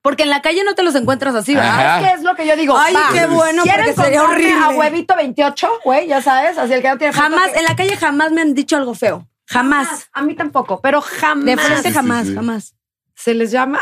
Porque 0.03 0.23
en 0.23 0.31
la 0.31 0.41
calle 0.41 0.65
no 0.65 0.75
te 0.75 0.83
los 0.83 0.95
encuentras 0.95 1.35
así, 1.35 1.55
¿verdad? 1.55 1.69
Ajá. 1.79 2.01
Es 2.01 2.07
que 2.09 2.15
es 2.15 2.23
lo 2.23 2.35
que 2.35 2.47
yo 2.47 2.57
digo. 2.57 2.75
Ay, 2.79 2.95
qué 3.13 3.27
bueno, 3.27 3.63
¿Quieren 3.65 3.85
porque 3.95 4.03
sería 4.03 4.23
horrible. 4.25 4.53
a 4.59 4.71
huevito 4.71 5.15
28, 5.15 5.69
güey, 5.85 6.07
ya 6.09 6.23
sabes, 6.23 6.57
así 6.57 6.73
el 6.73 6.81
que 6.81 6.89
no 6.89 6.97
tiene 6.97 7.13
foto 7.13 7.25
Jamás, 7.25 7.51
que- 7.51 7.59
en 7.59 7.65
la 7.67 7.77
calle 7.77 7.95
jamás 7.99 8.33
me 8.33 8.41
han 8.41 8.55
dicho 8.55 8.77
algo 8.79 8.95
feo. 8.95 9.29
Jamás. 9.47 10.09
A 10.15 10.23
mí 10.23 10.35
tampoco, 10.35 10.81
pero 10.81 11.03
jamás. 11.03 11.45
De 11.45 11.57
frente 11.59 11.89
sí, 11.91 11.95
jamás, 11.95 12.27
sí. 12.29 12.35
jamás. 12.35 12.75
Se 13.21 13.35
les 13.35 13.51
llama. 13.51 13.81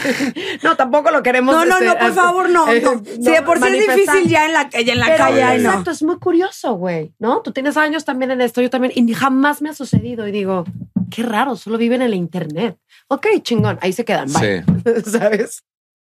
no, 0.62 0.76
tampoco 0.76 1.10
lo 1.10 1.22
queremos. 1.22 1.54
No, 1.54 1.64
no, 1.66 1.74
este, 1.74 1.86
no, 1.86 1.98
por 1.98 2.12
favor, 2.14 2.48
no. 2.48 2.72
eh, 2.72 2.80
no. 2.80 3.02
Si 3.04 3.30
de 3.30 3.42
por 3.42 3.58
sí 3.60 3.76
es 3.76 3.86
difícil 3.86 4.28
ya 4.28 4.46
en 4.46 4.54
la, 4.54 4.70
ya 4.70 4.92
en 4.92 4.98
la 4.98 5.06
Pero, 5.06 5.18
calle, 5.18 5.42
ay, 5.42 5.62
no. 5.62 5.68
exacto, 5.68 5.90
es 5.90 6.02
muy 6.02 6.18
curioso, 6.18 6.74
güey, 6.74 7.12
¿no? 7.18 7.42
Tú 7.42 7.52
tienes 7.52 7.76
años 7.76 8.04
también 8.04 8.30
en 8.30 8.40
esto, 8.40 8.62
yo 8.62 8.70
también, 8.70 8.92
y 8.96 9.12
jamás 9.12 9.60
me 9.60 9.68
ha 9.68 9.74
sucedido. 9.74 10.26
Y 10.26 10.32
digo, 10.32 10.64
qué 11.10 11.22
raro, 11.22 11.56
solo 11.56 11.76
viven 11.76 12.00
en 12.00 12.10
la 12.10 12.16
internet. 12.16 12.78
Ok, 13.08 13.26
chingón, 13.42 13.78
ahí 13.82 13.92
se 13.92 14.04
quedan, 14.04 14.32
bye. 14.32 14.64
¿Sabes? 15.04 15.62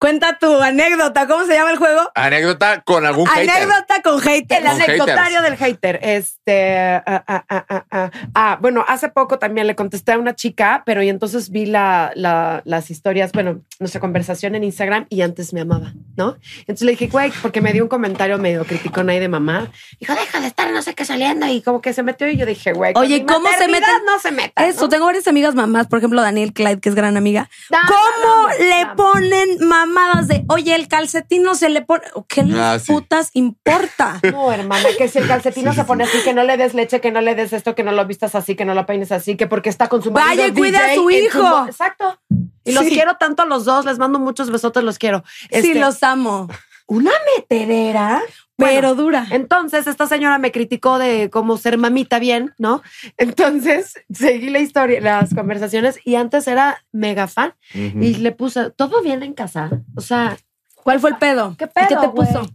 Cuenta 0.03 0.37
tu 0.37 0.61
anécdota. 0.61 1.27
¿Cómo 1.27 1.45
se 1.45 1.53
llama 1.53 1.71
el 1.71 1.77
juego? 1.77 2.01
Anécdota 2.13 2.81
con 2.81 3.05
algún 3.05 3.25
hater. 3.25 3.49
Anécdota 3.49 4.01
con 4.03 4.19
hater. 4.19 4.57
El 4.57 4.63
Con 4.65 4.81
anecdotario 4.81 5.39
haters. 5.39 5.43
del 5.43 5.55
hater. 5.57 5.99
Este. 6.03 6.77
ah, 6.77 7.23
ah, 7.25 7.45
ah, 7.89 8.11
ah, 8.35 8.57
bueno, 8.59 8.83
hace 8.85 9.07
poco 9.07 9.39
también 9.39 9.65
le 9.65 9.75
contesté 9.75 10.11
a 10.11 10.17
una 10.17 10.35
chica, 10.35 10.83
pero 10.85 11.01
y 11.03 11.07
entonces 11.07 11.51
vi 11.51 11.67
la, 11.67 12.11
la- 12.15 12.61
las 12.65 12.91
historias, 12.91 13.31
bueno, 13.31 13.61
nuestra 13.79 14.01
conversación 14.01 14.55
en 14.55 14.65
Instagram 14.65 15.05
y 15.07 15.21
antes 15.21 15.53
me 15.53 15.61
amaba, 15.61 15.93
¿no? 16.17 16.35
Entonces 16.59 16.81
le 16.85 16.91
dije, 16.91 17.07
güey, 17.07 17.31
porque 17.41 17.61
me 17.61 17.71
dio 17.71 17.83
un 17.83 17.89
comentario 17.89 18.37
medio 18.39 18.65
criticón 18.65 19.09
ahí 19.09 19.19
de 19.21 19.29
mamá. 19.29 19.71
Dijo, 20.01 20.13
deja 20.15 20.41
de 20.41 20.47
estar 20.47 20.69
no 20.69 20.81
sé 20.81 20.95
qué 20.95 21.05
saliendo 21.05 21.47
y 21.47 21.61
como 21.61 21.79
que 21.79 21.93
se 21.93 22.03
metió 22.03 22.27
y 22.27 22.35
yo 22.35 22.45
dije, 22.45 22.73
güey, 22.73 22.91
con 22.91 23.03
Oye, 23.03 23.19
mi 23.21 23.25
¿cómo 23.25 23.47
se 23.57 23.69
meten? 23.69 23.87
No 24.05 24.19
se 24.19 24.31
meta. 24.31 24.65
Eso, 24.67 24.81
¿no? 24.81 24.89
tengo 24.89 25.05
varias 25.05 25.29
amigas 25.29 25.55
mamás, 25.55 25.87
por 25.87 25.99
ejemplo, 25.99 26.21
Daniel 26.21 26.51
Clyde, 26.51 26.81
que 26.81 26.89
es 26.89 26.95
gran 26.95 27.15
amiga. 27.15 27.49
¿Cómo 27.69 28.49
le 28.59 28.85
ponen 28.97 29.65
mamadas 29.93 30.27
de, 30.27 30.43
oye, 30.49 30.75
el 30.75 30.87
calcetín 30.87 31.43
no 31.43 31.55
se 31.55 31.69
le 31.69 31.81
pone? 31.81 32.03
¿Qué 32.27 32.43
les 32.43 32.57
Ah, 32.57 32.77
sí. 32.79 32.91
putas 32.91 33.29
importa? 33.33 34.19
No, 34.33 34.51
hermana, 34.51 34.89
que 34.97 35.07
si 35.07 35.19
el 35.19 35.27
calcetín 35.27 35.65
no 35.65 35.73
se 35.73 35.81
sí, 35.81 35.87
pone 35.87 36.03
así, 36.03 36.17
que 36.23 36.33
no 36.33 36.43
le 36.43 36.57
des 36.57 36.73
leche, 36.73 36.99
que 36.99 37.11
no 37.11 37.21
le 37.21 37.35
des 37.35 37.53
esto, 37.53 37.75
que 37.75 37.83
no 37.83 37.91
lo 37.91 38.05
vistas 38.05 38.35
así, 38.35 38.55
que 38.55 38.65
no 38.65 38.73
lo 38.73 38.85
peines 38.85 39.11
así, 39.11 39.37
que 39.37 39.47
porque 39.47 39.69
está 39.69 39.87
con 39.87 40.01
su 40.03 40.11
marido 40.11 40.43
Vaya 40.43 40.53
cuida 40.53 40.79
a 40.79 40.83
DJ 40.87 40.95
su 40.95 41.09
hijo. 41.11 41.65
Exacto. 41.67 42.19
Y 42.65 42.71
los 42.71 42.83
quiero 42.85 43.15
tanto 43.17 43.43
a 43.43 43.45
los 43.45 43.65
dos, 43.65 43.85
les 43.85 43.99
mando 43.99 44.19
muchos 44.19 44.49
besotes, 44.49 44.83
los 44.83 44.97
quiero. 44.97 45.23
sí, 45.25 45.47
Este, 45.49 45.75
los 45.75 46.01
amo. 46.03 46.47
Una 46.87 47.11
metedera. 47.37 48.21
Pero 48.55 48.89
Bueno, 48.89 48.95
dura. 48.95 49.27
entonces 49.31 49.87
esta 49.87 50.05
señora 50.05 50.37
me 50.37 50.51
criticó 50.51 50.99
de 50.99 51.29
cómo 51.31 51.57
ser 51.57 51.77
mamita 51.77 52.19
bien, 52.19 52.53
¿no? 52.59 52.83
Entonces 53.17 53.93
seguí 54.13 54.49
la 54.49 54.59
historia, 54.59 55.01
las 55.01 55.33
conversaciones 55.33 55.99
y 56.05 56.15
antes 56.15 56.47
era 56.47 56.83
mega 56.91 57.27
fan 57.27 57.53
y 57.73 58.15
le 58.15 58.31
puse, 58.31 58.69
¿todo 58.71 59.01
bien 59.01 59.23
en 59.23 59.33
casa? 59.33 59.69
O 59.95 60.01
sea, 60.01 60.37
¿Cuál 60.83 60.99
fue 60.99 61.11
el 61.11 61.15
pedo? 61.17 61.55
¿Qué 61.57 61.67
pedo, 61.67 61.87
¿Qué 61.87 61.95
te 61.95 62.09
puso? 62.09 62.45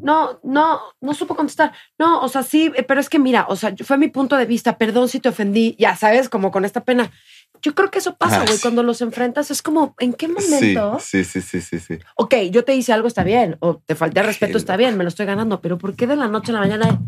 No, 0.00 0.40
no, 0.42 0.80
no 1.00 1.14
supo 1.14 1.34
contestar. 1.34 1.72
No, 1.98 2.20
o 2.20 2.28
sea, 2.28 2.42
sí, 2.42 2.72
eh, 2.76 2.82
pero 2.82 3.00
es 3.00 3.08
que 3.08 3.18
mira, 3.18 3.46
o 3.48 3.56
sea, 3.56 3.74
fue 3.84 3.98
mi 3.98 4.08
punto 4.08 4.36
de 4.36 4.46
vista. 4.46 4.78
Perdón 4.78 5.08
si 5.08 5.20
te 5.20 5.28
ofendí, 5.28 5.76
ya 5.78 5.96
sabes, 5.96 6.28
como 6.28 6.50
con 6.50 6.64
esta 6.64 6.84
pena. 6.84 7.10
Yo 7.62 7.74
creo 7.74 7.90
que 7.90 7.98
eso 7.98 8.16
pasa, 8.16 8.44
güey, 8.44 8.58
cuando 8.60 8.82
los 8.82 9.00
enfrentas. 9.00 9.50
Es 9.50 9.62
como, 9.62 9.94
¿en 9.98 10.12
qué 10.12 10.28
momento? 10.28 10.98
sí, 11.00 11.24
sí, 11.24 11.40
sí, 11.40 11.60
sí, 11.60 11.80
sí. 11.80 11.98
Ok, 12.16 12.34
yo 12.50 12.64
te 12.64 12.74
hice 12.74 12.92
algo, 12.92 13.08
está 13.08 13.24
bien. 13.24 13.56
O 13.60 13.78
te 13.84 13.94
falté 13.94 14.20
al 14.20 14.26
respeto, 14.26 14.58
está 14.58 14.76
bien, 14.76 14.96
me 14.96 15.04
lo 15.04 15.08
estoy 15.08 15.26
ganando. 15.26 15.60
Pero 15.60 15.78
¿por 15.78 15.94
qué 15.94 16.06
de 16.06 16.16
la 16.16 16.28
noche 16.28 16.52
a 16.52 16.54
la 16.54 16.60
mañana? 16.60 17.00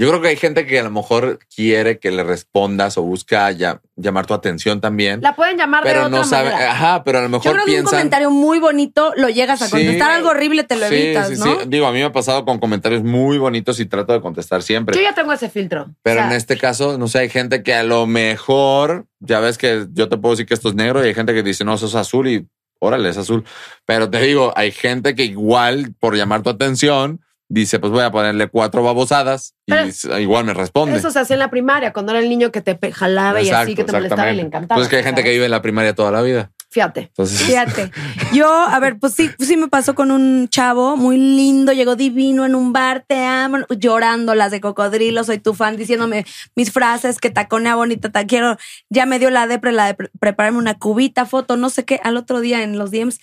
Yo 0.00 0.08
creo 0.08 0.22
que 0.22 0.28
hay 0.28 0.36
gente 0.36 0.64
que 0.66 0.80
a 0.80 0.82
lo 0.82 0.90
mejor 0.90 1.38
quiere 1.54 1.98
que 1.98 2.10
le 2.10 2.24
respondas 2.24 2.96
o 2.96 3.02
busca 3.02 3.50
ya- 3.50 3.82
llamar 3.96 4.24
tu 4.24 4.32
atención 4.32 4.80
también, 4.80 5.20
La 5.20 5.36
pueden 5.36 5.58
llamar 5.58 5.84
de 5.84 5.90
pero 5.90 6.06
otra 6.06 6.18
no 6.18 6.24
sabe. 6.24 6.48
manera. 6.52 6.70
Ajá, 6.72 7.04
pero 7.04 7.18
a 7.18 7.20
lo 7.20 7.26
Yo 7.28 7.32
mejor 7.32 7.52
creo 7.52 7.66
que 7.66 7.80
un 7.80 7.84
comentario 7.84 8.30
muy 8.30 8.58
bonito 8.60 9.12
lo 9.16 9.28
llegas 9.28 9.60
a 9.60 9.66
Sí. 9.66 9.72
contestar. 9.72 10.12
Algo 10.12 10.30
horrible 10.30 10.64
te 10.64 10.76
lo 10.76 10.88
Sí, 10.88 10.94
evitas, 10.94 11.28
sí, 11.28 11.34
¿no? 11.36 11.44
sí. 11.44 11.66
Digo, 11.68 11.86
a 11.86 11.92
mí 11.92 11.98
me 11.98 12.04
ha 12.04 12.12
pasado 12.12 12.46
con 12.46 12.58
comentarios 12.58 13.02
muy 13.04 13.36
bonitos 13.36 13.78
y 13.78 13.84
trato 13.84 14.14
de 14.14 14.22
contestar 14.22 14.62
siempre. 14.62 14.96
Yo 14.96 15.02
ya 15.02 15.14
tengo 15.14 15.34
ese 15.34 15.50
filtro. 15.50 15.94
Pero 16.02 16.20
O 16.20 16.22
sea, 16.22 16.30
en 16.30 16.36
este 16.36 16.56
caso, 16.56 16.96
no 16.96 17.06
sé, 17.06 17.18
hay 17.18 17.28
gente 17.28 17.62
que 17.62 17.74
a 17.74 17.82
lo 17.82 18.06
mejor, 18.06 19.04
ya 19.18 19.38
ves 19.40 19.58
que 19.58 19.86
yo 19.92 20.08
te 20.08 20.16
puedo 20.16 20.32
decir 20.32 20.46
que 20.46 20.54
esto 20.54 20.70
es 20.70 20.74
negro 20.74 21.04
y 21.04 21.08
hay 21.08 21.14
gente 21.14 21.34
que 21.34 21.42
dice, 21.42 21.62
no, 21.66 21.74
eso 21.74 21.84
es 21.88 21.94
azul 21.94 22.26
y 22.26 22.46
órale, 22.78 23.10
es 23.10 23.18
azul. 23.18 23.44
Pero 23.84 24.08
te 24.08 24.18
digo, 24.22 24.54
hay 24.56 24.72
gente 24.72 25.14
que 25.14 25.24
igual, 25.24 25.94
por 26.00 26.16
llamar 26.16 26.40
tu 26.42 26.48
atención, 26.48 27.20
dice, 27.50 27.78
pues 27.80 27.92
voy 27.92 28.02
a 28.04 28.10
ponerle 28.10 28.46
cuatro 28.48 28.82
babosadas 28.82 29.54
y 29.66 29.72
Pero- 29.72 30.18
igual 30.20 30.44
me 30.44 30.54
responde. 30.54 30.96
Eso 30.96 31.10
se 31.10 31.18
hacía 31.18 31.34
en 31.34 31.40
la 31.40 31.50
primaria, 31.50 31.92
cuando 31.92 32.12
era 32.12 32.20
el 32.20 32.28
niño 32.30 32.50
que 32.52 32.60
te 32.62 32.92
jalaba 32.92 33.42
y 33.42 33.50
así, 33.50 33.74
que 33.74 33.84
te 33.84 33.92
molestaba 33.92 34.30
y 34.32 34.36
le 34.36 34.42
encantaba. 34.42 34.78
Pues 34.78 34.88
que 34.88 34.96
hay 34.96 35.02
gente 35.02 35.22
que 35.24 35.30
vive 35.30 35.44
en 35.44 35.50
la 35.50 35.60
primaria 35.60 35.94
toda 35.94 36.12
la 36.12 36.22
vida. 36.22 36.52
Fíjate. 36.72 37.00
Entonces, 37.00 37.40
Fíjate. 37.42 37.90
Yo, 38.32 38.48
a 38.48 38.78
ver, 38.78 38.96
pues 39.00 39.14
sí, 39.14 39.28
sí 39.40 39.56
me 39.56 39.66
pasó 39.66 39.96
con 39.96 40.12
un 40.12 40.48
chavo 40.48 40.96
muy 40.96 41.16
lindo, 41.18 41.72
llegó 41.72 41.96
divino 41.96 42.46
en 42.46 42.54
un 42.54 42.72
bar, 42.72 43.04
te 43.08 43.24
amo, 43.24 43.58
llorando 43.70 44.36
las 44.36 44.52
de 44.52 44.60
cocodrilo, 44.60 45.24
soy 45.24 45.38
tu 45.38 45.52
fan, 45.52 45.76
diciéndome 45.76 46.24
mis 46.54 46.70
frases, 46.70 47.18
que 47.18 47.30
taconea 47.30 47.74
bonita, 47.74 48.10
te 48.10 48.24
quiero. 48.26 48.56
Ya 48.88 49.04
me 49.04 49.18
dio 49.18 49.30
la 49.30 49.48
depre, 49.48 49.72
la 49.72 49.86
de 49.86 49.94
pre- 49.94 50.10
prepararme 50.20 50.58
una 50.58 50.78
cubita, 50.78 51.26
foto, 51.26 51.56
no 51.56 51.68
sé 51.70 51.84
qué. 51.84 51.98
Al 52.04 52.16
otro 52.16 52.38
día 52.38 52.62
en 52.62 52.78
los 52.78 52.92
DMs, 52.92 53.18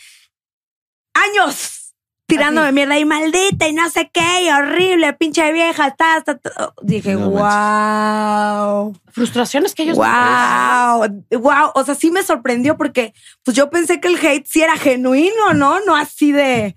años 1.13 1.76
tirándome 2.27 2.67
Así. 2.67 2.75
mierda 2.75 2.99
y 2.99 3.05
maldita 3.05 3.67
y 3.67 3.73
no 3.73 3.89
sé 3.89 4.11
qué, 4.13 4.43
y 4.43 4.49
horrible, 4.49 5.13
pinche 5.13 5.51
vieja, 5.51 5.87
está, 5.87 6.17
está, 6.17 6.33
está". 6.33 6.73
Dije, 6.81 7.15
No 7.15 7.29
wow. 7.29 8.93
Frustraciones 9.11 9.73
que 9.73 9.83
ellos 9.83 9.97
Wow, 9.97 11.23
wow, 11.39 11.71
o 11.73 11.83
sea, 11.83 11.95
sí 11.95 12.11
me 12.11 12.21
sorprendió 12.23 12.77
porque 12.77 13.13
pues 13.43 13.55
yo 13.55 13.69
pensé 13.69 13.99
que 13.99 14.09
el 14.09 14.17
hate 14.17 14.45
sí 14.45 14.61
era 14.61 14.77
genuino, 14.77 15.53
¿no? 15.53 15.79
No 15.79 15.95
así 15.95 16.31
de 16.31 16.75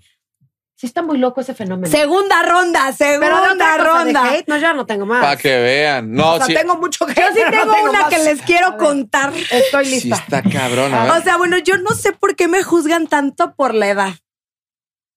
Sí 0.81 0.87
está 0.87 1.03
muy 1.03 1.19
loco 1.19 1.41
ese 1.41 1.53
fenómeno. 1.53 1.91
segunda 1.91 2.41
ronda, 2.41 2.91
segunda 2.91 3.77
ronda. 3.77 4.33
hate, 4.33 4.47
no, 4.47 4.57
ya 4.57 4.73
no 4.73 4.87
tengo 4.87 5.05
más. 5.05 5.21
para 5.21 5.37
que 5.37 5.59
vean. 5.59 6.11
No, 6.11 6.31
o 6.31 6.37
sea, 6.37 6.47
sí, 6.47 6.55
tengo 6.55 6.75
mucho 6.75 7.05
hate. 7.07 7.19
Yo 7.19 7.27
sí 7.35 7.41
no 7.45 7.51
tengo 7.51 7.83
una 7.83 8.01
más. 8.01 8.09
que 8.09 8.17
les 8.17 8.41
quiero 8.41 8.71
ver, 8.71 8.79
contar. 8.79 9.31
Estoy 9.51 9.85
sí 9.85 9.91
lista. 9.91 10.15
está 10.15 10.41
cabrón. 10.41 10.91
a 10.91 11.03
ver. 11.03 11.11
O 11.11 11.21
sea, 11.21 11.37
bueno, 11.37 11.59
yo 11.59 11.77
no 11.77 11.91
sé 11.91 12.13
por 12.13 12.35
qué 12.35 12.47
me 12.47 12.63
juzgan 12.63 13.05
tanto 13.05 13.53
por 13.53 13.75
la 13.75 13.89
edad. 13.89 14.13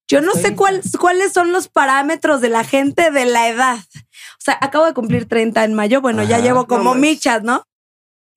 Yo 0.08 0.20
no 0.20 0.32
sé 0.32 0.54
cuál- 0.54 0.82
cuáles 1.00 1.32
son 1.32 1.52
los 1.52 1.68
parámetros 1.68 2.40
de 2.40 2.48
la 2.50 2.62
gente 2.64 3.10
de 3.10 3.24
la 3.24 3.48
edad. 3.48 3.78
O 3.78 4.40
sea, 4.44 4.58
acabo 4.60 4.84
de 4.86 4.94
cumplir 4.94 5.26
30 5.28 5.64
en 5.64 5.74
mayo. 5.74 6.00
Bueno, 6.00 6.22
ya 6.22 6.38
llevo 6.40 6.66
como 6.66 6.94
No 6.94 7.00
michas, 7.00 7.42
¿no? 7.42 7.64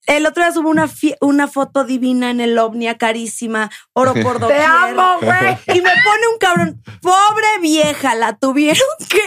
El 0.06 0.24
otro 0.24 0.42
día 0.42 0.52
subo 0.52 0.70
una, 0.70 0.88
una 1.20 1.48
foto 1.48 1.84
divina 1.84 2.30
en 2.30 2.40
el 2.40 2.56
ovnia, 2.58 2.96
carísima, 2.96 3.70
oro 3.92 4.14
por 4.14 4.34
Te 4.38 4.40
doquier. 4.40 4.62
amo, 4.64 5.18
güey. 5.20 5.58
Y 5.78 5.82
me 5.82 5.90
pone 5.90 6.28
un 6.32 6.38
cabrón, 6.40 6.82
pobre 7.02 7.58
vieja, 7.60 8.14
la 8.14 8.34
tuvieron 8.38 8.88
que, 9.10 9.20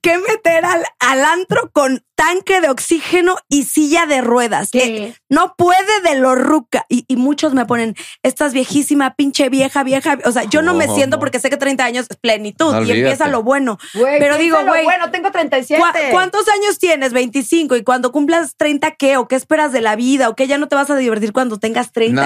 que 0.00 0.18
meter 0.18 0.64
al, 0.64 0.84
al 1.14 1.24
antro 1.24 1.70
con 1.72 2.04
tanque 2.16 2.60
de 2.60 2.68
oxígeno 2.68 3.36
y 3.48 3.64
silla 3.64 4.06
de 4.06 4.20
ruedas. 4.20 4.70
¿Qué? 4.70 4.84
Eh, 5.06 5.14
no 5.28 5.54
puede 5.56 6.00
de 6.04 6.14
lo 6.16 6.34
ruca. 6.36 6.86
Y, 6.88 7.04
y 7.08 7.16
muchos 7.16 7.54
me 7.54 7.66
ponen, 7.66 7.96
estás 8.22 8.52
viejísima, 8.52 9.14
pinche 9.16 9.48
vieja, 9.48 9.82
vieja. 9.82 10.18
O 10.24 10.30
sea, 10.32 10.44
yo 10.44 10.62
no 10.62 10.74
me 10.74 10.86
siento 10.88 11.18
porque 11.18 11.40
sé 11.40 11.50
que 11.50 11.56
30 11.56 11.84
años 11.84 12.06
es 12.08 12.16
plenitud 12.16 12.72
No 12.72 12.82
y 12.82 12.90
empieza 12.92 13.26
lo 13.28 13.42
bueno. 13.42 13.78
Pero 13.92 14.36
digo, 14.38 14.58
güey, 14.64 14.84
Bueno, 14.84 15.10
tengo 15.10 15.30
37. 15.32 15.80
¿Cuá- 15.80 15.92
¿Cuántos 16.10 16.46
años 16.48 16.78
tienes? 16.78 17.12
25. 17.12 17.76
Y 17.76 17.82
cuando 17.82 18.12
cumplas 18.12 18.54
30, 18.56 18.92
¿qué? 18.92 19.16
¿O 19.16 19.26
qué 19.26 19.34
esperas 19.36 19.72
de 19.72 19.80
la 19.80 19.96
vida? 19.96 20.28
¿O 20.28 20.36
qué 20.36 20.46
ya 20.46 20.58
no 20.58 20.68
te 20.68 20.76
vas 20.76 20.90
a 20.90 20.96
divertir 20.96 21.32
cuando 21.32 21.58
tengas 21.58 21.90
30? 21.92 22.22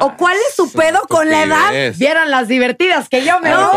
No. 0.00 0.06
¿O 0.06 0.16
cuál 0.16 0.36
es 0.48 0.54
su 0.54 0.70
pedo 0.72 1.00
con 1.08 1.28
la 1.30 1.42
edad? 1.42 1.92
Vieran 1.96 2.30
las 2.30 2.46
divertidas 2.48 3.08
que 3.08 3.24
yo 3.24 3.40
me 3.40 3.50
No. 3.50 3.72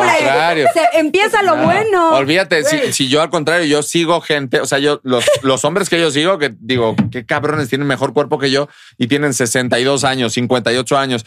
Se 0.74 1.00
empieza 1.00 1.42
lo 1.42 1.56
No, 1.56 1.64
bueno. 1.66 2.16
Olvídate, 2.16 2.64
si 2.94 3.08
yo 3.10 3.22
al 3.22 3.30
contrario, 3.30 3.66
yo 3.66 3.82
sigo 3.84 4.22
gente, 4.22 4.55
o 4.62 4.66
sea, 4.66 4.80
yo, 4.80 5.00
los, 5.04 5.26
los 5.44 5.64
hombres 5.66 5.90
que 5.90 6.00
yo 6.00 6.12
sigo, 6.12 6.38
que 6.38 6.54
digo, 6.60 6.96
qué 7.12 7.26
cabrones 7.26 7.70
tienen 7.70 7.88
mejor 7.88 8.14
cuerpo 8.14 8.40
que 8.40 8.52
yo 8.52 8.68
y 8.98 9.08
tienen 9.08 9.34
62 9.34 10.04
años, 10.04 10.34
58 10.34 10.98
años. 10.98 11.26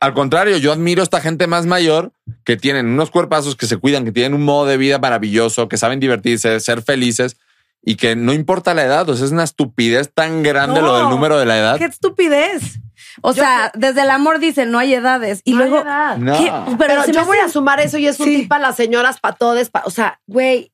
Al 0.00 0.14
contrario, 0.14 0.56
yo 0.58 0.72
admiro 0.72 1.02
a 1.02 1.04
esta 1.04 1.20
gente 1.20 1.46
más 1.48 1.66
mayor 1.66 2.12
que 2.44 2.56
tienen 2.56 2.86
unos 2.86 3.10
cuerpazos 3.10 3.56
que 3.56 3.66
se 3.66 3.76
cuidan, 3.78 4.04
que 4.04 4.12
tienen 4.12 4.34
un 4.34 4.44
modo 4.44 4.66
de 4.66 4.76
vida 4.76 4.98
maravilloso, 4.98 5.68
que 5.68 5.76
saben 5.76 5.98
divertirse, 6.00 6.60
ser 6.60 6.82
felices 6.82 7.36
y 7.84 7.96
que 7.96 8.14
no 8.14 8.32
importa 8.32 8.74
la 8.74 8.84
edad. 8.84 9.08
O 9.08 9.16
sea, 9.16 9.26
es 9.26 9.32
una 9.32 9.42
estupidez 9.44 10.10
tan 10.14 10.42
grande 10.44 10.80
No. 10.80 10.86
lo 10.86 10.98
del 10.98 11.08
número 11.08 11.36
de 11.38 11.46
la 11.46 11.58
edad. 11.58 11.78
¡Qué 11.78 11.86
estupidez! 11.86 12.78
O 13.22 13.32
Yo 13.32 13.42
sea, 13.42 13.72
desde 13.74 14.02
el 14.02 14.10
amor 14.10 14.38
dicen 14.38 14.70
no 14.70 14.78
hay 14.78 14.94
edades. 14.94 15.40
Y 15.44 15.54
No 15.54 15.64
hay 15.64 15.70
luego. 15.70 15.84
edad. 15.84 16.16
No. 16.18 16.76
Pero, 16.78 17.02
se 17.02 17.12
yo 17.12 17.20
me 17.22 17.26
voy 17.26 17.38
a 17.38 17.48
sumar 17.48 17.80
eso 17.80 17.98
y 17.98 18.06
es 18.06 18.20
un 18.20 18.26
Sí. 18.26 18.36
tip 18.36 18.48
para 18.48 18.62
las 18.68 18.76
señoras, 18.76 19.18
para 19.18 19.34
todos. 19.34 19.68
pa- 19.70 19.82
o 19.84 19.90
sea, 19.90 20.20
güey, 20.28 20.70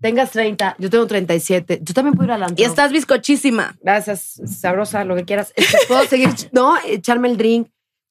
tengas 0.00 0.30
30, 0.30 0.76
yo 0.78 0.90
tengo 0.90 1.06
37. 1.06 1.80
Yo 1.82 1.94
también 1.94 2.14
puedo 2.14 2.26
ir 2.28 2.32
al 2.32 2.42
antro. 2.42 2.56
Y 2.62 2.64
estás 2.66 2.92
bizcochísima. 2.92 3.76
Gracias, 3.82 4.40
sabrosa, 4.60 5.04
lo 5.04 5.16
que 5.16 5.24
quieras. 5.24 5.52
Este, 5.56 5.76
Puedo 5.88 6.04
seguir, 6.06 6.30
no, 6.52 6.76
echarme 6.86 7.28
el 7.28 7.36
drink. 7.36 7.68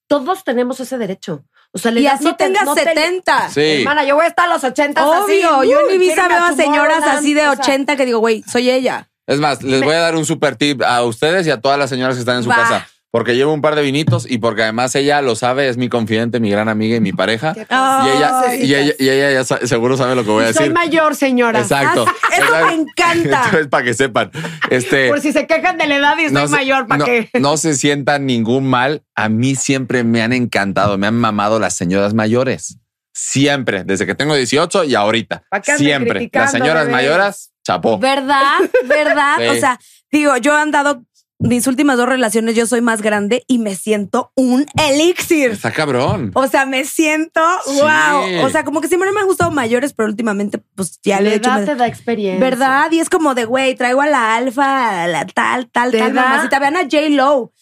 Todos 0.07 0.43
tenemos 0.43 0.79
ese 0.79 0.97
derecho. 0.97 1.43
O 1.73 1.77
sea, 1.79 1.91
la 1.91 1.99
Y 1.99 2.07
así 2.07 2.23
no 2.23 2.35
te- 2.35 2.45
tengas 2.45 2.63
no 2.65 2.75
te- 2.75 2.83
70. 2.85 3.49
Sí. 3.49 3.61
Hermana, 3.61 4.05
yo 4.05 4.15
voy 4.15 4.23
a 4.25 4.29
estar 4.29 4.47
a 4.49 4.53
los 4.53 4.63
80 4.63 5.01
así. 5.01 5.33
Obvio, 5.43 5.63
yo 5.65 5.79
en 5.81 5.87
uh, 5.87 5.95
Ibiza 5.95 6.13
quiero 6.27 6.29
veo 6.29 6.43
a 6.45 6.53
señoras 6.53 7.03
así 7.05 7.33
de 7.33 7.41
o 7.47 7.53
sea, 7.53 7.61
80 7.61 7.95
que 7.97 8.05
digo, 8.05 8.19
güey, 8.19 8.41
soy 8.47 8.69
ella. 8.69 9.09
Es 9.27 9.39
más, 9.39 9.61
les 9.61 9.83
voy 9.83 9.93
a 9.93 9.99
dar 9.99 10.15
un 10.15 10.25
super 10.25 10.55
tip 10.55 10.81
a 10.81 11.03
ustedes 11.03 11.45
y 11.45 11.51
a 11.51 11.59
todas 11.59 11.77
las 11.77 11.89
señoras 11.89 12.15
que 12.15 12.21
están 12.21 12.37
en 12.37 12.43
su 12.43 12.49
Va. 12.49 12.55
casa. 12.55 12.87
Porque 13.17 13.35
llevo 13.35 13.51
un 13.51 13.61
par 13.61 13.73
de 13.73 13.81
vinitos 13.81 14.29
y 14.29 14.37
porque 14.37 14.61
además 14.61 14.93
ella 14.93 15.23
lo 15.23 15.35
sabe, 15.35 15.69
es 15.69 15.77
mi 15.77 15.89
confidente, 15.89 16.39
mi 16.39 16.51
gran 16.51 16.69
amiga 16.69 16.97
y 16.97 16.99
mi 16.99 17.13
pareja. 17.13 17.53
¿Qué 17.55 17.61
Y 17.61 17.73
ella, 18.15 18.41
Ay, 18.45 18.59
y 18.63 18.75
ella, 18.75 18.93
y 18.99 19.09
ella 19.09 19.31
ya 19.31 19.43
seguro 19.65 19.97
sabe 19.97 20.13
lo 20.13 20.23
que 20.23 20.29
voy 20.29 20.43
a 20.45 20.49
Y 20.51 20.53
soy 20.53 20.65
decir. 20.65 20.73
mayor, 20.75 21.15
señora. 21.15 21.59
Exacto. 21.61 22.05
Ah, 22.07 22.35
eso 22.37 22.65
me 22.67 22.73
encanta. 22.83 23.41
Entonces, 23.45 23.67
para 23.69 23.83
que 23.83 23.93
sepan. 23.95 24.29
Este, 24.69 25.07
Por 25.09 25.19
si 25.19 25.31
se 25.31 25.47
quejan 25.47 25.79
de 25.79 25.87
la 25.87 25.95
edad 25.95 26.17
y 26.19 26.25
soy 26.25 26.33
no 26.33 26.47
se- 26.47 26.53
mayor, 26.55 26.85
¿para 26.85 26.99
no- 26.99 27.05
qué? 27.05 27.29
no 27.39 27.57
se 27.57 27.73
sientan 27.75 28.27
ningún 28.27 28.67
mal. 28.69 29.01
A 29.15 29.29
mí 29.29 29.55
siempre 29.55 30.03
me 30.03 30.21
han 30.21 30.31
encantado, 30.31 30.99
me 30.99 31.07
han 31.07 31.15
mamado 31.15 31.59
las 31.59 31.75
señoras 31.75 32.13
mayores. 32.13 32.77
Siempre, 33.13 33.83
desde 33.83 34.05
que 34.05 34.13
tengo 34.13 34.35
18 34.35 34.83
y 34.83 34.93
ahorita. 34.93 35.41
¿Pa' 35.49 35.59
qué 35.61 35.71
andan 35.71 35.85
Siempre. 35.87 36.29
Las 36.31 36.51
señoras 36.51 36.85
bebés? 36.85 36.91
mayoras, 36.91 37.51
chapó. 37.65 37.97
¿Verdad? 37.97 38.59
¿Verdad? 38.85 39.37
Sí. 39.39 39.47
O 39.47 39.55
sea, 39.59 39.79
digo, 40.11 40.37
yo 40.37 40.55
he 40.55 40.61
andado 40.61 41.03
mis 41.39 41.67
últimas 41.67 41.97
dos 41.97 42.09
relaciones, 42.09 42.55
yo 42.55 42.65
soy 42.65 42.81
más 42.81 43.01
grande 43.01 43.43
y 43.47 43.59
me 43.59 43.75
siento 43.75 44.31
un 44.35 44.65
elixir. 44.89 45.51
Está 45.51 45.71
cabrón. 45.71 46.31
O 46.33 46.47
sea, 46.47 46.65
me 46.65 46.83
siento 46.85 47.41
Sí. 47.65 47.79
wow. 47.79 48.45
O 48.45 48.49
sea, 48.49 48.63
como 48.63 48.81
que 48.81 48.87
siempre 48.87 49.11
me 49.11 49.19
han 49.19 49.27
gustado 49.27 49.51
mayores, 49.51 49.93
pero 49.93 50.09
últimamente, 50.09 50.59
pues 50.75 50.99
ya 51.03 51.21
le 51.21 51.33
he 51.33 51.35
hecho. 51.35 51.51
te 51.65 51.75
da 51.75 51.85
experiencia. 51.87 52.39
¿Verdad? 52.43 52.91
Y 52.91 52.99
es 52.99 53.09
como 53.09 53.35
de, 53.35 53.45
güey, 53.45 53.75
traigo 53.75 54.01
a 54.01 54.07
la 54.07 54.35
alfa, 54.35 55.03
a 55.03 55.07
la 55.07 55.25
tal, 55.27 55.67
tal, 55.69 55.91
¿Te 55.91 55.99
tal, 55.99 56.13
da? 56.13 56.21
mamacita. 56.23 56.59
Vean 56.59 56.77
a 56.77 56.81
J. 56.81 56.97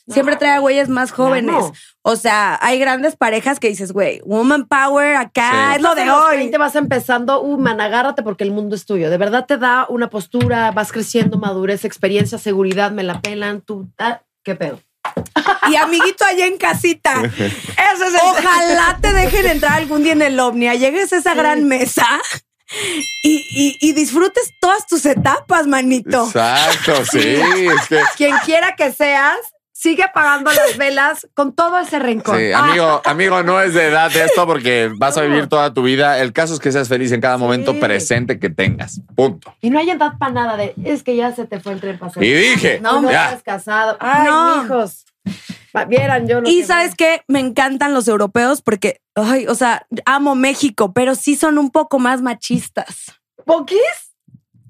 Siempre 0.07 0.35
trae 0.35 0.51
a 0.51 0.59
güeyes 0.59 0.87
más 0.87 1.11
jóvenes. 1.11 1.55
O 2.03 2.15
sea, 2.15 2.59
hay 2.61 2.77
grandes 2.77 3.15
parejas 3.15 3.59
que 3.59 3.69
dices, 3.69 3.91
güey, 3.91 4.21
woman 4.23 4.67
power 4.67 5.15
acá, 5.15 5.69
Sí. 5.71 5.75
es 5.77 5.81
lo 5.81 5.95
de 5.95 6.09
hoy. 6.11 6.37
20 6.37 6.57
vas 6.59 6.75
empezando, 6.75 7.41
uh, 7.41 7.57
man, 7.57 7.81
agárrate 7.81 8.21
porque 8.21 8.43
el 8.43 8.51
mundo 8.51 8.75
es 8.75 8.85
tuyo. 8.85 9.09
De 9.09 9.17
verdad 9.17 9.45
te 9.47 9.57
da 9.57 9.87
una 9.89 10.09
postura, 10.11 10.69
vas 10.71 10.91
creciendo, 10.91 11.37
madurez, 11.39 11.85
experiencia, 11.85 12.37
seguridad, 12.37 12.91
me 12.91 13.01
la 13.03 13.19
pelan, 13.21 13.61
tú, 13.61 13.89
ah, 13.97 14.21
¿qué 14.43 14.53
pedo? 14.55 14.79
Y 15.71 15.75
amiguito 15.75 16.23
allá 16.25 16.45
en 16.45 16.57
casita. 16.57 17.13
Ese 17.33 17.45
es 17.47 18.13
el- 18.13 18.19
Ojalá 18.23 18.97
te 19.01 19.11
dejen 19.13 19.47
entrar 19.47 19.73
algún 19.73 20.03
día 20.03 20.13
en 20.13 20.21
el 20.21 20.39
Omnia, 20.39 20.75
llegues 20.75 21.11
a 21.13 21.17
esa 21.17 21.31
Sí. 21.31 21.37
gran 21.37 21.63
mesa 21.63 22.07
y, 23.23 23.43
y- 23.51 23.77
y 23.79 23.93
disfrutes 23.93 24.51
todas 24.59 24.85
tus 24.87 25.05
etapas, 25.05 25.67
manito. 25.67 26.25
Exacto, 26.25 27.05
sí. 27.11 27.19
Es 27.19 27.87
que 27.87 28.01
Quien 28.17 28.35
quiera 28.45 28.75
que 28.75 28.91
seas, 28.91 29.37
sigue 29.85 30.03
apagando 30.03 30.51
las 30.51 30.77
velas 30.77 31.27
con 31.33 31.53
todo 31.53 31.79
ese 31.79 31.99
rencor. 31.99 32.37
Sí, 32.37 32.51
Ah, 32.53 32.59
amigo, 32.65 33.01
amigo, 33.05 33.43
no 33.43 33.61
es 33.61 33.73
de 33.73 33.85
edad 33.87 34.13
esto 34.15 34.45
porque 34.45 34.91
vas 34.97 35.17
a 35.17 35.21
vivir 35.21 35.47
toda 35.47 35.73
tu 35.73 35.83
vida. 35.83 36.19
El 36.19 36.33
caso 36.33 36.53
es 36.55 36.59
que 36.59 36.71
seas 36.71 36.87
feliz 36.89 37.11
en 37.11 37.21
cada 37.21 37.37
momento 37.37 37.71
Sí. 37.73 37.79
presente 37.79 38.39
que 38.39 38.49
tengas. 38.49 39.01
Punto. 39.15 39.53
y 39.61 39.69
no 39.69 39.79
hay 39.79 39.89
edad 39.89 40.13
para 40.19 40.31
nada 40.33 40.57
de, 40.57 40.73
es 40.83 41.03
que 41.03 41.15
ya 41.15 41.33
se 41.35 41.45
te 41.45 41.59
fue 41.59 41.73
el 41.73 41.79
tren 41.79 41.97
pasado. 41.99 42.25
Y 42.25 42.33
dije, 42.33 42.79
no, 42.81 42.99
no 43.01 43.11
ya. 43.11 43.25
estás 43.25 43.43
casado. 43.43 43.97
Ay, 43.99 44.25
No. 44.27 44.63
mijos. 44.63 45.05
Vieran 45.89 46.27
yo 46.27 46.39
lo 46.41 46.47
Y 46.49 46.59
que- 46.61 46.65
sabes 46.65 46.95
qué, 46.95 47.23
me 47.27 47.39
encantan 47.39 47.93
los 47.93 48.07
europeos 48.07 48.61
porque, 48.61 49.01
ay, 49.15 49.45
o 49.47 49.55
sea, 49.55 49.85
amo 50.05 50.33
México, 50.35 50.93
pero 50.93 51.15
sí 51.15 51.35
son 51.35 51.57
un 51.57 51.69
poco 51.69 51.99
más 51.99 52.21
machistas. 52.21 53.11
¿Poquis? 53.45 53.79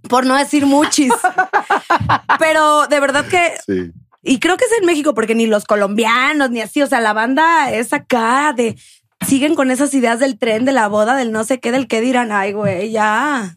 Por 0.10 0.26
no 0.26 0.36
decir 0.36 0.66
muchis. 0.66 1.14
pero 2.40 2.88
de 2.88 3.00
verdad 3.00 3.26
que 3.26 3.54
Sí. 3.66 3.92
Y 4.26 4.40
creo 4.40 4.58
que 4.58 4.66
es 4.66 4.72
en 4.80 4.86
México 4.86 5.14
porque 5.14 5.36
ni 5.36 5.46
los 5.46 5.66
colombianos 5.66 6.50
ni 6.50 6.60
así, 6.62 6.82
o 6.82 6.88
sea, 6.88 7.00
la 7.00 7.14
banda 7.14 7.72
es 7.72 7.94
acá 7.94 8.54
de 8.58 8.76
siguen 9.26 9.56
con 9.56 9.72
esas 9.72 9.94
ideas 9.94 10.20
del 10.20 10.38
tren, 10.38 10.66
de 10.66 10.72
la 10.72 10.88
boda, 10.88 11.16
del 11.16 11.32
no 11.32 11.44
sé 11.44 11.60
qué, 11.60 11.72
del 11.72 11.88
qué 11.88 12.02
dirán, 12.02 12.32
ay, 12.32 12.52
güey, 12.54 12.92
ya. 12.92 13.56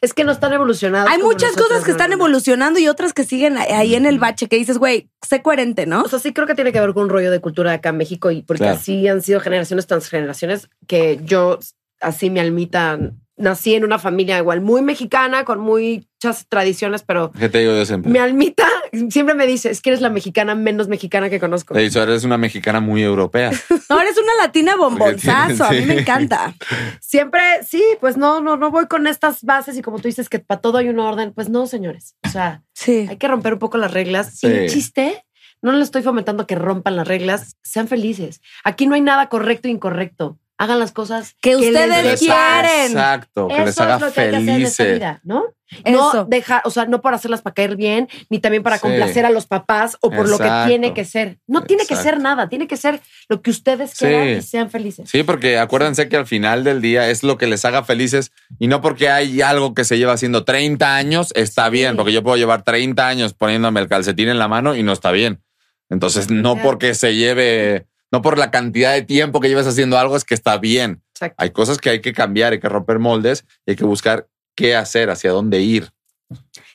Es 0.00 0.14
que 0.14 0.24
no 0.24 0.32
están 0.32 0.52
evolucionados. 0.52 1.10
Hay 1.10 1.18
muchas 1.18 1.50
nosotros, 1.50 1.68
cosas 1.68 1.84
que 1.84 1.90
no, 1.90 1.96
están 1.96 2.10
no, 2.10 2.16
evolucionando 2.16 2.78
y 2.80 2.88
otras 2.88 3.12
que 3.12 3.24
siguen 3.24 3.58
ahí 3.58 3.94
en 3.94 4.06
el 4.06 4.18
bache 4.18 4.46
que 4.48 4.56
dices, 4.56 4.78
güey, 4.78 5.10
sé 5.26 5.42
coherente, 5.42 5.84
¿no? 5.86 6.02
O 6.02 6.08
sea, 6.08 6.18
sí 6.18 6.32
creo 6.32 6.46
que 6.46 6.54
tiene 6.54 6.72
que 6.72 6.80
ver 6.80 6.94
con 6.94 7.02
un 7.04 7.08
rollo 7.10 7.30
de 7.30 7.40
cultura 7.40 7.72
acá 7.72 7.90
en 7.90 7.98
México 7.98 8.30
y 8.30 8.42
porque 8.42 8.62
Claro. 8.64 8.78
así 8.78 9.06
han 9.08 9.20
sido 9.22 9.40
generaciones 9.40 9.86
tras 9.86 10.08
generaciones 10.08 10.70
que 10.86 11.20
yo, 11.24 11.58
así 12.00 12.30
mi 12.30 12.40
almita, 12.40 12.98
nací 13.36 13.74
en 13.74 13.84
una 13.84 13.98
familia 13.98 14.38
igual 14.38 14.62
muy 14.62 14.80
mexicana, 14.80 15.44
con 15.44 15.60
muchas 15.60 16.46
tradiciones, 16.48 17.02
pero 17.02 17.32
¿Qué 17.38 17.50
te 17.50 17.58
digo 17.58 17.74
yo 17.74 17.84
siempre? 17.84 18.10
mi 18.10 18.18
almita 18.18 18.66
siempre 19.10 19.34
me 19.34 19.46
dice, 19.46 19.70
es 19.70 19.80
que 19.80 19.90
eres 19.90 20.00
la 20.00 20.10
mexicana 20.10 20.54
menos 20.54 20.88
mexicana 20.88 21.28
que 21.30 21.38
conozco. 21.40 21.74
Eres 21.76 22.24
una 22.24 22.38
mexicana 22.38 22.80
muy 22.80 23.02
europea. 23.02 23.50
No, 23.88 24.00
eres 24.00 24.16
una 24.18 24.42
latina 24.42 24.74
bombonzazo, 24.76 25.64
a 25.64 25.70
mí 25.70 25.80
Sí. 25.80 25.86
me 25.86 26.00
encanta. 26.00 26.54
Siempre, 27.00 27.40
sí, 27.64 27.82
pues 28.00 28.16
no, 28.16 28.40
no, 28.40 28.56
no 28.56 28.70
voy 28.70 28.86
con 28.86 29.06
estas 29.06 29.42
bases 29.42 29.76
y 29.78 29.82
como 29.82 29.98
tú 29.98 30.08
dices 30.08 30.28
que 30.28 30.38
para 30.40 30.60
todo 30.60 30.78
hay 30.78 30.88
un 30.88 30.98
orden, 30.98 31.32
pues 31.32 31.48
no, 31.48 31.66
señores. 31.66 32.16
O 32.26 32.28
sea, 32.28 32.62
Sí. 32.72 33.06
hay 33.08 33.16
que 33.16 33.28
romper 33.28 33.52
un 33.54 33.58
poco 33.60 33.78
las 33.78 33.92
reglas. 33.92 34.38
Sí. 34.38 34.46
El 34.48 34.68
chiste 34.70 35.24
no 35.62 35.72
le 35.72 35.82
estoy 35.82 36.02
fomentando 36.02 36.46
que 36.46 36.54
rompan 36.56 36.96
las 36.96 37.06
reglas, 37.08 37.56
sean 37.62 37.86
felices. 37.88 38.40
Aquí 38.64 38.86
no 38.86 38.94
hay 38.94 39.00
nada 39.02 39.28
correcto 39.28 39.68
e 39.68 39.70
incorrecto. 39.70 40.38
Hagan 40.58 40.78
las 40.78 40.92
cosas 40.92 41.36
Que 41.42 41.54
ustedes 41.56 42.04
les 42.04 42.20
quieren. 42.20 42.90
Exacto, 42.92 43.48
que 43.48 43.54
Eso 43.56 43.64
les 43.66 43.78
haga 43.78 43.94
es 43.96 44.00
lo 44.00 44.12
que 44.12 44.20
hay 44.22 44.30
que 44.30 44.36
hacer 44.36 44.48
en 44.48 44.62
esta 44.62 44.84
vida, 44.84 45.20
¿no? 45.22 45.44
Eso. 45.84 46.14
No 46.14 46.24
dejar, 46.24 46.62
o 46.64 46.70
sea, 46.70 46.86
no 46.86 47.00
por 47.02 47.12
hacerlas 47.12 47.42
para 47.42 47.52
caer 47.52 47.76
bien, 47.76 48.08
ni 48.30 48.38
también 48.38 48.62
para 48.62 48.76
Sí. 48.76 48.82
complacer 48.82 49.26
a 49.26 49.30
los 49.30 49.46
papás 49.46 49.96
o 50.00 50.10
por 50.10 50.28
lo 50.28 50.38
que 50.38 50.48
tiene 50.66 50.94
que 50.94 51.04
ser. 51.04 51.38
No 51.46 51.64
tiene 51.64 51.84
que 51.86 51.96
ser 51.96 52.20
nada, 52.20 52.48
tiene 52.48 52.66
que 52.68 52.76
ser 52.76 53.00
lo 53.28 53.42
que 53.42 53.50
ustedes 53.50 53.90
Sí. 53.90 54.06
quieran 54.06 54.28
y 54.28 54.42
sean 54.42 54.70
felices. 54.70 55.10
Sí, 55.10 55.24
porque 55.24 55.58
acuérdense 55.58 56.08
que 56.08 56.16
al 56.16 56.26
final 56.26 56.62
del 56.64 56.80
día 56.80 57.10
es 57.10 57.22
lo 57.24 57.36
que 57.36 57.48
les 57.48 57.64
haga 57.64 57.82
felices 57.82 58.30
y 58.58 58.68
no 58.68 58.80
porque 58.80 59.10
hay 59.10 59.42
algo 59.42 59.74
que 59.74 59.84
se 59.84 59.98
lleva 59.98 60.12
haciendo 60.12 60.44
30 60.44 60.94
años 60.96 61.32
está 61.34 61.68
bien, 61.68 61.96
porque 61.96 62.12
yo 62.12 62.22
puedo 62.22 62.36
llevar 62.36 62.62
30 62.62 63.08
años 63.08 63.34
poniéndome 63.34 63.80
el 63.80 63.88
calcetín 63.88 64.28
en 64.28 64.38
la 64.38 64.46
mano 64.48 64.74
y 64.76 64.82
no 64.84 64.92
está 64.92 65.10
bien. 65.10 65.42
Entonces, 65.90 66.30
no 66.30 66.56
porque 66.62 66.94
se 66.94 67.14
lleve, 67.14 67.86
no 68.12 68.22
por 68.22 68.38
la 68.38 68.50
cantidad 68.50 68.92
de 68.92 69.02
tiempo 69.02 69.40
que 69.40 69.48
lleves 69.48 69.66
haciendo 69.66 69.98
algo 69.98 70.16
es 70.16 70.24
que 70.24 70.34
está 70.34 70.58
bien. 70.58 71.02
Exacto. 71.14 71.36
Hay 71.38 71.50
cosas 71.50 71.78
que 71.78 71.90
hay 71.90 72.00
que 72.00 72.12
cambiar, 72.12 72.52
hay 72.52 72.60
que 72.60 72.68
romper 72.68 72.98
moldes 72.98 73.44
y 73.66 73.70
hay 73.72 73.76
que 73.76 73.84
buscar 73.84 74.28
qué 74.54 74.76
hacer, 74.76 75.10
hacia 75.10 75.30
dónde 75.32 75.60
ir. 75.60 75.90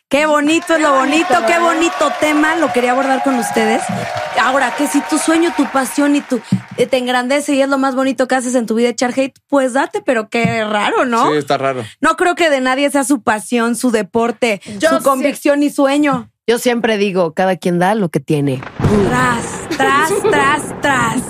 Qué 0.09 0.25
bonito 0.25 0.75
es 0.75 0.81
lo 0.81 0.93
bonito, 0.93 1.33
qué 1.47 1.57
bonito 1.57 2.11
tema. 2.19 2.55
Lo 2.57 2.73
quería 2.73 2.91
abordar 2.91 3.23
con 3.23 3.35
ustedes. 3.39 3.81
Ahora, 4.41 4.73
que 4.77 4.85
si 4.87 4.99
tu 5.01 5.17
sueño, 5.17 5.53
tu 5.55 5.65
pasión 5.71 6.15
y 6.17 6.21
tu 6.21 6.41
eh, 6.75 6.85
te 6.85 6.97
engrandece 6.97 7.53
y 7.55 7.61
es 7.61 7.69
lo 7.69 7.77
más 7.77 7.95
bonito 7.95 8.27
que 8.27 8.35
haces 8.35 8.55
en 8.55 8.65
tu 8.65 8.75
vida 8.75 8.89
echar 8.89 9.13
hate, 9.17 9.33
pues 9.47 9.71
date, 9.73 10.01
pero 10.05 10.27
qué 10.29 10.65
raro, 10.65 11.05
¿no? 11.05 11.31
Sí, 11.31 11.37
está 11.37 11.57
raro. 11.57 11.85
No 12.01 12.17
creo 12.17 12.35
que 12.35 12.49
de 12.49 12.59
nadie 12.59 12.89
sea 12.89 13.05
su 13.05 13.21
pasión, 13.23 13.75
su 13.77 13.91
deporte, 13.91 14.61
Yo 14.79 14.89
su 14.89 14.97
sí- 14.97 15.03
convicción 15.03 15.63
y 15.63 15.69
sueño. 15.69 16.29
Yo 16.45 16.59
siempre 16.59 16.97
digo, 16.97 17.33
cada 17.33 17.55
quien 17.55 17.79
da 17.79 17.95
lo 17.95 18.09
que 18.09 18.19
tiene. 18.19 18.61
Tras, 19.07 19.60
tras, 19.81 20.11
tras, 20.31 20.81
tras. 20.81 21.21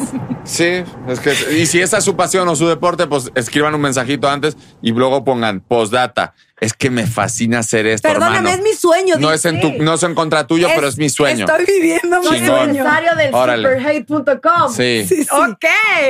Sí, 0.44 0.84
es 1.08 1.20
que 1.20 1.34
y 1.56 1.66
si 1.68 1.80
esa 1.82 2.00
es 2.00 2.04
su 2.04 2.16
pasión 2.16 2.48
o 2.48 2.56
su 2.56 2.68
deporte, 2.68 3.08
pues 3.08 3.32
escriban 3.36 3.74
un 3.76 3.82
mensajito 3.82 4.30
antes 4.30 4.58
y 4.82 4.92
luego 4.92 5.24
pongan 5.24 5.60
postdata. 5.62 6.34
Es 6.60 6.74
que 6.74 6.90
me 6.92 7.08
fascina 7.08 7.60
hacer 7.60 7.88
esto, 7.88 8.08
Perdóname, 8.08 8.38
hermano. 8.38 8.56
es 8.58 8.62
mi 8.62 8.74
sueño. 8.74 9.16
No 9.18 9.32
es 9.34 9.46
en 9.46 9.60
tu, 9.62 9.72
no 9.84 9.96
es 9.96 10.04
en 10.04 10.14
contra 10.14 10.46
tuyo, 10.46 10.68
pero 10.76 10.88
es 10.88 10.98
mi 10.98 11.10
sueño. 11.10 11.46
Estoy 11.48 11.66
viviendo 11.66 12.20
mi 12.22 12.28
Chingón. 12.28 12.46
sueño. 12.46 12.84
Empresario 12.86 13.16
del 13.16 13.28
superhate.com. 14.08 14.72
Sí. 14.72 15.06
Sí, 15.08 15.24
sí. 15.24 15.28
Ok, 15.32 15.66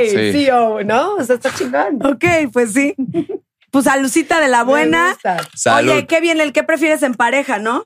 Sí. 0.10 0.32
CEO, 0.34 0.84
¿no? 0.84 1.16
O 1.16 1.24
sea, 1.24 1.36
está 1.36 1.54
chingón. 1.54 2.00
Ok, 2.06 2.26
pues 2.52 2.74
sí. 2.74 2.94
Pues 3.70 3.88
a 3.88 3.96
Lucita 3.98 4.42
de 4.42 4.50
la 4.50 4.64
buena. 4.66 5.16
Oye, 5.78 6.06
qué 6.08 6.20
bien 6.20 6.42
el 6.42 6.52
que 6.52 6.64
prefieres 6.64 7.04
en 7.04 7.14
pareja, 7.14 7.58
¿no? 7.60 7.86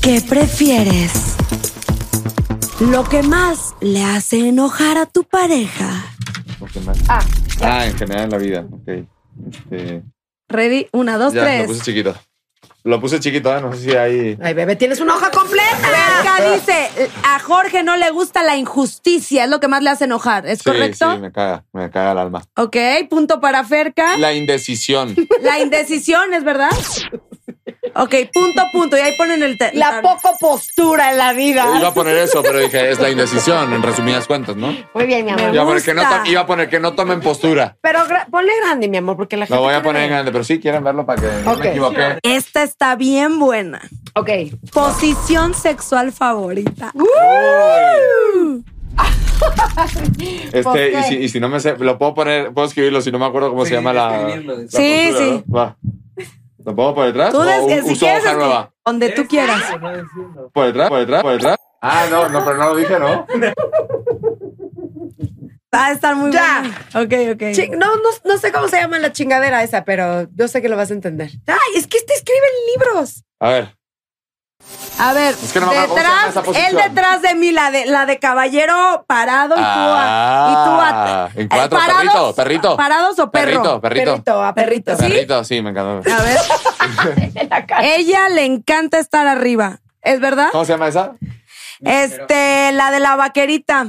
¿Qué 0.00 0.20
prefieres? 0.28 1.12
Lo 2.80 3.04
que 3.04 3.22
más 3.22 3.74
le 3.80 4.02
hace 4.04 4.48
enojar 4.48 4.98
a 4.98 5.06
tu 5.06 5.24
pareja. 5.24 6.04
Ok, 6.60 6.76
más. 6.84 6.98
Ah, 7.08 7.20
Ah, 7.62 7.86
en 7.86 7.96
general 7.96 8.24
en 8.24 8.30
la 8.30 8.36
vida. 8.38 8.66
Ok. 8.70 9.06
Este, 9.50 10.02
Ready, 10.48 10.88
una, 10.92 11.16
dos, 11.16 11.32
ya, 11.32 11.40
lo 11.40 11.46
tres. 11.46 11.66
puse 11.68 11.80
chiquito. 11.82 12.14
Lo 12.84 13.00
puse 13.00 13.18
chiquito, 13.18 13.56
¿eh? 13.56 13.60
no 13.62 13.72
sé 13.72 13.80
si 13.82 13.96
hay. 13.96 14.38
Ay, 14.42 14.54
bebé, 14.54 14.76
tienes 14.76 15.00
una 15.00 15.14
hoja 15.16 15.30
completa. 15.30 16.20
Acá 16.20 16.52
dice, 16.54 16.88
a 17.24 17.38
Jorge 17.40 17.82
no 17.82 17.96
le 17.96 18.10
gusta 18.10 18.42
la 18.44 18.56
injusticia, 18.56 19.44
es 19.44 19.50
lo 19.50 19.58
que 19.58 19.68
más 19.68 19.82
le 19.82 19.90
hace 19.90 20.04
enojar, 20.04 20.46
¿es 20.46 20.58
Sí, 20.58 20.64
correcto? 20.64 21.14
Sí, 21.14 21.18
me 21.20 21.32
caga, 21.32 21.64
me 21.72 21.90
caga 21.90 22.12
el 22.12 22.18
alma. 22.18 22.44
Ok, 22.56 22.76
punto 23.10 23.40
para 23.40 23.64
Ferca. 23.64 24.16
La 24.18 24.34
indecisión. 24.34 25.16
La 25.42 25.58
indecisión, 25.60 26.32
¿es 26.34 26.44
verdad? 26.44 26.70
Ok, 27.98 28.14
punto, 28.32 28.62
punto. 28.72 28.96
Y 28.96 29.00
ahí 29.00 29.12
ponen 29.16 29.42
el... 29.42 29.56
te- 29.58 29.72
La 29.74 30.00
poco 30.02 30.36
postura 30.38 31.10
en 31.12 31.18
la 31.18 31.32
vida. 31.32 31.66
Iba 31.78 31.88
a 31.88 31.94
poner 31.94 32.16
eso, 32.16 32.42
pero 32.42 32.58
dije, 32.58 32.90
es 32.90 32.98
la 33.00 33.10
indecisión, 33.10 33.72
en 33.72 33.82
resumidas 33.82 34.26
cuentas, 34.26 34.56
¿no? 34.56 34.76
Muy 34.94 35.06
bien, 35.06 35.24
mi 35.24 35.30
amor. 35.32 35.54
Iba 35.54 35.62
a 35.62 35.66
poner 35.66 35.82
que 35.82 35.94
no, 35.94 36.02
to- 36.02 36.30
iba 36.30 36.40
a 36.42 36.46
poner 36.46 36.68
que 36.68 36.80
no 36.80 36.92
tomen 36.94 37.20
postura. 37.20 37.76
Pero 37.80 38.00
gra- 38.06 38.26
ponle 38.30 38.52
grande, 38.64 38.88
mi 38.88 38.96
amor, 38.98 39.16
porque 39.16 39.36
la 39.36 39.46
gente. 39.46 39.54
Lo 39.56 39.62
voy 39.62 39.70
a 39.72 39.76
quiere 39.76 39.84
poner 39.84 40.02
en 40.02 40.08
ver. 40.08 40.14
grande, 40.16 40.32
pero 40.32 40.44
sí 40.44 40.58
quieren 40.60 40.84
verlo 40.84 41.06
para 41.06 41.20
que 41.22 41.28
no 41.44 41.52
Ok. 41.52 41.58
me 41.60 41.68
equivoqué. 41.70 42.18
Esta 42.22 42.62
está 42.62 42.96
bien 42.96 43.38
buena. 43.38 43.80
Ok. 44.14 44.30
Posición 44.72 45.54
sexual 45.54 46.12
favorita. 46.12 46.92
Este, 50.52 50.62
¿Por 50.62 50.78
y 50.78 51.02
si, 51.08 51.14
y 51.16 51.28
si 51.28 51.40
no 51.40 51.48
me 51.48 51.60
sé, 51.60 51.76
lo 51.78 51.98
puedo 51.98 52.14
poner, 52.14 52.52
puedo 52.52 52.66
escribirlo 52.66 53.00
si 53.00 53.12
no 53.12 53.18
me 53.18 53.26
acuerdo 53.26 53.50
cómo 53.50 53.64
se 53.66 53.74
llama 53.74 53.92
la. 53.92 54.28
Sí, 54.68 55.10
postura, 55.10 55.18
sí. 55.18 55.42
¿no? 55.46 55.54
Va. 55.54 55.76
¿Lo 56.66 56.74
pongo 56.76 56.94
por 56.96 57.06
detrás? 57.06 57.30
Tú 57.32 57.38
o 57.40 57.44
des- 57.44 57.64
que 57.66 57.82
si 57.84 57.92
uso 57.92 58.00
quieres, 58.06 58.24
nueva? 58.36 58.72
donde 58.84 59.10
tú 59.10 59.26
quieras. 59.26 59.62
¿Por 60.52 60.66
detrás? 60.66 60.88
¿Por 60.90 60.98
detrás? 60.98 61.22
¿Por 61.22 61.32
detrás? 61.32 61.56
Ah, 61.80 62.06
no, 62.10 62.28
no, 62.28 62.44
pero 62.44 62.56
no 62.58 62.64
lo 62.70 62.76
dije, 62.76 62.98
¿no? 62.98 63.24
Va 65.74 65.86
a 65.86 65.92
estar 65.92 66.16
muy 66.16 66.32
Ya. 66.32 66.62
buena. 66.94 67.04
Ok, 67.04 67.34
ok. 67.34 67.52
Chi- 67.54 67.68
no, 67.70 67.96
no, 67.96 68.08
no 68.24 68.38
sé 68.38 68.50
cómo 68.50 68.66
se 68.68 68.78
llama 68.80 68.98
la 68.98 69.12
chingadera 69.12 69.62
esa, 69.62 69.84
pero 69.84 70.26
yo 70.34 70.48
sé 70.48 70.62
que 70.62 70.68
lo 70.68 70.76
vas 70.76 70.90
a 70.90 70.94
entender. 70.94 71.30
Ay, 71.46 71.76
es 71.76 71.86
que 71.86 71.98
este 71.98 72.14
escribe 72.14 72.40
en 72.40 72.72
libros. 72.80 73.24
A 73.40 73.48
ver. 73.50 73.76
A 74.98 75.12
ver, 75.12 75.34
Es 75.42 75.52
que 75.52 75.60
no 75.60 75.68
detrás, 75.70 76.34
él 76.54 76.74
detrás 76.76 77.20
de 77.20 77.34
mí, 77.34 77.52
la 77.52 77.70
de, 77.70 77.84
la 77.84 78.06
de 78.06 78.18
caballero 78.18 79.04
parado 79.06 79.54
y 79.54 79.58
tú 79.58 79.62
a, 79.64 80.04
Ah, 80.06 80.48
y 80.50 80.54
tú 80.54 80.70
a- 80.80 81.30
en 81.42 81.48
cuatro, 81.48 81.78
eh, 81.78 81.82
perrito, 81.86 82.34
perrito. 82.34 82.76
¿Parados 82.78 83.18
o 83.18 83.30
perro? 83.30 83.44
Perrito, 83.62 83.80
perrito. 83.82 84.10
Perrito, 84.12 84.42
a 84.42 84.54
perrito. 84.54 84.96
¿Sí? 84.96 85.02
Perrito, 85.02 85.44
sí, 85.44 85.60
me 85.60 85.70
encantó. 85.70 86.10
A 86.10 86.22
ver. 86.22 86.38
Ella 87.82 88.28
le 88.30 88.44
encanta 88.46 88.98
estar 88.98 89.26
arriba. 89.26 89.80
¿Es 90.02 90.18
verdad? 90.20 90.48
¿Cómo 90.52 90.64
se 90.64 90.72
llama 90.72 90.88
esa? 90.88 91.12
Este, 91.80 92.72
la 92.72 92.90
de 92.90 93.00
la 93.00 93.16
vaquerita. 93.16 93.88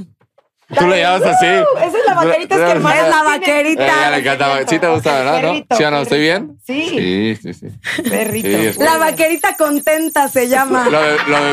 Tú 0.67 0.85
le 0.87 0.99
llamas 1.01 1.21
así. 1.21 1.45
Esa 1.45 1.85
es 1.85 2.05
la 2.05 2.13
vaquerita, 2.13 2.55
es 2.55 2.73
que 2.73 2.79
más 2.79 2.95
Es 2.97 3.09
la 3.09 3.23
vaquerita. 3.23 3.83
Eh, 3.85 3.89
ella 3.89 4.09
le 4.11 4.17
encanta. 4.17 4.67
Sí 4.67 4.79
te 4.79 4.87
gusta, 4.89 5.13
¿verdad? 5.23 5.53
¿Sí 5.77 5.83
o 5.83 5.91
no? 5.91 6.01
¿Estoy 6.01 6.19
bien? 6.19 6.57
Sí, 6.65 6.89
Sí, 6.89 7.35
sí, 7.41 7.53
sí. 7.53 7.67
perrito. 8.09 8.73
Sí, 8.73 8.79
La 8.83 8.97
vaquerita 8.97 9.55
contenta 9.55 10.27
se 10.27 10.49
llama. 10.49 10.89
Lo, 10.89 10.99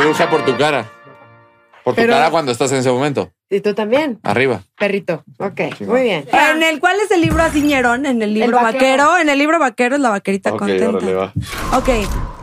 lo 0.09 0.31
por 0.31 0.45
tu 0.45 0.57
cara. 0.57 0.91
Por 1.85 1.95
tu 1.95 2.01
Pero- 2.01 2.15
cara 2.15 2.31
cuando 2.31 2.51
estás 2.51 2.73
en 2.73 2.79
ese 2.79 2.91
momento. 2.91 3.31
Y 3.51 3.61
tú 3.61 3.73
también, 3.75 4.19
Arriba. 4.25 4.63
perrito. 4.77 5.23
Ok, 5.39 5.61
muy 5.81 6.03
bien. 6.03 6.27
En 6.33 6.63
el 6.63 6.81
cuál 6.81 6.97
es 6.99 7.11
el 7.13 7.21
libro 7.21 7.43
Asiñerón, 7.43 8.07
en 8.07 8.21
el 8.23 8.35
libro 8.35 8.57
vaquero. 8.57 9.05
vaquero. 9.05 9.19
en 9.19 9.29
el 9.29 9.39
libro 9.39 9.59
vaquero 9.61 9.95
es 9.95 10.01
la 10.01 10.09
vaquerita 10.11 10.51
contenta. 10.53 11.07
va. 11.13 11.33
Ok, 11.77 11.89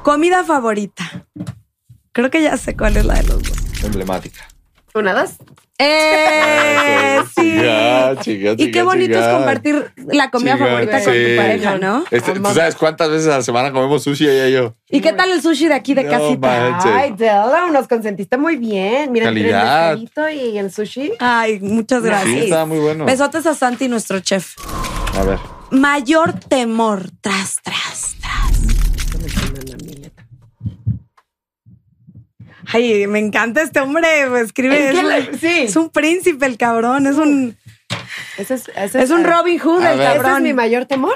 comida 0.03 0.43
favorita. 0.45 1.25
Creo 2.13 2.29
que 2.29 2.41
ya 2.41 2.55
sé 2.55 2.77
cuál 2.77 2.95
es 2.95 3.03
la 3.05 3.15
de 3.15 3.23
los 3.23 3.41
dos. 3.43 3.83
Emblemática. 3.83 4.47
Una, 4.93 5.13
dos. 5.13 5.31
Eh, 5.83 7.19
sí. 7.35 7.41
chinga, 7.41 8.15
chinga, 8.21 8.51
y 8.57 8.71
qué 8.71 8.83
bonito 8.83 9.17
es 9.19 9.27
compartir 9.27 9.91
la 9.95 10.29
comida 10.29 10.57
favorita 10.57 11.03
con 11.03 11.13
sí. 11.13 11.19
tu 11.31 11.37
pareja, 11.37 11.77
¿no? 11.77 12.03
Este, 12.11 12.33
¿Tú 12.33 12.45
sabes 12.53 12.75
cuántas 12.75 13.09
veces 13.09 13.27
a 13.27 13.37
la 13.37 13.41
semana 13.43 13.71
comemos 13.71 14.03
sushi 14.03 14.27
ella 14.27 14.47
y 14.47 14.53
yo? 14.53 14.75
¿Y 14.89 15.01
qué 15.01 15.13
tal 15.13 15.31
el 15.31 15.41
sushi 15.41 15.67
de 15.67 15.73
aquí 15.73 15.93
de 15.93 16.03
No 16.03 16.09
casita? 16.11 16.47
manches. 16.47 16.91
Ay, 16.93 17.13
Della, 17.17 17.67
nos 17.71 17.87
consentiste 17.87 18.37
muy 18.37 18.57
bien. 18.57 19.11
Mira, 19.11 19.29
el 19.29 19.35
Calidad. 19.35 19.97
mezcalito 19.97 20.29
y 20.29 20.57
el 20.57 20.71
sushi. 20.71 21.13
Ay, 21.19 21.59
muchas 21.61 22.01
Sí, 22.01 22.07
gracias. 22.07 22.43
estaba 22.43 22.65
muy 22.65 22.79
bueno. 22.79 23.05
Besotes 23.05 23.45
a 23.45 23.53
Santi, 23.55 23.87
nuestro 23.87 24.19
chef. 24.19 24.55
A 25.17 25.23
ver. 25.23 25.39
Mayor 25.71 26.33
temor. 26.33 27.03
Tras, 27.21 27.57
tras. 27.63 27.80
Ay, 32.73 33.07
me 33.07 33.19
encanta 33.19 33.61
este 33.61 33.79
hombre. 33.79 34.07
pues, 34.29 34.43
Escribe. 34.45 34.89
Es 34.89 34.95
Es, 34.95 34.99
que 35.01 35.31
un, 35.31 35.39
sí. 35.39 35.59
es 35.63 35.75
un 35.75 35.89
príncipe 35.89 36.45
el 36.45 36.57
cabrón. 36.57 37.07
Es 37.07 37.15
un, 37.15 37.57
es, 38.37 39.09
un 39.09 39.23
Robin 39.23 39.59
Hood 39.59 39.83
el 39.83 39.97
ver. 39.97 40.07
Ese 40.07 40.17
es 40.17 40.23
cabrón. 40.23 40.43
mi 40.43 40.53
mayor 40.53 40.85
temor. 40.85 41.15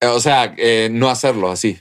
Eh, 0.00 0.06
O 0.06 0.20
sea, 0.20 0.54
eh, 0.56 0.88
no 0.92 1.08
hacerlo 1.08 1.50
así. 1.50 1.80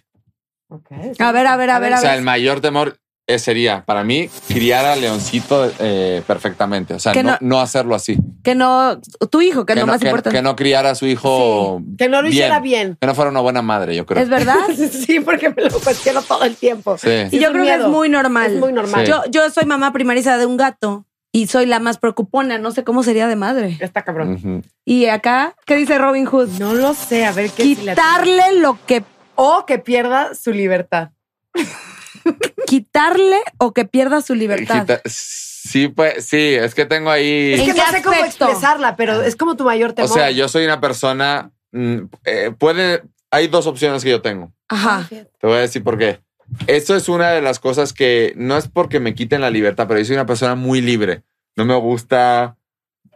A 1.19 1.31
ver, 1.31 1.47
a 1.47 1.55
ver, 1.57 1.69
a 1.69 1.79
ver, 1.79 1.93
a 1.93 1.97
O 1.97 2.01
sea, 2.01 2.09
ver. 2.11 2.19
el 2.19 2.25
mayor 2.25 2.59
temor 2.61 2.97
sería, 3.37 3.83
para 3.85 4.03
mí, 4.05 4.29
criar 4.47 4.85
a 4.85 4.95
Leoncito 4.95 5.69
eh, 5.79 6.23
perfectamente. 6.25 6.93
O 6.93 6.99
sea, 6.99 7.13
no, 7.13 7.23
no- 7.23 7.37
no 7.41 7.59
hacerlo 7.59 7.93
así. 7.93 8.17
Que 8.43 8.55
no. 8.55 8.99
Tu 9.29 9.41
hijo, 9.41 9.65
que, 9.65 9.73
es 9.73 9.75
Que 9.75 9.79
lo 9.81 9.85
no, 9.87 9.91
más 9.93 10.01
que- 10.01 10.07
importante. 10.07 10.37
que 10.37 10.41
no 10.41 10.55
criara 10.55 10.91
a 10.91 10.95
su 10.95 11.05
hijo. 11.05 11.81
Que 11.97 12.07
no 12.07 12.21
lo 12.21 12.29
hiciera 12.29 12.59
bien. 12.61 12.97
Que 13.01 13.05
no 13.07 13.13
fuera 13.15 13.29
una 13.29 13.41
buena 13.41 13.61
madre, 13.61 13.95
yo 13.95 14.05
creo. 14.05 14.23
¿Es 14.23 14.29
verdad? 14.29 14.55
Sí, 14.77 15.19
porque 15.19 15.49
me 15.49 15.63
lo 15.63 15.79
cuestiono 15.79 16.21
todo 16.21 16.43
el 16.43 16.55
tiempo. 16.55 16.97
Sí. 16.97 17.09
Y 17.31 17.39
yo 17.39 17.51
creo 17.51 17.65
que 17.65 17.73
es 17.75 17.87
muy 17.87 18.07
normal. 18.09 18.53
Es 18.53 18.59
muy 18.59 18.71
normal. 18.71 19.05
Sí. 19.05 19.11
Yo, 19.11 19.21
yo 19.29 19.49
soy 19.49 19.65
mamá 19.65 19.91
primariza 19.91 20.37
de 20.37 20.45
un 20.45 20.55
gato 20.57 21.05
y 21.33 21.47
soy 21.47 21.65
la 21.65 21.79
más 21.79 21.97
preocupona. 21.97 22.57
No 22.57 22.71
sé 22.71 22.83
cómo 22.83 23.03
sería 23.03 23.27
de 23.27 23.35
madre. 23.35 23.77
Está 23.81 24.03
cabrón. 24.03 24.63
Y 24.85 25.07
acá, 25.07 25.55
¿qué 25.65 25.75
dice 25.75 25.97
Robin 25.97 26.25
Hood? 26.25 26.49
No 26.59 26.73
lo 26.73 26.93
sé, 26.93 27.25
a 27.25 27.31
ver 27.33 27.49
qué 27.51 27.63
Quitarle 27.63 28.59
lo 28.59 28.77
que. 28.85 29.03
O 29.35 29.65
que 29.65 29.79
pierda 29.79 30.33
su 30.33 30.51
libertad. 30.51 31.09
Quitarle 32.67 33.37
o 33.57 33.73
que 33.73 33.85
pierda 33.85 34.21
su 34.21 34.35
libertad. 34.35 34.81
Quita- 34.81 35.01
Sí, 35.05 35.89
pues, 35.89 36.23
sí, 36.25 36.53
es 36.55 36.73
que 36.75 36.85
tengo 36.85 37.09
ahí. 37.09 37.53
Es 37.53 37.59
¿En 37.61 37.65
que 37.65 37.73
no 37.73 37.87
sé 37.91 38.01
cómo 38.01 38.15
expresarla, 38.23 38.95
pero 38.95 39.21
es 39.21 39.35
como 39.35 39.57
tu 39.57 39.65
mayor 39.65 39.89
O 39.91 39.93
temor. 39.95 40.09
sea, 40.13 40.31
yo 40.31 40.47
soy 40.47 40.63
una 40.65 40.79
persona. 40.79 41.51
mm, 41.73 41.97
eh, 42.23 42.51
puede. 42.57 43.03
Hay 43.31 43.47
dos 43.47 43.67
opciones 43.67 44.03
que 44.03 44.09
yo 44.11 44.21
tengo. 44.21 44.53
Ajá. 44.69 45.05
Te 45.09 45.27
voy 45.47 45.57
a 45.57 45.59
decir 45.59 45.83
por 45.83 45.97
qué. 45.97 46.21
Esto 46.67 46.95
es 46.95 47.09
una 47.09 47.31
de 47.31 47.41
las 47.41 47.59
cosas 47.59 47.91
que 47.91 48.31
no 48.37 48.55
es 48.57 48.69
porque 48.69 49.01
me 49.01 49.13
quiten 49.13 49.41
la 49.41 49.49
libertad, 49.49 49.85
pero 49.87 49.99
yo 49.99 50.05
soy 50.05 50.15
una 50.15 50.25
persona 50.25 50.55
muy 50.55 50.79
libre. 50.79 51.23
No 51.57 51.65
me 51.65 51.75
gusta 51.75 52.55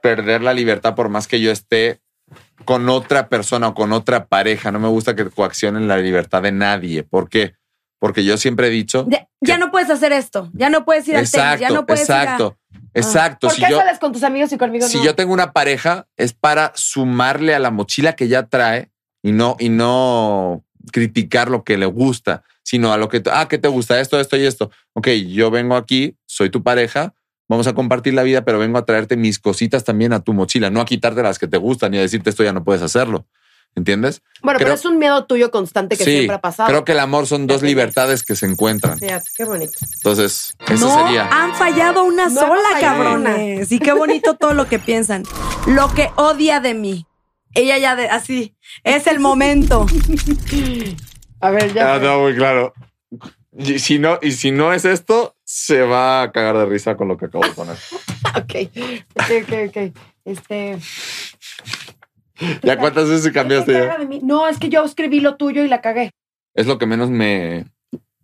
perder 0.02 0.42
la 0.42 0.54
libertad 0.54 0.96
por 0.96 1.08
más 1.08 1.28
que 1.30 1.40
yo 1.40 1.50
esté 1.52 2.02
con 2.66 2.90
otra 2.90 3.30
persona 3.30 3.70
o 3.70 3.74
con 3.74 3.94
otra 3.94 4.26
pareja. 4.26 4.72
No 4.72 4.80
me 4.80 4.90
gusta 4.90 5.16
que 5.16 5.30
coaccionen 5.30 5.88
la 5.88 5.98
libertad 5.98 6.42
de 6.42 6.52
nadie. 6.52 7.04
¿Por 7.04 7.30
qué? 7.30 7.56
Porque 8.02 8.24
yo 8.24 8.36
siempre 8.38 8.66
he 8.66 8.70
dicho. 8.72 9.06
Ya, 9.08 9.28
ya 9.42 9.60
no 9.60 9.70
puedes 9.70 9.92
hacer 9.92 10.12
esto. 10.12 10.50
Ya 10.54 10.72
no 10.72 10.86
puedes 10.86 11.08
ir 11.08 11.18
al 11.18 11.22
tenis. 11.30 11.36
Exacto, 11.36 11.62
Ya 11.62 11.70
no 11.70 11.86
puedes 11.86 12.10
ir 12.10 12.16
a- 12.16 12.24
exacto, 12.24 12.58
exacto. 12.96 13.48
¿Por 13.48 13.56
Si 13.56 13.62
qué 13.64 13.70
yo, 13.70 13.78
sales 13.78 14.00
con 14.00 14.12
tus 14.12 14.24
amigos 14.24 14.52
y 14.52 14.58
conmigo 14.58 14.88
si 14.88 14.98
no? 14.98 15.04
yo 15.06 15.14
tengo 15.14 15.32
una 15.34 15.54
pareja, 15.54 16.08
es 16.18 16.34
para 16.34 16.72
sumarle 16.74 17.54
a 17.54 17.60
la 17.60 17.70
mochila 17.70 18.14
que 18.14 18.28
ya 18.28 18.48
trae 18.48 18.90
y 19.22 19.34
no, 19.34 19.56
y 19.60 19.70
no 19.70 20.64
criticar 20.92 21.52
lo 21.52 21.64
que 21.64 21.78
le 21.78 21.86
gusta, 21.86 22.44
sino 22.64 22.92
a 22.92 22.98
lo 22.98 23.08
que, 23.08 23.22
ah, 23.32 23.48
¿qué 23.48 23.60
te 23.60 23.68
gusta? 23.68 24.00
Esto, 24.02 24.20
esto 24.20 24.36
y 24.36 24.48
esto. 24.48 24.72
Ok, 24.94 25.08
yo 25.30 25.52
vengo 25.52 25.76
aquí, 25.76 26.18
soy 26.26 26.50
tu 26.50 26.64
pareja, 26.64 27.14
vamos 27.48 27.68
a 27.68 27.74
compartir 27.74 28.16
la 28.16 28.24
vida, 28.24 28.44
pero 28.44 28.58
vengo 28.58 28.80
a 28.80 28.86
traerte 28.86 29.16
mis 29.16 29.38
cositas 29.38 29.84
también 29.84 30.12
a 30.12 30.22
tu 30.22 30.34
mochila, 30.34 30.72
no 30.72 30.82
a 30.82 30.86
quitarte 30.86 31.22
las 31.22 31.38
que 31.38 31.48
te 31.48 31.58
gustan 31.58 31.94
y 31.94 32.00
a 32.00 32.02
decirte 32.02 32.32
esto 32.32 32.44
ya 32.44 32.52
no 32.52 32.64
puedes 32.64 32.82
hacerlo. 32.82 33.28
¿Entiendes? 33.76 34.22
Bueno, 34.42 34.60
pero 34.60 34.74
es 34.74 34.84
un 34.84 34.98
miedo 34.98 35.26
tuyo 35.26 35.50
constante 35.50 35.96
que 35.96 36.04
siempre 36.04 36.36
ha 36.36 36.42
pasado. 36.42 36.68
creo 36.68 36.84
que 36.84 36.92
el 36.92 37.00
amor 37.00 37.26
son 37.26 37.48
dos 37.48 37.62
libertades 37.62 38.24
que 38.24 38.36
se 38.36 38.46
encuentran. 38.46 39.00
Fíjate, 39.00 39.30
qué 39.38 39.46
bonito. 39.46 39.74
Entonces, 39.96 40.56
eso 40.68 40.88
no, 40.88 41.06
sería. 41.06 41.30
han 41.32 41.56
fallado 41.56 42.04
una 42.04 42.28
No 42.28 42.42
sola, 42.42 42.80
cabrones. 42.82 43.72
Y 43.72 43.80
qué 43.80 43.94
bonito 43.94 44.36
todo 44.36 44.54
lo 44.54 44.68
que 44.68 44.78
piensan. 44.80 45.24
Lo 45.68 45.94
que 45.94 46.10
odia 46.16 46.60
de 46.60 46.74
mí. 46.74 47.06
Ella 47.54 47.78
ya 47.78 47.96
de 47.96 48.10
así. 48.10 48.56
Es 48.84 49.08
el 49.08 49.20
momento. 49.20 49.86
A 51.40 51.50
ver, 51.52 51.74
ya. 51.74 51.96
Ah, 51.96 52.00
no, 52.00 52.22
muy 52.22 52.36
claro. 52.36 52.74
Y 53.58 53.80
si 53.80 54.00
no, 54.00 54.20
y 54.22 54.32
si 54.32 54.52
no 54.52 54.74
es 54.74 54.86
esto, 54.86 55.36
se 55.44 55.82
va 55.82 56.22
a 56.22 56.32
cagar 56.32 56.58
de 56.58 56.66
risa 56.66 56.96
con 56.96 57.08
lo 57.08 57.18
que 57.18 57.26
acabo 57.26 57.46
de 57.46 57.52
poner. 57.52 57.78
Ok, 58.34 58.56
ok, 59.16 59.32
ok, 59.44 59.54
ok. 59.68 59.98
Este. 60.24 60.80
¿Ya 62.64 62.78
cuántas 62.78 63.10
veces 63.10 63.32
cambiaste 63.32 63.74
¿Qué 63.74 63.80
ya? 63.80 64.20
No, 64.24 64.48
es 64.48 64.58
que 64.60 64.70
yo 64.70 64.84
escribí 64.84 65.20
lo 65.20 65.36
tuyo 65.36 65.64
y 65.64 65.68
la 65.68 65.82
cagué. 65.82 66.12
Es 66.54 66.68
lo 66.68 66.78
que 66.78 66.86
menos 66.86 67.10
me. 67.10 67.66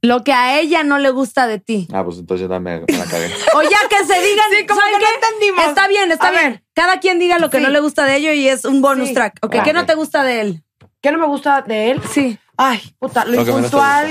Lo 0.01 0.23
que 0.23 0.31
a 0.33 0.59
ella 0.59 0.83
no 0.83 0.99
le 0.99 1.09
gusta 1.09 1.47
de 1.47 1.59
ti. 1.59 1.87
Ah, 1.91 2.03
pues 2.03 2.19
entonces 2.19 2.43
yo 2.47 2.49
también 2.49 2.83
me 2.87 2.97
la 2.97 3.05
cagué. 3.05 3.29
O 3.55 3.61
ya 3.63 3.79
que 3.89 4.05
se 4.05 4.21
digan. 4.21 4.45
Sí, 4.51 4.65
como 4.67 4.79
¿saben 4.79 4.95
que 4.99 5.05
no 5.05 5.11
entendimos. 5.15 5.65
Está 5.67 5.87
bien, 5.87 6.11
está 6.11 6.27
A 6.27 6.31
bien. 6.31 6.51
ver. 6.51 6.63
Cada 6.73 6.99
quien 6.99 7.19
diga 7.19 7.39
lo 7.39 7.49
que 7.49 7.57
Sí. 7.57 7.63
no 7.63 7.69
le 7.69 7.79
gusta 7.79 8.05
de 8.05 8.15
ello 8.17 8.31
y 8.33 8.47
es 8.47 8.65
un 8.65 8.81
bonus 8.81 9.09
Sí. 9.09 9.13
track. 9.13 9.39
Ok, 9.41 9.55
Va. 9.55 9.63
¿qué 9.63 9.73
no 9.73 9.85
te 9.85 9.95
gusta 9.95 10.23
de 10.23 10.41
él? 10.41 10.63
¿Qué 11.01 11.11
no 11.11 11.17
me 11.17 11.25
gusta 11.27 11.61
de 11.61 11.91
él? 11.91 12.01
Sí. 12.11 12.37
Ay, 12.57 12.79
puta, 12.99 13.25
lo, 13.25 13.41
impuntual. 13.41 14.07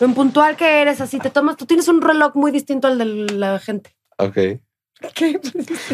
Lo 0.00 0.06
impuntual 0.06 0.56
que 0.56 0.80
eres, 0.82 1.00
así 1.00 1.18
te 1.18 1.30
tomas. 1.30 1.56
Tú 1.56 1.64
tienes 1.66 1.88
un 1.88 2.02
reloj 2.02 2.34
muy 2.34 2.50
distinto 2.50 2.86
al 2.88 2.98
de 2.98 3.04
la 3.04 3.58
gente. 3.58 3.96
Ok. 4.18 4.36
¿Qué? 5.14 5.38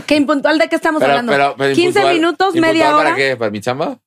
¿Qué 0.07 0.17
impuntual 0.17 0.59
de 0.59 0.69
qué 0.69 0.77
estamos 0.77 1.01
Pero, 1.01 1.13
hablando? 1.13 1.33
pero, 1.33 1.55
pero 1.59 1.75
15 1.75 2.01
impuntual- 2.01 2.15
minutos, 2.15 2.49
¿impuntual 2.55 2.73
media 2.73 2.97
hora. 2.97 3.05
¿Para 3.05 3.17
qué? 3.17 3.37
¿Para 3.37 3.51
mi 3.51 3.61
chamba? 3.61 3.99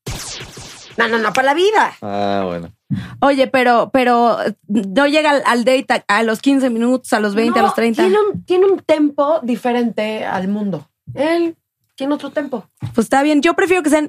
No, 0.97 1.07
no, 1.09 1.17
no, 1.17 1.33
para 1.33 1.47
la 1.47 1.53
vida. 1.53 1.93
Ah, 2.01 2.43
bueno. 2.45 2.71
Oye, 3.19 3.47
pero, 3.47 3.89
pero 3.91 4.37
no 4.67 5.07
llega 5.07 5.31
al, 5.31 5.43
al 5.45 5.65
date 5.65 6.05
a, 6.07 6.17
a 6.19 6.23
los 6.23 6.39
15 6.41 6.69
minutos, 6.69 7.11
a 7.11 7.19
los 7.19 7.35
20, 7.35 7.59
a 7.59 7.63
los 7.63 7.75
30. 7.75 8.01
Tiene 8.03 8.17
un, 8.19 8.45
tiene 8.45 8.65
un 8.65 8.79
tempo 8.79 9.39
diferente 9.43 10.23
al 10.23 10.47
mundo. 10.47 10.89
Él 11.13 11.57
tiene 11.95 12.13
otro 12.13 12.29
tempo. 12.31 12.69
Pues 12.93 13.05
está 13.07 13.23
bien. 13.23 13.41
Yo 13.41 13.55
prefiero 13.55 13.83
que 13.83 13.89
sean 13.89 14.07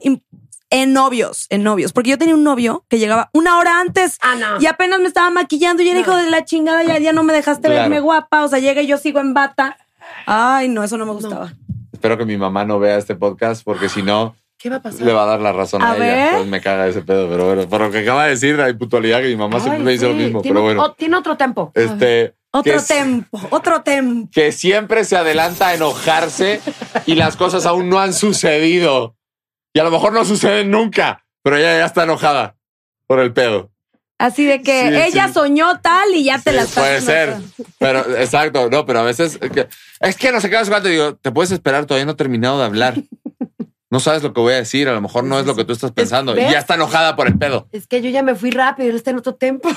en 0.70 0.92
novios, 0.92 1.46
en 1.50 1.64
novios. 1.64 1.92
Porque 1.92 2.10
yo 2.10 2.18
tenía 2.18 2.34
un 2.36 2.44
novio 2.44 2.84
que 2.88 3.00
llegaba 3.00 3.30
una 3.32 3.58
hora 3.58 3.80
antes 3.80 4.18
Ah, 4.22 4.36
no. 4.36 4.60
y 4.60 4.66
apenas 4.66 5.00
me 5.00 5.08
estaba 5.08 5.30
maquillando 5.30 5.82
y 5.82 5.88
era 5.88 5.96
No. 5.96 6.02
hijo 6.02 6.16
de 6.16 6.30
la 6.30 6.44
chingada, 6.44 6.84
ya, 6.84 6.98
ya 7.00 7.12
no 7.12 7.24
me 7.24 7.32
dejaste 7.32 7.66
Claro. 7.66 7.80
verme 7.82 7.98
guapa. 7.98 8.44
O 8.44 8.48
sea, 8.48 8.60
llega 8.60 8.80
y 8.82 8.86
yo 8.86 8.96
sigo 8.98 9.18
en 9.18 9.34
bata. 9.34 9.76
Ay, 10.26 10.68
no, 10.68 10.82
eso 10.84 10.96
no 10.98 11.06
me 11.06 11.12
gustaba. 11.12 11.52
Espero 11.92 12.18
que 12.18 12.24
mi 12.24 12.36
mamá 12.36 12.64
no 12.64 12.78
vea 12.78 12.98
este 12.98 13.14
podcast 13.14 13.64
porque 13.64 13.88
si 13.88 14.02
no, 14.02 14.34
¿Qué 14.58 14.70
va 14.70 14.76
a 14.76 14.82
pasar? 14.82 15.02
le 15.02 15.12
va 15.12 15.22
a 15.24 15.26
dar 15.26 15.40
la 15.40 15.52
razón 15.52 15.82
a, 15.82 15.92
A 15.92 15.96
ella. 15.96 16.04
ver. 16.04 16.34
Pues 16.36 16.46
me 16.46 16.60
caga 16.60 16.86
ese 16.88 17.02
pedo, 17.02 17.28
pero 17.28 17.46
bueno. 17.46 17.68
Por 17.68 17.80
lo 17.80 17.90
que 17.90 17.98
acaba 18.00 18.24
de 18.24 18.30
decir, 18.30 18.56
la 18.56 18.68
impuntualidad 18.68 19.20
que 19.20 19.28
mi 19.28 19.36
mamá 19.36 19.60
siempre 19.60 19.82
me 19.84 19.92
dice 19.92 20.08
lo 20.08 20.14
mismo, 20.14 20.42
pero 20.42 20.62
bueno. 20.62 20.82
o- 20.82 20.92
tiene 20.92 21.16
otro 21.16 21.36
tempo. 21.36 21.72
Este. 21.74 22.34
Otro 22.52 22.82
tempo, 22.82 23.38
otro 23.50 23.82
tempo. 23.82 24.30
que 24.32 24.50
siempre 24.50 25.04
se 25.04 25.14
adelanta 25.14 25.68
a 25.68 25.74
enojarse 25.74 26.62
y 27.04 27.14
las 27.14 27.36
cosas 27.36 27.66
aún 27.66 27.90
no 27.90 27.98
han 28.00 28.14
sucedido. 28.14 29.14
Y 29.74 29.78
a 29.78 29.84
lo 29.84 29.90
mejor 29.90 30.14
no 30.14 30.24
suceden 30.24 30.70
nunca, 30.70 31.26
pero 31.42 31.56
ella 31.58 31.78
ya 31.78 31.84
está 31.84 32.04
enojada 32.04 32.56
por 33.06 33.20
el 33.20 33.34
pedo. 33.34 33.70
Así 34.18 34.46
de 34.46 34.62
que 34.62 34.88
Sí, 34.88 34.94
ella 35.12 35.28
sí. 35.28 35.34
soñó 35.34 35.78
tal 35.80 36.14
y 36.14 36.24
ya 36.24 36.38
te 36.38 36.50
Sí, 36.50 36.56
la 36.56 36.62
estás 36.62 36.84
puede 36.84 37.00
ser, 37.02 37.36
pero 37.78 38.00
exacto, 38.16 38.70
no, 38.70 38.86
pero 38.86 39.00
a 39.00 39.02
veces 39.02 39.38
es 39.40 39.50
que, 39.50 39.68
es 40.00 40.16
que 40.16 40.32
no 40.32 40.40
sé 40.40 40.48
qué, 40.48 40.56
cuánto, 40.68 40.88
digo, 40.88 41.16
te 41.16 41.30
puedes 41.32 41.50
esperar, 41.50 41.84
todavía 41.84 42.06
no 42.06 42.12
he 42.12 42.16
terminado 42.16 42.58
de 42.58 42.64
hablar. 42.64 42.94
No 43.88 44.00
sabes 44.00 44.22
lo 44.22 44.32
que 44.32 44.40
voy 44.40 44.52
a 44.54 44.56
decir, 44.56 44.88
a 44.88 44.92
lo 44.92 45.00
mejor 45.00 45.22
no 45.24 45.38
es 45.38 45.46
lo 45.46 45.54
que 45.54 45.64
tú 45.64 45.72
estás 45.72 45.92
pensando. 45.92 46.34
Y 46.36 46.40
ya 46.40 46.58
está 46.58 46.74
enojada 46.74 47.14
por 47.14 47.28
el 47.28 47.38
pedo. 47.38 47.68
Es 47.70 47.86
que 47.86 48.02
yo 48.02 48.10
ya 48.10 48.22
me 48.22 48.34
fui 48.34 48.50
rápido, 48.50 48.90
él 48.90 48.96
está 48.96 49.10
en 49.12 49.18
otro 49.18 49.36
tempo. 49.36 49.68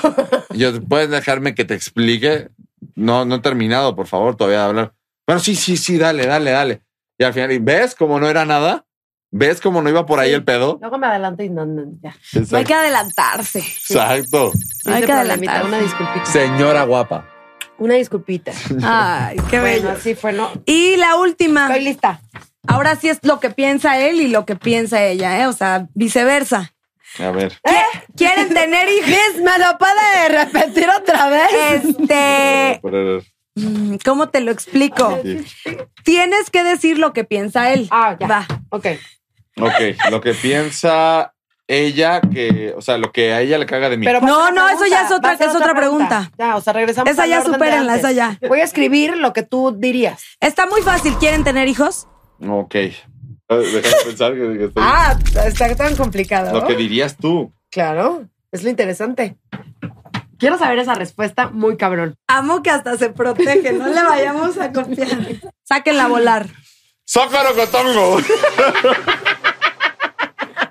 Y 0.52 0.58
Yo, 0.58 0.82
¿Puedes 0.82 1.10
dejarme 1.10 1.54
que 1.54 1.64
te 1.64 1.74
explique? 1.74 2.48
No, 2.96 3.24
no 3.24 3.36
he 3.36 3.40
terminado, 3.40 3.94
por 3.94 4.08
favor, 4.08 4.36
todavía 4.36 4.58
de 4.60 4.64
hablar. 4.64 4.92
Bueno, 5.26 5.40
sí, 5.40 5.54
sí, 5.54 5.76
sí, 5.76 5.96
dale, 5.96 6.26
dale, 6.26 6.50
dale. 6.50 6.82
Y 7.18 7.24
al 7.24 7.32
final, 7.34 7.52
¿y 7.52 7.58
¿ves 7.58 7.94
cómo 7.94 8.18
no 8.18 8.28
era 8.28 8.44
nada? 8.44 8.84
¿Ves 9.32 9.60
cómo 9.60 9.80
no 9.80 9.88
iba 9.88 10.06
por 10.06 10.18
ahí 10.18 10.30
Sí. 10.30 10.34
el 10.34 10.44
pedo? 10.44 10.78
Luego 10.80 10.98
me 10.98 11.06
adelanto 11.06 11.42
y 11.42 11.50
no, 11.50 11.64
no, 11.64 11.82
ya. 12.02 12.14
No 12.50 12.58
hay 12.58 12.64
que 12.64 12.74
adelantarse. 12.74 13.60
Exacto. 13.60 14.52
No 14.84 14.94
hay 14.94 15.02
que 15.04 15.12
adelantar. 15.12 15.64
Una 15.66 15.78
disculpita. 15.78 16.26
Señora 16.26 16.82
guapa. 16.84 17.28
Una 17.78 17.94
disculpita. 17.94 18.52
Ay, 18.82 19.36
qué 19.48 19.60
Bueno, 19.60 19.76
bello. 19.88 19.90
así 19.92 20.14
fue, 20.14 20.32
¿no? 20.32 20.50
Y 20.66 20.96
la 20.96 21.16
última. 21.16 21.68
Estoy 21.68 21.84
lista. 21.84 22.20
Ahora 22.66 22.94
sí 22.96 23.08
es 23.08 23.20
lo 23.22 23.40
que 23.40 23.50
piensa 23.50 23.98
él 24.00 24.20
y 24.20 24.28
lo 24.28 24.44
que 24.44 24.56
piensa 24.56 25.02
ella, 25.04 25.40
¿eh? 25.40 25.46
O 25.46 25.52
sea, 25.52 25.86
viceversa. 25.94 26.74
A 27.18 27.30
ver. 27.30 27.58
¿Quieren 28.16 28.48
tener 28.52 28.88
hijos? 28.92 29.36
¿me 29.42 29.58
lo 29.64 29.78
puede 29.78 30.28
repetir 30.44 30.88
otra 30.90 31.28
vez? 31.30 31.84
Este, 31.84 32.80
mm, 33.54 33.94
¿cómo 34.04 34.28
te 34.28 34.40
lo 34.40 34.50
explico? 34.50 35.18
sí. 35.22 35.46
Tienes 36.04 36.50
que 36.50 36.64
decir 36.64 36.98
lo 36.98 37.12
que 37.12 37.24
piensa 37.24 37.72
él. 37.72 37.88
Ah, 37.90 38.16
ya. 38.18 38.26
Va. 38.26 38.46
Ok. 38.70 38.86
Ok, 39.66 40.10
lo 40.10 40.20
que 40.20 40.34
piensa 40.34 41.32
ella 41.66 42.20
que, 42.20 42.74
o 42.76 42.82
sea, 42.82 42.98
lo 42.98 43.12
que 43.12 43.32
a 43.32 43.40
ella 43.42 43.56
le 43.58 43.66
caga 43.66 43.88
de 43.88 43.96
mí. 43.96 44.04
Pero 44.04 44.20
No, 44.20 44.50
no, 44.50 44.68
eso 44.68 44.86
ya 44.86 45.04
es 45.06 45.12
otra- 45.12 45.34
es 45.34 45.54
otra 45.54 45.74
pregunta. 45.74 46.30
Ya, 46.36 46.56
o 46.56 46.60
sea, 46.60 46.72
regresamos 46.72 47.10
Esa 47.12 47.26
ya 47.26 47.38
de 47.40 47.44
supérenla, 47.46 47.96
esa 47.96 48.10
ya. 48.12 48.38
Voy 48.48 48.60
a 48.60 48.64
escribir 48.64 49.16
lo 49.16 49.32
que 49.32 49.42
tú 49.44 49.74
dirías. 49.78 50.20
Está 50.40 50.66
muy 50.66 50.82
fácil. 50.82 51.14
¿Quieren 51.18 51.44
tener 51.44 51.68
hijos? 51.68 52.08
ok. 52.46 52.74
Déjame 53.48 54.04
pensar 54.04 54.32
que, 54.34 54.58
que 54.58 54.64
estoy- 54.66 54.82
Ah, 54.86 55.16
está 55.44 55.74
tan 55.74 55.96
complicado. 55.96 56.52
lo 56.60 56.66
que 56.66 56.76
dirías 56.76 57.16
tú. 57.16 57.52
Claro, 57.70 58.24
es 58.52 58.62
lo 58.62 58.70
interesante. 58.70 59.36
Quiero 60.38 60.56
saber 60.56 60.78
esa 60.78 60.94
respuesta 60.94 61.48
muy 61.50 61.76
cabrón. 61.76 62.16
Amo 62.26 62.62
que 62.62 62.70
hasta 62.70 62.96
se 62.96 63.10
protege. 63.10 63.72
No 63.72 63.88
le 63.88 64.02
vayamos 64.02 64.56
a 64.58 64.72
confiar. 64.72 65.08
Sáquenla 65.64 66.04
a 66.04 66.08
volar. 66.08 66.46
¡Zócaro 67.06 67.54
cotongo! 67.56 68.18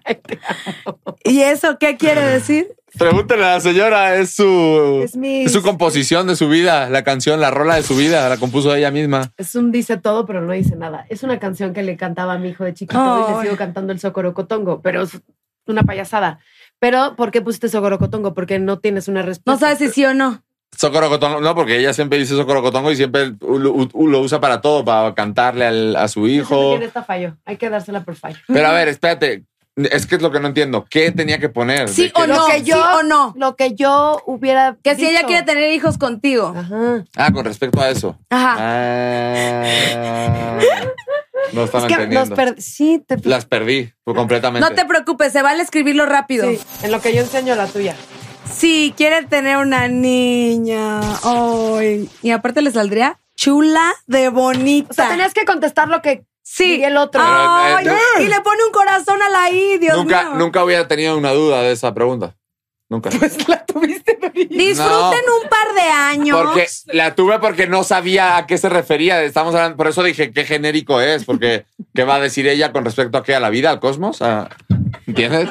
¿Y 1.23 1.41
eso 1.41 1.77
qué 1.79 1.97
quiere 1.97 2.21
decir? 2.21 2.67
Pregúntale 2.97 3.45
a 3.45 3.53
la 3.55 3.59
señora, 3.59 4.15
es 4.15 4.31
su, 4.35 5.01
Es 5.03 5.15
mi- 5.15 5.43
es 5.43 5.51
su 5.51 5.61
composición 5.61 6.25
de 6.27 6.35
su 6.35 6.49
vida, 6.49 6.89
la 6.89 7.03
canción, 7.03 7.39
la 7.39 7.51
rola 7.51 7.75
de 7.75 7.83
su 7.83 7.95
vida, 7.95 8.27
la 8.27 8.37
compuso 8.37 8.73
ella 8.73 8.89
misma. 8.91 9.31
Es 9.37 9.53
un 9.55 9.71
dice 9.71 9.97
todo, 9.97 10.25
pero 10.25 10.41
no 10.41 10.53
dice 10.53 10.75
nada. 10.75 11.05
Es 11.09 11.21
una 11.23 11.37
canción 11.39 11.73
que 11.73 11.83
le 11.83 11.97
cantaba 11.97 12.33
a 12.33 12.37
mi 12.39 12.49
hijo 12.49 12.63
de 12.63 12.73
chiquito 12.73 12.97
y 12.97 13.23
Ay. 13.31 13.35
le 13.35 13.41
sigo 13.43 13.57
cantando 13.57 13.93
el 13.93 13.99
Socorocotongo, 13.99 14.81
pero 14.81 15.03
es 15.03 15.11
una 15.67 15.83
payasada. 15.83 16.39
Pero, 16.79 17.15
¿por 17.15 17.29
qué 17.29 17.41
pusiste 17.41 17.69
Socorocotongo? 17.69 18.33
Porque 18.33 18.57
no 18.57 18.79
tienes 18.79 19.07
una 19.07 19.21
respuesta. 19.21 19.51
No 19.51 19.59
sabes 19.59 19.77
si 19.77 19.89
sí 19.93 20.05
o 20.05 20.13
no. 20.15 20.43
Zócaro 20.75 21.09
cotongo, 21.09 21.41
no, 21.41 21.55
porque 21.55 21.77
ella 21.77 21.93
siempre 21.93 22.17
dice 22.19 22.35
Zócaro 22.35 22.61
cotongo 22.61 22.91
y 22.91 22.95
siempre 22.95 23.33
lo, 23.41 23.87
lo 23.93 24.19
usa 24.21 24.39
para 24.39 24.61
todo, 24.61 24.85
para 24.85 25.13
cantarle 25.13 25.65
al- 25.65 25.95
a 25.95 26.07
su 26.07 26.27
hijo. 26.27 26.71
¿Quién 26.71 26.83
está 26.83 27.03
fallo? 27.03 27.37
Hay 27.45 27.57
que 27.57 27.69
dársela 27.69 28.03
por 28.03 28.15
fallo. 28.15 28.37
Pero 28.47 28.67
a 28.67 28.71
ver, 28.73 28.87
espérate, 28.87 29.45
es 29.91 30.05
que 30.07 30.15
es 30.15 30.21
lo 30.21 30.31
que 30.31 30.39
no 30.39 30.47
entiendo. 30.47 30.85
¿Qué 30.89 31.11
tenía 31.11 31.39
que 31.39 31.49
poner? 31.49 31.89
Sí 31.89 32.03
¿De 32.03 32.11
qué- 32.11 32.21
o 32.23 32.27
no. 32.27 32.35
Lo 32.35 32.45
que 32.47 32.63
yo, 32.63 32.75
sí 32.75 32.81
o 32.99 33.03
no. 33.03 33.33
Lo 33.37 33.55
que 33.55 33.75
yo 33.75 34.21
hubiera. 34.25 34.77
Que 34.83 34.95
si 34.95 35.07
ella 35.07 35.23
quiere 35.23 35.43
tener 35.43 35.71
hijos 35.73 35.97
contigo. 35.97 36.53
Ajá. 36.55 37.03
Ah, 37.15 37.31
con 37.31 37.45
respecto 37.45 37.79
a 37.81 37.89
eso. 37.89 38.17
Ajá. 38.29 38.55
Ah, 38.59 40.59
no 41.53 41.63
estaba 41.63 41.85
Es 41.85 41.87
que 41.87 41.93
entendiendo. 42.03 42.35
per- 42.35 42.61
Sí, 42.61 43.03
te. 43.05 43.17
Las 43.27 43.45
perdí 43.45 43.91
pues, 44.03 44.15
completamente. 44.15 44.67
No 44.67 44.75
te 44.75 44.85
preocupes, 44.85 45.31
se 45.33 45.41
vale 45.41 45.63
escribirlo 45.63 46.05
rápido. 46.05 46.49
Sí, 46.49 46.59
en 46.83 46.91
lo 46.91 47.01
que 47.01 47.13
yo 47.13 47.21
enseño 47.21 47.55
la 47.55 47.67
tuya. 47.67 47.95
Sí, 48.51 48.93
quiere 48.97 49.23
tener 49.25 49.57
una 49.57 49.87
niña. 49.87 50.99
Ay. 51.23 52.09
Y 52.21 52.31
aparte 52.31 52.61
le 52.61 52.71
saldría 52.71 53.19
chula 53.39 53.93
de 54.05 54.27
bonita. 54.29 54.89
O 54.91 54.93
sea, 54.93 55.09
tenías 55.09 55.33
que 55.33 55.45
contestar 55.45 55.87
lo 55.87 56.01
que 56.01 56.25
sí. 56.43 56.83
el 56.83 56.97
otro. 56.97 57.21
Pero, 57.23 57.91
eh, 57.91 58.23
y 58.23 58.27
le 58.27 58.41
pone 58.41 58.65
un 58.65 58.71
corazón 58.71 59.21
a 59.21 59.29
la 59.29 59.49
I, 59.49 59.77
Dios 59.77 59.97
nunca, 59.97 60.23
mío. 60.23 60.35
nunca 60.35 60.63
hubiera 60.63 60.87
tenido 60.87 61.17
una 61.17 61.31
duda 61.31 61.61
de 61.61 61.71
esa 61.71 61.93
pregunta. 61.93 62.35
Nunca. 62.89 63.11
Pues 63.11 63.47
la 63.47 63.65
tuviste. 63.65 64.17
Disfruten 64.33 65.23
un 65.41 65.49
par 65.49 65.73
de 65.73 65.89
años. 65.89 66.37
Porque 66.41 66.67
la 66.87 67.15
tuve 67.15 67.39
porque 67.39 67.67
no 67.67 67.83
sabía 67.83 68.35
a 68.35 68.45
qué 68.45 68.57
se 68.57 68.67
refería. 68.67 69.23
Estamos 69.23 69.55
hablando, 69.55 69.77
por 69.77 69.87
eso 69.87 70.03
dije 70.03 70.33
qué 70.33 70.43
genérico 70.43 70.99
es, 70.99 71.23
porque 71.23 71.65
qué 71.93 72.03
va 72.03 72.15
a 72.15 72.19
decir 72.19 72.47
ella 72.47 72.73
con 72.73 72.83
respecto 72.83 73.17
a 73.17 73.23
qué, 73.23 73.35
a 73.35 73.39
la 73.39 73.49
vida, 73.49 73.69
al 73.69 73.79
cosmos. 73.79 74.21
Ah, 74.21 74.49
¿Entiendes? 75.07 75.49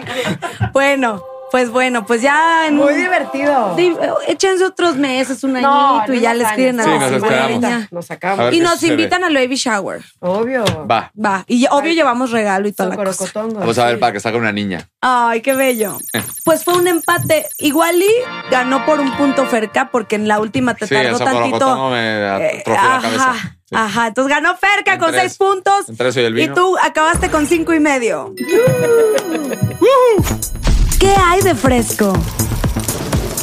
Bueno, 0.73 1.25
pues 1.51 1.71
bueno, 1.71 2.05
pues 2.07 2.21
ya 2.23 2.67
en 2.67 2.77
Muy 2.77 2.93
un- 2.93 2.99
divertido. 2.99 3.75
Di- 3.77 3.97
échense 4.27 4.65
otros 4.65 4.97
meses, 4.97 5.43
un 5.45 5.55
No, 5.55 5.99
añito 6.01 6.13
y 6.13 6.17
en 6.17 6.23
ya 6.23 6.29
unos 6.31 6.39
le 6.39 6.45
escriben 6.49 6.81
a 6.81 6.85
Sí, 6.85 6.91
la 6.91 6.99
nos 6.99 7.13
esperamos. 7.13 7.93
Nos 7.93 8.07
sacamos. 8.07 8.53
Y 8.55 8.61
nos 8.61 8.83
invitan 8.83 9.25
al 9.25 9.35
baby 9.35 9.57
shower. 9.57 10.03
Obvio. 10.21 10.65
Va. 10.87 11.11
Va. 11.23 11.45
Y 11.47 11.67
obvio 11.71 11.93
llevamos 11.93 12.31
regalo 12.31 12.69
y 12.69 12.73
toda 12.73 12.91
la 12.91 12.97
cosa. 13.05 13.25
Vamos 13.35 13.79
a 13.79 13.85
ver 13.87 13.95
sí. 13.95 14.01
para 14.01 14.13
que 14.13 14.21
salga 14.21 14.39
una 14.39 14.53
niña. 14.53 14.89
Ay, 15.01 15.41
qué 15.41 15.55
bello. 15.55 15.97
Pues 16.45 16.65
fue 16.65 16.75
un 16.77 16.87
empate. 16.89 17.47
Igual 17.59 17.97
y 18.03 18.11
ganó 18.51 18.85
por 18.85 19.01
un 19.01 19.17
punto 19.17 19.47
Ferca 19.47 19.91
porque 19.91 20.17
en 20.17 20.29
la 20.29 20.41
última 20.41 20.75
te 20.75 20.87
Sí, 20.87 20.95
tardó 20.95 21.19
tantito. 21.19 21.91
me 21.91 22.19
Eh, 22.19 22.63
la 22.67 22.97
ajá. 22.97 23.35
Sí. 23.65 23.75
ajá. 23.77 24.07
Entonces 24.09 24.35
ganó 24.35 24.57
Ferca 24.57 24.95
En 24.95 24.99
con 24.99 25.11
tres. 25.11 25.23
seis 25.23 25.37
puntos. 25.37 25.89
Entre 25.89 26.09
eso 26.09 26.21
y 26.21 26.25
el 26.25 26.35
vino. 26.35 26.55
tú 26.55 26.77
acabaste 26.83 27.31
con 27.31 27.47
cinco 27.47 27.73
y 27.75 27.81
medio. 27.81 28.35
¿Qué 30.99 31.15
hay 31.17 31.43
de 31.43 31.55
fresco? 31.55 32.13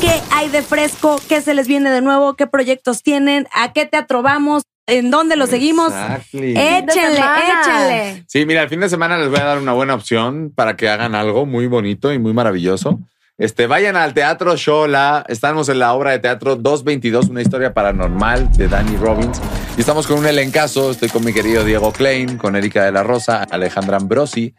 ¿Qué 0.02 0.22
hay 0.32 0.50
de 0.50 0.62
fresco? 0.62 1.20
¿Qué 1.30 1.42
se 1.42 1.54
les 1.54 1.68
viene 1.68 1.90
de 1.90 2.02
nuevo? 2.02 2.36
¿Qué 2.36 2.48
proyectos 2.48 3.02
tienen? 3.02 3.48
¿A 3.56 3.72
qué 3.72 3.86
teatro 3.86 4.22
vamos? 4.22 4.64
¿En 4.88 5.10
dónde 5.10 5.38
lo 5.38 5.48
seguimos? 5.48 5.94
Exactly. 5.94 6.52
Échenle. 6.58 8.26
Sí, 8.28 8.46
mira, 8.46 8.64
el 8.64 8.70
fin 8.70 8.82
de 8.82 8.90
semana 8.90 9.18
les 9.18 9.30
voy 9.30 9.40
a 9.40 9.46
dar 9.46 9.58
una 9.60 9.72
buena 9.72 9.96
opción 9.96 10.52
para 10.54 10.76
que 10.76 10.90
hagan 10.90 11.16
algo 11.16 11.46
muy 11.46 11.68
bonito 11.68 12.12
y 12.12 12.20
muy 12.20 12.34
maravilloso. 12.34 13.00
Este, 13.38 13.68
vayan 13.68 13.96
al 13.96 14.14
Teatro 14.14 14.56
Shola. 14.58 15.26
Estamos 15.28 15.70
en 15.70 15.80
la 15.80 15.94
obra 15.94 16.12
de 16.12 16.20
teatro 16.20 16.56
222, 16.58 17.30
una 17.30 17.42
historia 17.42 17.74
paranormal 17.74 18.52
de 18.58 18.68
Danny 18.68 18.98
Robbins. 18.98 19.42
Y 19.78 19.82
estamos 19.82 20.08
con 20.08 20.20
un 20.20 20.26
elencazo. 20.26 20.92
Estoy 20.92 21.10
con 21.10 21.26
mi 21.26 21.34
querido 21.34 21.66
Diego 21.66 21.92
Klein, 21.92 22.38
con 22.38 22.56
Erika 22.56 22.86
de 22.86 22.94
la 22.94 23.04
Rosa, 23.04 23.44
Alejandra 23.44 23.98
Ambrosi. 23.98 24.54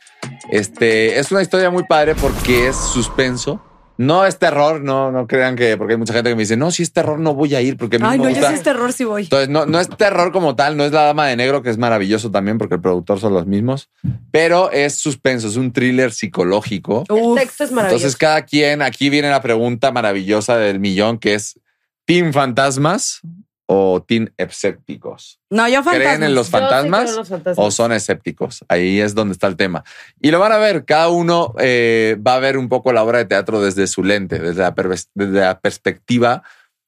Este, 0.50 1.18
es 1.18 1.32
una 1.32 1.40
historia 1.40 1.70
muy 1.70 1.84
padre 1.84 2.14
porque 2.14 2.68
es 2.68 2.76
suspenso. 2.76 3.62
No 3.96 4.26
es 4.26 4.38
terror, 4.38 4.82
no, 4.82 5.10
no 5.10 5.26
crean 5.26 5.56
que, 5.56 5.78
porque 5.78 5.94
hay 5.94 5.98
mucha 5.98 6.12
gente 6.12 6.28
que 6.28 6.36
me 6.36 6.42
dice, 6.42 6.58
no, 6.58 6.70
si 6.70 6.82
es 6.82 6.92
terror 6.92 7.18
no 7.18 7.32
voy 7.32 7.54
a 7.54 7.62
ir 7.62 7.78
porque 7.78 7.96
a 7.96 7.98
mí 8.00 8.04
Ay, 8.06 8.18
me 8.18 8.24
no, 8.24 8.30
yo 8.30 8.36
gusta. 8.36 8.50
sí 8.50 8.54
es 8.56 8.62
terror 8.62 8.92
si 8.92 9.04
voy. 9.04 9.22
Entonces, 9.22 9.48
no, 9.48 9.64
no 9.64 9.80
es 9.80 9.88
terror 9.88 10.32
como 10.32 10.54
tal, 10.54 10.76
no 10.76 10.84
es 10.84 10.92
la 10.92 11.04
dama 11.04 11.26
de 11.28 11.36
negro, 11.36 11.62
que 11.62 11.70
es 11.70 11.78
maravilloso 11.78 12.30
también, 12.30 12.58
porque 12.58 12.74
el 12.74 12.82
productor 12.82 13.18
son 13.20 13.32
los 13.32 13.46
mismos, 13.46 13.88
pero 14.30 14.70
es 14.70 14.96
suspenso, 14.96 15.48
es 15.48 15.56
un 15.56 15.72
thriller 15.72 16.12
psicológico. 16.12 17.04
El 17.08 17.22
Uf. 17.22 17.38
texto 17.38 17.64
es 17.64 17.72
maravilloso. 17.72 18.04
Entonces, 18.04 18.18
cada 18.18 18.42
quien, 18.42 18.82
aquí 18.82 19.08
viene 19.08 19.30
la 19.30 19.40
pregunta 19.40 19.90
maravillosa 19.92 20.58
del 20.58 20.78
millón, 20.78 21.16
que 21.16 21.32
es 21.32 21.58
¿Team 22.04 22.34
Fantasmas 22.34 23.22
o 23.66 24.02
Team 24.02 24.32
Escépticos? 24.36 25.40
No, 25.50 25.68
yo 25.68 25.82
fantasmas. 25.82 25.96
¿Creen 25.96 26.22
en 26.22 26.34
los 26.34 26.46
sí 26.46 26.52
fantasmas? 26.52 27.02
creo 27.02 27.12
en 27.12 27.16
los 27.16 27.28
fantasmas. 27.28 27.66
o 27.66 27.70
son 27.70 27.92
escépticos. 27.92 28.64
Ahí 28.68 29.00
es 29.00 29.14
donde 29.14 29.32
está 29.32 29.46
el 29.46 29.56
tema. 29.56 29.84
Y 30.20 30.30
lo 30.30 30.38
van 30.38 30.52
a 30.52 30.58
ver, 30.58 30.84
cada 30.84 31.08
uno 31.08 31.54
eh, 31.58 32.16
va 32.24 32.36
a 32.36 32.38
ver 32.38 32.56
un 32.56 32.68
poco 32.68 32.92
la 32.92 33.02
obra 33.02 33.18
de 33.18 33.26
teatro 33.26 33.60
desde 33.60 33.86
su 33.86 34.02
lente, 34.02 34.38
desde 34.38 34.62
la, 34.62 34.74
desde 35.14 35.40
la 35.40 35.60
perspectiva 35.60 36.42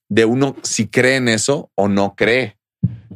de 0.08 0.24
uno 0.24 0.56
si 0.62 0.88
cree 0.88 1.16
en 1.16 1.28
eso 1.28 1.70
o 1.74 1.88
no 1.88 2.14
cree. 2.16 2.56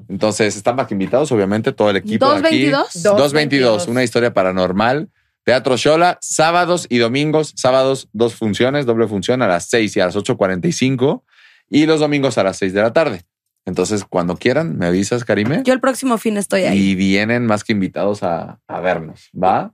Entonces, 0.09 0.57
están 0.57 0.77
más 0.77 0.87
que 0.87 0.95
invitados, 0.95 1.33
obviamente, 1.33 1.73
todo 1.73 1.91
el 1.91 1.97
equipo 1.97 2.31
de 2.31 2.47
aquí. 2.47 2.71
222. 2.71 3.03
222, 3.03 3.89
una 3.89 4.05
historia 4.05 4.35
paranormal. 4.35 5.09
Teatro 5.45 5.77
Shola, 5.77 6.19
sábados 6.21 6.87
y 6.89 6.99
domingos. 6.99 7.53
Sábados, 7.57 8.09
dos 8.13 8.35
funciones, 8.35 8.87
doble 8.87 9.09
función 9.09 9.43
a 9.43 9.49
las 9.49 9.69
6 9.71 9.97
y 9.97 10.01
a 10.01 10.07
las 10.07 10.17
8.45. 10.17 11.23
Y 11.71 11.87
los 11.87 12.01
domingos 12.01 12.37
a 12.39 12.45
las 12.45 12.59
6 12.59 12.75
de 12.75 12.83
la 12.83 12.93
tarde. 12.93 13.23
Entonces, 13.65 14.05
cuando 14.05 14.37
quieran, 14.37 14.77
me 14.77 14.87
avisas, 14.87 15.25
Karime 15.25 15.63
Yo 15.65 15.73
el 15.73 15.81
próximo 15.81 16.19
fin 16.19 16.37
estoy 16.37 16.63
ahí. 16.63 16.79
y 16.91 16.95
vienen 16.97 17.47
más 17.47 17.63
que 17.65 17.73
invitados 17.73 18.23
a, 18.23 18.59
a 18.67 18.81
vernos, 18.81 19.31
¿va? 19.33 19.73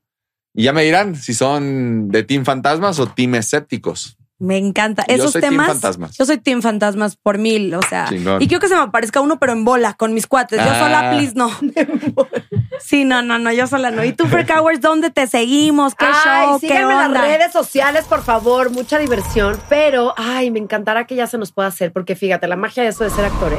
Y 0.55 0.65
ya 0.65 0.73
me 0.73 0.83
dirán 0.83 1.15
si 1.17 1.35
son 1.35 2.09
de 2.09 2.23
Team 2.23 2.45
Fantasmas 2.45 2.99
o 2.99 3.07
Team 3.07 3.37
Escépticos. 3.37 4.17
Me 4.41 4.57
encanta. 4.57 5.05
Yo 5.09 5.15
Esos 5.17 5.33
soy 5.33 5.41
team 5.41 5.53
temas. 5.55 5.67
fantasmas. 5.69 6.17
Yo 6.17 6.25
soy 6.25 6.39
Team 6.39 6.63
Fantasmas 6.63 7.17
por 7.17 7.39
mil. 7.39 7.75
O 7.75 7.83
sea. 7.83 8.07
Chingón. 8.09 8.41
Y 8.41 8.47
quiero 8.47 8.61
que 8.61 8.69
se 8.69 8.75
me 8.77 8.81
aparezca 8.83 9.21
uno, 9.21 9.41
pero 9.41 9.53
en 9.53 9.65
bola, 9.65 9.95
con 9.95 10.15
mis 10.15 10.29
cuates. 10.29 10.59
Yo 10.61 10.71
Ah. 10.71 10.79
sola, 10.79 11.11
please, 11.11 11.33
no. 11.35 11.51
sí, 12.81 13.05
no, 13.05 13.23
no, 13.23 13.39
no, 13.39 13.53
yo 13.53 13.67
sola 13.67 13.91
no. 13.91 14.05
¿Y 14.05 14.13
tú, 14.13 14.27
Freak 14.27 14.51
Hours, 14.51 14.81
dónde 14.81 15.11
te 15.11 15.27
seguimos? 15.27 15.95
¿Qué 15.95 16.07
Ay, 16.07 16.47
show? 16.47 16.61
¿Qué 16.61 16.77
en 16.77 16.85
onda? 16.85 17.09
las 17.09 17.23
redes 17.23 17.53
sociales, 17.53 18.05
por 18.07 18.23
favor. 18.23 18.71
Mucha 18.71 18.99
diversión. 18.99 19.59
Pero, 19.69 20.15
ay, 20.17 20.51
me 20.51 20.59
encantará 20.59 21.07
que 21.07 21.15
ya 21.15 21.27
se 21.27 21.39
nos 21.39 21.53
pueda 21.53 21.69
hacer, 21.69 21.93
porque 21.93 22.15
fíjate, 22.17 22.47
la 22.49 22.57
magia 22.57 22.83
de 22.83 22.91
eso 22.91 23.05
de 23.05 23.11
ser 23.11 23.25
actores, 23.25 23.59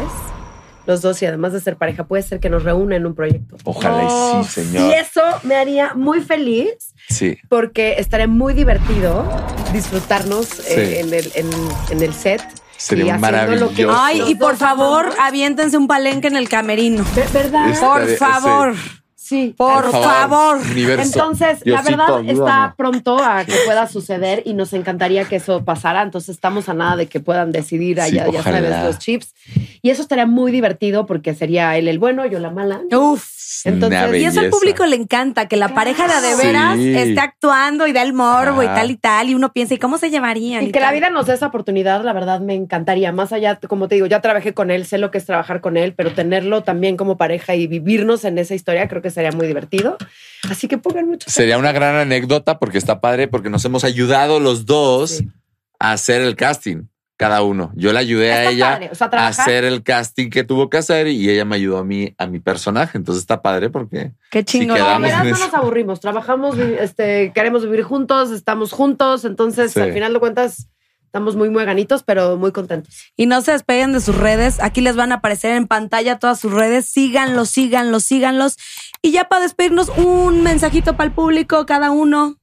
los 0.85 1.01
dos 1.01 1.21
y 1.21 1.25
además 1.27 1.53
de 1.53 1.59
ser 1.61 1.75
pareja, 1.77 2.05
puede 2.05 2.23
ser 2.23 2.39
que 2.39 2.49
nos 2.49 2.63
reúna 2.63 2.95
en 2.95 3.05
un 3.05 3.13
proyecto. 3.13 3.57
Ojalá 3.63 4.03
y 4.41 4.43
sí, 4.45 4.63
señor. 4.63 4.89
Y 4.89 4.93
eso 4.93 5.21
me 5.43 5.55
haría 5.55 5.93
muy 5.93 6.21
feliz 6.21 6.93
Sí. 7.09 7.37
porque 7.47 7.95
estaría 7.99 8.27
muy 8.27 8.53
divertido 8.53 9.23
disfrutarnos 9.73 10.59
eh, 10.61 10.63
Sí. 10.93 10.97
en, 10.99 11.13
el, 11.13 11.31
en, 11.35 11.49
en 11.91 12.01
el 12.03 12.13
set. 12.13 12.41
Sería 12.77 13.05
y 13.05 13.09
haciendo 13.09 13.55
lo 13.57 13.69
que 13.73 13.85
maravilloso. 13.85 13.99
Ay, 13.99 14.23
y 14.31 14.35
por 14.35 14.55
favor, 14.55 15.01
amamos. 15.07 15.19
aviéntense 15.19 15.77
un 15.77 15.85
palenque 15.87 16.27
en 16.29 16.37
el 16.37 16.47
camerino. 16.47 17.03
Ve- 17.13 17.25
¿Verdad? 17.33 17.77
Por 17.79 18.07
favor. 18.15 18.73
Sí. 18.75 18.89
Por 19.55 19.91
favor. 19.91 20.57
Universo. 20.57 21.03
Entonces, 21.03 21.59
la 21.65 21.81
verdad 21.81 22.17
ayúdame. 22.17 22.31
está 22.31 22.73
pronto 22.77 23.17
a 23.21 23.45
que 23.45 23.53
pueda 23.65 23.87
suceder 23.87 24.43
y 24.45 24.53
nos 24.53 24.73
encantaría 24.73 25.25
que 25.25 25.37
eso 25.37 25.63
pasara. 25.63 26.01
Entonces, 26.01 26.35
estamos 26.35 26.69
a 26.69 26.73
nada 26.73 26.95
de 26.95 27.07
que 27.07 27.19
puedan 27.19 27.51
decidir 27.51 28.01
allá, 28.01 28.25
Sí, 28.25 28.31
ya 28.33 28.43
sabes, 28.43 28.83
los 28.83 28.99
chips. 28.99 29.33
Y 29.81 29.89
eso 29.89 30.01
estaría 30.01 30.25
muy 30.25 30.51
divertido 30.51 31.05
porque 31.05 31.33
sería 31.33 31.77
él 31.77 31.87
el 31.87 31.99
bueno, 31.99 32.25
yo 32.25 32.39
la 32.39 32.51
mala. 32.51 32.81
Uf. 32.91 33.38
Entonces, 33.65 34.21
Y 34.21 34.25
eso 34.25 34.39
al 34.39 34.49
público 34.49 34.85
le 34.85 34.95
encanta, 34.95 35.47
que 35.47 35.57
la 35.57 35.73
pareja 35.73 36.07
de 36.07 36.27
de 36.27 36.35
Sí. 36.35 36.47
veras 36.47 36.77
esté 36.79 37.19
actuando 37.19 37.87
y 37.87 37.91
da 37.93 38.01
el 38.03 38.13
morbo 38.13 38.61
y 38.63 38.67
tal 38.67 38.91
y 38.91 38.95
tal. 38.97 39.29
Y 39.29 39.35
uno 39.35 39.51
piensa, 39.53 39.73
¿y 39.73 39.77
cómo 39.77 39.97
se 39.97 40.09
llevarían? 40.09 40.63
Y 40.63 40.71
que 40.71 40.79
la 40.79 40.91
vida 40.91 41.09
nos 41.09 41.27
dé 41.27 41.33
esa 41.33 41.47
oportunidad, 41.47 42.03
la 42.03 42.13
verdad 42.13 42.39
me 42.39 42.53
encantaría. 42.55 43.11
Más 43.11 43.31
allá, 43.33 43.59
como 43.67 43.87
te 43.87 43.95
digo, 43.95 44.07
ya 44.07 44.21
trabajé 44.21 44.53
con 44.53 44.71
él, 44.71 44.85
sé 44.85 44.97
lo 44.97 45.11
que 45.11 45.17
es 45.17 45.25
trabajar 45.25 45.61
con 45.61 45.77
él, 45.77 45.93
pero 45.95 46.11
tenerlo 46.13 46.63
también 46.63 46.97
como 46.97 47.17
pareja 47.17 47.55
y 47.55 47.67
vivirnos 47.67 48.25
en 48.25 48.37
esa 48.37 48.55
historia 48.55 48.87
creo 48.87 49.01
que 49.01 49.09
sería 49.11 49.31
muy 49.31 49.47
divertido. 49.47 49.97
Así 50.49 50.67
que 50.67 50.77
pongan 50.77 51.07
mucho. 51.07 51.29
Sería 51.29 51.57
una 51.57 51.71
gran 51.71 51.95
anécdota 51.95 52.59
porque 52.59 52.77
está 52.77 53.01
padre, 53.01 53.27
porque 53.27 53.49
nos 53.49 53.63
hemos 53.65 53.83
ayudado 53.83 54.39
los 54.39 54.65
dos 54.65 55.17
Sí. 55.17 55.29
a 55.79 55.93
hacer 55.93 56.21
el 56.21 56.35
casting, 56.35 56.83
cada 57.19 57.43
uno. 57.43 57.69
Yo 57.75 57.91
le 57.91 57.99
ayudé 57.99 58.31
a 58.31 58.49
ella 58.49 58.71
padre, 58.75 58.89
o 58.93 58.95
sea, 58.95 59.09
a 59.11 59.27
hacer 59.27 59.65
el 59.65 59.83
casting 59.83 60.29
que 60.29 60.45
tuvo 60.45 60.69
que 60.69 60.77
hacer 60.77 61.07
y 61.09 61.29
ella 61.29 61.43
me 61.43 61.57
ayudó 61.57 61.77
a 61.79 61.83
mí, 61.83 62.15
a 62.17 62.27
mi 62.27 62.39
personaje. 62.39 62.97
Entonces 62.97 63.23
está 63.23 63.41
padre 63.41 63.69
porque 63.69 64.13
Qué 64.31 64.45
chingón. 64.45 64.77
Sí, 64.77 64.83
No, 64.83 64.95
en 64.95 65.01
no 65.01 65.35
eso. 65.35 65.45
nos 65.45 65.53
aburrimos, 65.53 65.99
trabajamos, 65.99 66.57
este, 66.57 67.33
queremos 67.35 67.63
vivir 67.65 67.83
juntos, 67.83 68.31
estamos 68.31 68.71
juntos, 68.71 69.25
entonces 69.25 69.73
Sí. 69.73 69.81
al 69.81 69.91
final 69.91 70.13
de 70.13 70.19
cuentas 70.21 70.69
estamos 71.07 71.35
muy 71.35 71.49
muy 71.49 71.65
ganitos, 71.65 72.03
pero 72.03 72.37
muy 72.37 72.53
contentos. 72.53 72.95
Y 73.17 73.25
no 73.25 73.41
se 73.41 73.51
despeguen 73.51 73.91
de 73.91 73.99
sus 73.99 74.15
redes. 74.15 74.61
Aquí 74.61 74.79
les 74.79 74.95
van 74.95 75.11
a 75.11 75.15
aparecer 75.15 75.57
en 75.57 75.67
pantalla 75.67 76.19
todas 76.19 76.39
sus 76.39 76.53
redes. 76.53 76.85
Síganlos, 76.85 77.49
síganlos, 77.49 78.05
síganlos. 78.05 78.55
Y 79.01 79.11
ya 79.11 79.25
para 79.25 79.41
despedirnos, 79.41 79.89
un 79.97 80.41
mensajito 80.41 80.95
para 80.95 81.09
el 81.09 81.13
público, 81.13 81.65
cada 81.65 81.91
uno. 81.91 82.37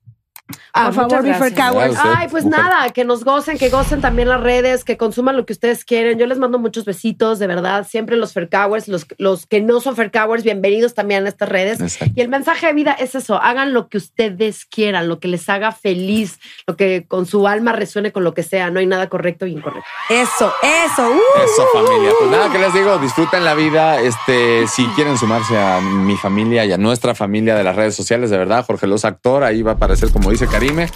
Por 0.72 0.92
favor, 0.92 1.22
Before. 1.22 1.52
Cowards. 1.52 1.96
Ay, 2.02 2.28
pues 2.30 2.44
Mujer. 2.44 2.60
nada, 2.60 2.90
que 2.90 3.04
nos 3.04 3.24
gocen, 3.24 3.58
que 3.58 3.68
gocen 3.70 4.00
también 4.00 4.28
las 4.28 4.40
redes, 4.40 4.84
que 4.84 4.96
consuman 4.96 5.36
lo 5.36 5.44
que 5.46 5.52
ustedes 5.52 5.84
quieren. 5.84 6.18
Yo 6.18 6.26
les 6.26 6.38
mando 6.38 6.58
muchos 6.58 6.84
besitos, 6.84 7.38
de 7.38 7.46
verdad. 7.46 7.86
Siempre 7.88 8.16
los 8.16 8.32
Faircowers, 8.32 8.86
los, 8.86 9.06
los 9.18 9.46
que 9.46 9.60
no 9.60 9.80
son 9.80 9.96
Faircowers, 9.96 10.44
bienvenidos 10.44 10.94
también 10.94 11.26
a 11.26 11.28
estas 11.28 11.48
redes. 11.48 11.80
Exacto. 11.80 12.14
Y 12.16 12.20
el 12.20 12.28
mensaje 12.28 12.66
de 12.66 12.72
vida 12.74 12.92
es 12.92 13.14
eso, 13.14 13.40
hagan 13.42 13.72
lo 13.72 13.88
que 13.88 13.96
ustedes 13.96 14.64
quieran, 14.66 15.08
lo 15.08 15.18
que 15.18 15.28
les 15.28 15.48
haga 15.48 15.72
feliz, 15.72 16.38
lo 16.66 16.76
que 16.76 17.06
con 17.08 17.26
su 17.26 17.48
alma 17.48 17.72
resuene 17.72 18.12
con 18.12 18.22
lo 18.22 18.34
que 18.34 18.42
sea. 18.42 18.70
No 18.70 18.78
hay 18.78 18.86
nada 18.86 19.08
correcto 19.08 19.46
y 19.46 19.52
incorrecto. 19.52 19.88
Eso, 20.10 20.52
eso. 20.62 21.10
uh. 21.10 21.42
Eso, 21.42 21.66
familia. 21.72 22.10
Pues 22.18 22.30
nada, 22.30 22.52
que 22.52 22.58
les 22.58 22.72
digo, 22.72 22.98
disfruten 22.98 23.44
la 23.44 23.54
vida. 23.54 24.00
Este, 24.00 24.66
si 24.68 24.86
quieren 24.88 25.18
sumarse 25.18 25.58
a 25.58 25.80
mi 25.80 26.16
familia 26.16 26.64
y 26.64 26.72
a 26.72 26.78
nuestra 26.78 27.14
familia 27.14 27.54
de 27.56 27.64
las 27.64 27.74
redes 27.74 27.94
sociales, 27.96 28.30
de 28.30 28.38
verdad, 28.38 28.64
Jorge 28.64 28.86
Los 28.86 29.04
Actor, 29.04 29.42
ahí 29.42 29.62
va 29.62 29.72
a 29.72 29.74
aparecer 29.74 30.10
como 30.10 30.30
dice 30.36 30.46
Karime. 30.48 30.90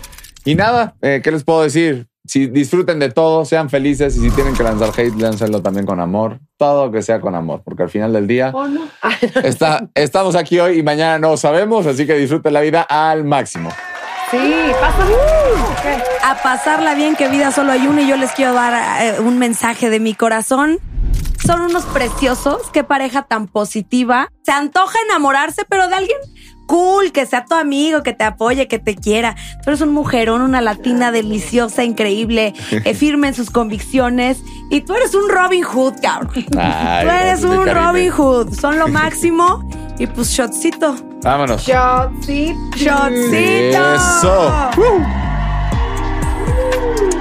Y 0.45 0.55
nada, 0.55 0.97
eh, 1.01 1.21
¿qué 1.25 1.31
les 1.31 1.45
puedo 1.45 1.63
decir? 1.63 2.07
Si 2.27 2.47
disfruten 2.47 2.99
de 2.99 3.11
todo, 3.11 3.47
sean 3.47 3.71
felices 3.71 4.15
y 4.17 4.21
si 4.21 4.31
tienen 4.31 4.55
que 4.55 4.63
lanzar 4.63 4.91
hate, 4.95 5.15
láncenlo 5.17 5.63
también 5.63 5.87
con 5.87 5.99
amor. 5.99 6.41
Todo 6.59 6.93
que 6.93 7.01
sea 7.01 7.23
con 7.23 7.35
amor, 7.35 7.63
porque 7.65 7.85
al 7.85 7.89
final 7.89 8.13
del 8.13 8.27
día 8.27 8.51
¿O 8.55 8.69
no? 8.69 8.83
está, 9.43 9.89
estamos 9.95 10.37
aquí 10.37 10.61
hoy 10.61 10.79
y 10.79 10.83
mañana 10.83 11.19
no 11.19 11.39
sabemos, 11.39 11.87
así 11.87 12.07
que 12.07 12.15
disfruten 12.17 12.53
la 12.53 12.61
vida 12.61 12.83
al 12.83 13.25
máximo. 13.25 13.71
sí, 14.31 14.53
pasa. 14.79 15.05
Ok. 15.05 16.03
A 16.23 16.43
pasarla 16.43 16.95
bien, 16.95 17.17
que 17.17 17.29
vida 17.29 17.51
solo 17.51 17.73
hay 17.73 17.87
una. 17.87 18.03
Y 18.03 18.09
yo 18.09 18.19
les 18.19 18.33
quiero 18.33 18.53
dar 18.53 19.03
eh, 19.03 19.21
un 19.21 19.39
mensaje 19.39 19.89
de 19.89 20.01
mi 20.01 20.13
corazón. 20.13 20.79
Son 21.45 21.63
unos 21.63 21.87
preciosos. 21.87 22.71
Qué 22.71 22.85
pareja 22.85 23.23
tan 23.23 23.49
positiva. 23.49 24.31
Se 24.43 24.53
antoja 24.53 24.99
enamorarse, 25.09 25.65
pero 25.67 25.89
de 25.89 25.95
alguien 25.95 26.19
cool, 26.71 27.11
que 27.11 27.27
sea 27.27 27.45
tu 27.45 27.57
amigo, 27.57 28.05
que 28.05 28.13
te 28.13 28.23
apoye, 28.23 28.69
que 28.69 28.79
te 28.79 28.95
quiera. 28.95 29.35
Tú 29.65 29.71
eres 29.71 29.81
un 29.81 29.93
mujerón, 29.93 30.41
una 30.41 30.61
latina 30.61 31.11
deliciosa, 31.11 31.83
increíble, 31.83 32.55
eh, 32.71 32.95
firme 32.95 33.27
en 33.29 33.35
sus 33.35 33.51
convicciones. 33.51 34.39
Y 34.71 34.83
tú 34.83 34.95
eres 34.95 35.17
un 35.17 35.29
Robin 35.29 35.65
Hood, 35.65 35.95
cabrón. 36.01 36.31
Ay, 36.57 37.05
tú 37.05 37.11
eres 37.11 37.43
un. 37.43 37.67
Robin 37.67 38.11
Hood. 38.13 38.55
Son 38.55 38.79
lo 38.79 38.87
máximo. 38.87 39.69
Y 39.99 40.07
pues, 40.07 40.29
shotcito. 40.29 40.95
Vámonos. 41.23 41.67
Shotcito. 41.67 42.77
Shotcito. 42.77 43.95
Eso. 43.97 44.71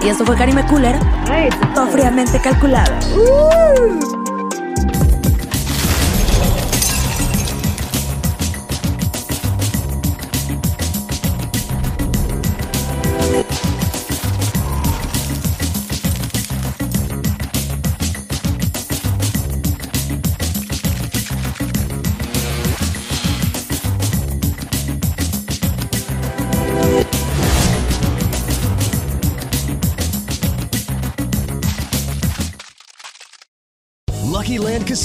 Y 0.04 0.08
esto 0.10 0.26
fue 0.26 0.38
Karime 0.38 0.64
Cooler, 0.68 0.96
Ay, 1.28 1.50
todo 1.74 1.88
fríamente 1.88 2.40
calculado. 2.40 2.94
Lucky 3.16 4.19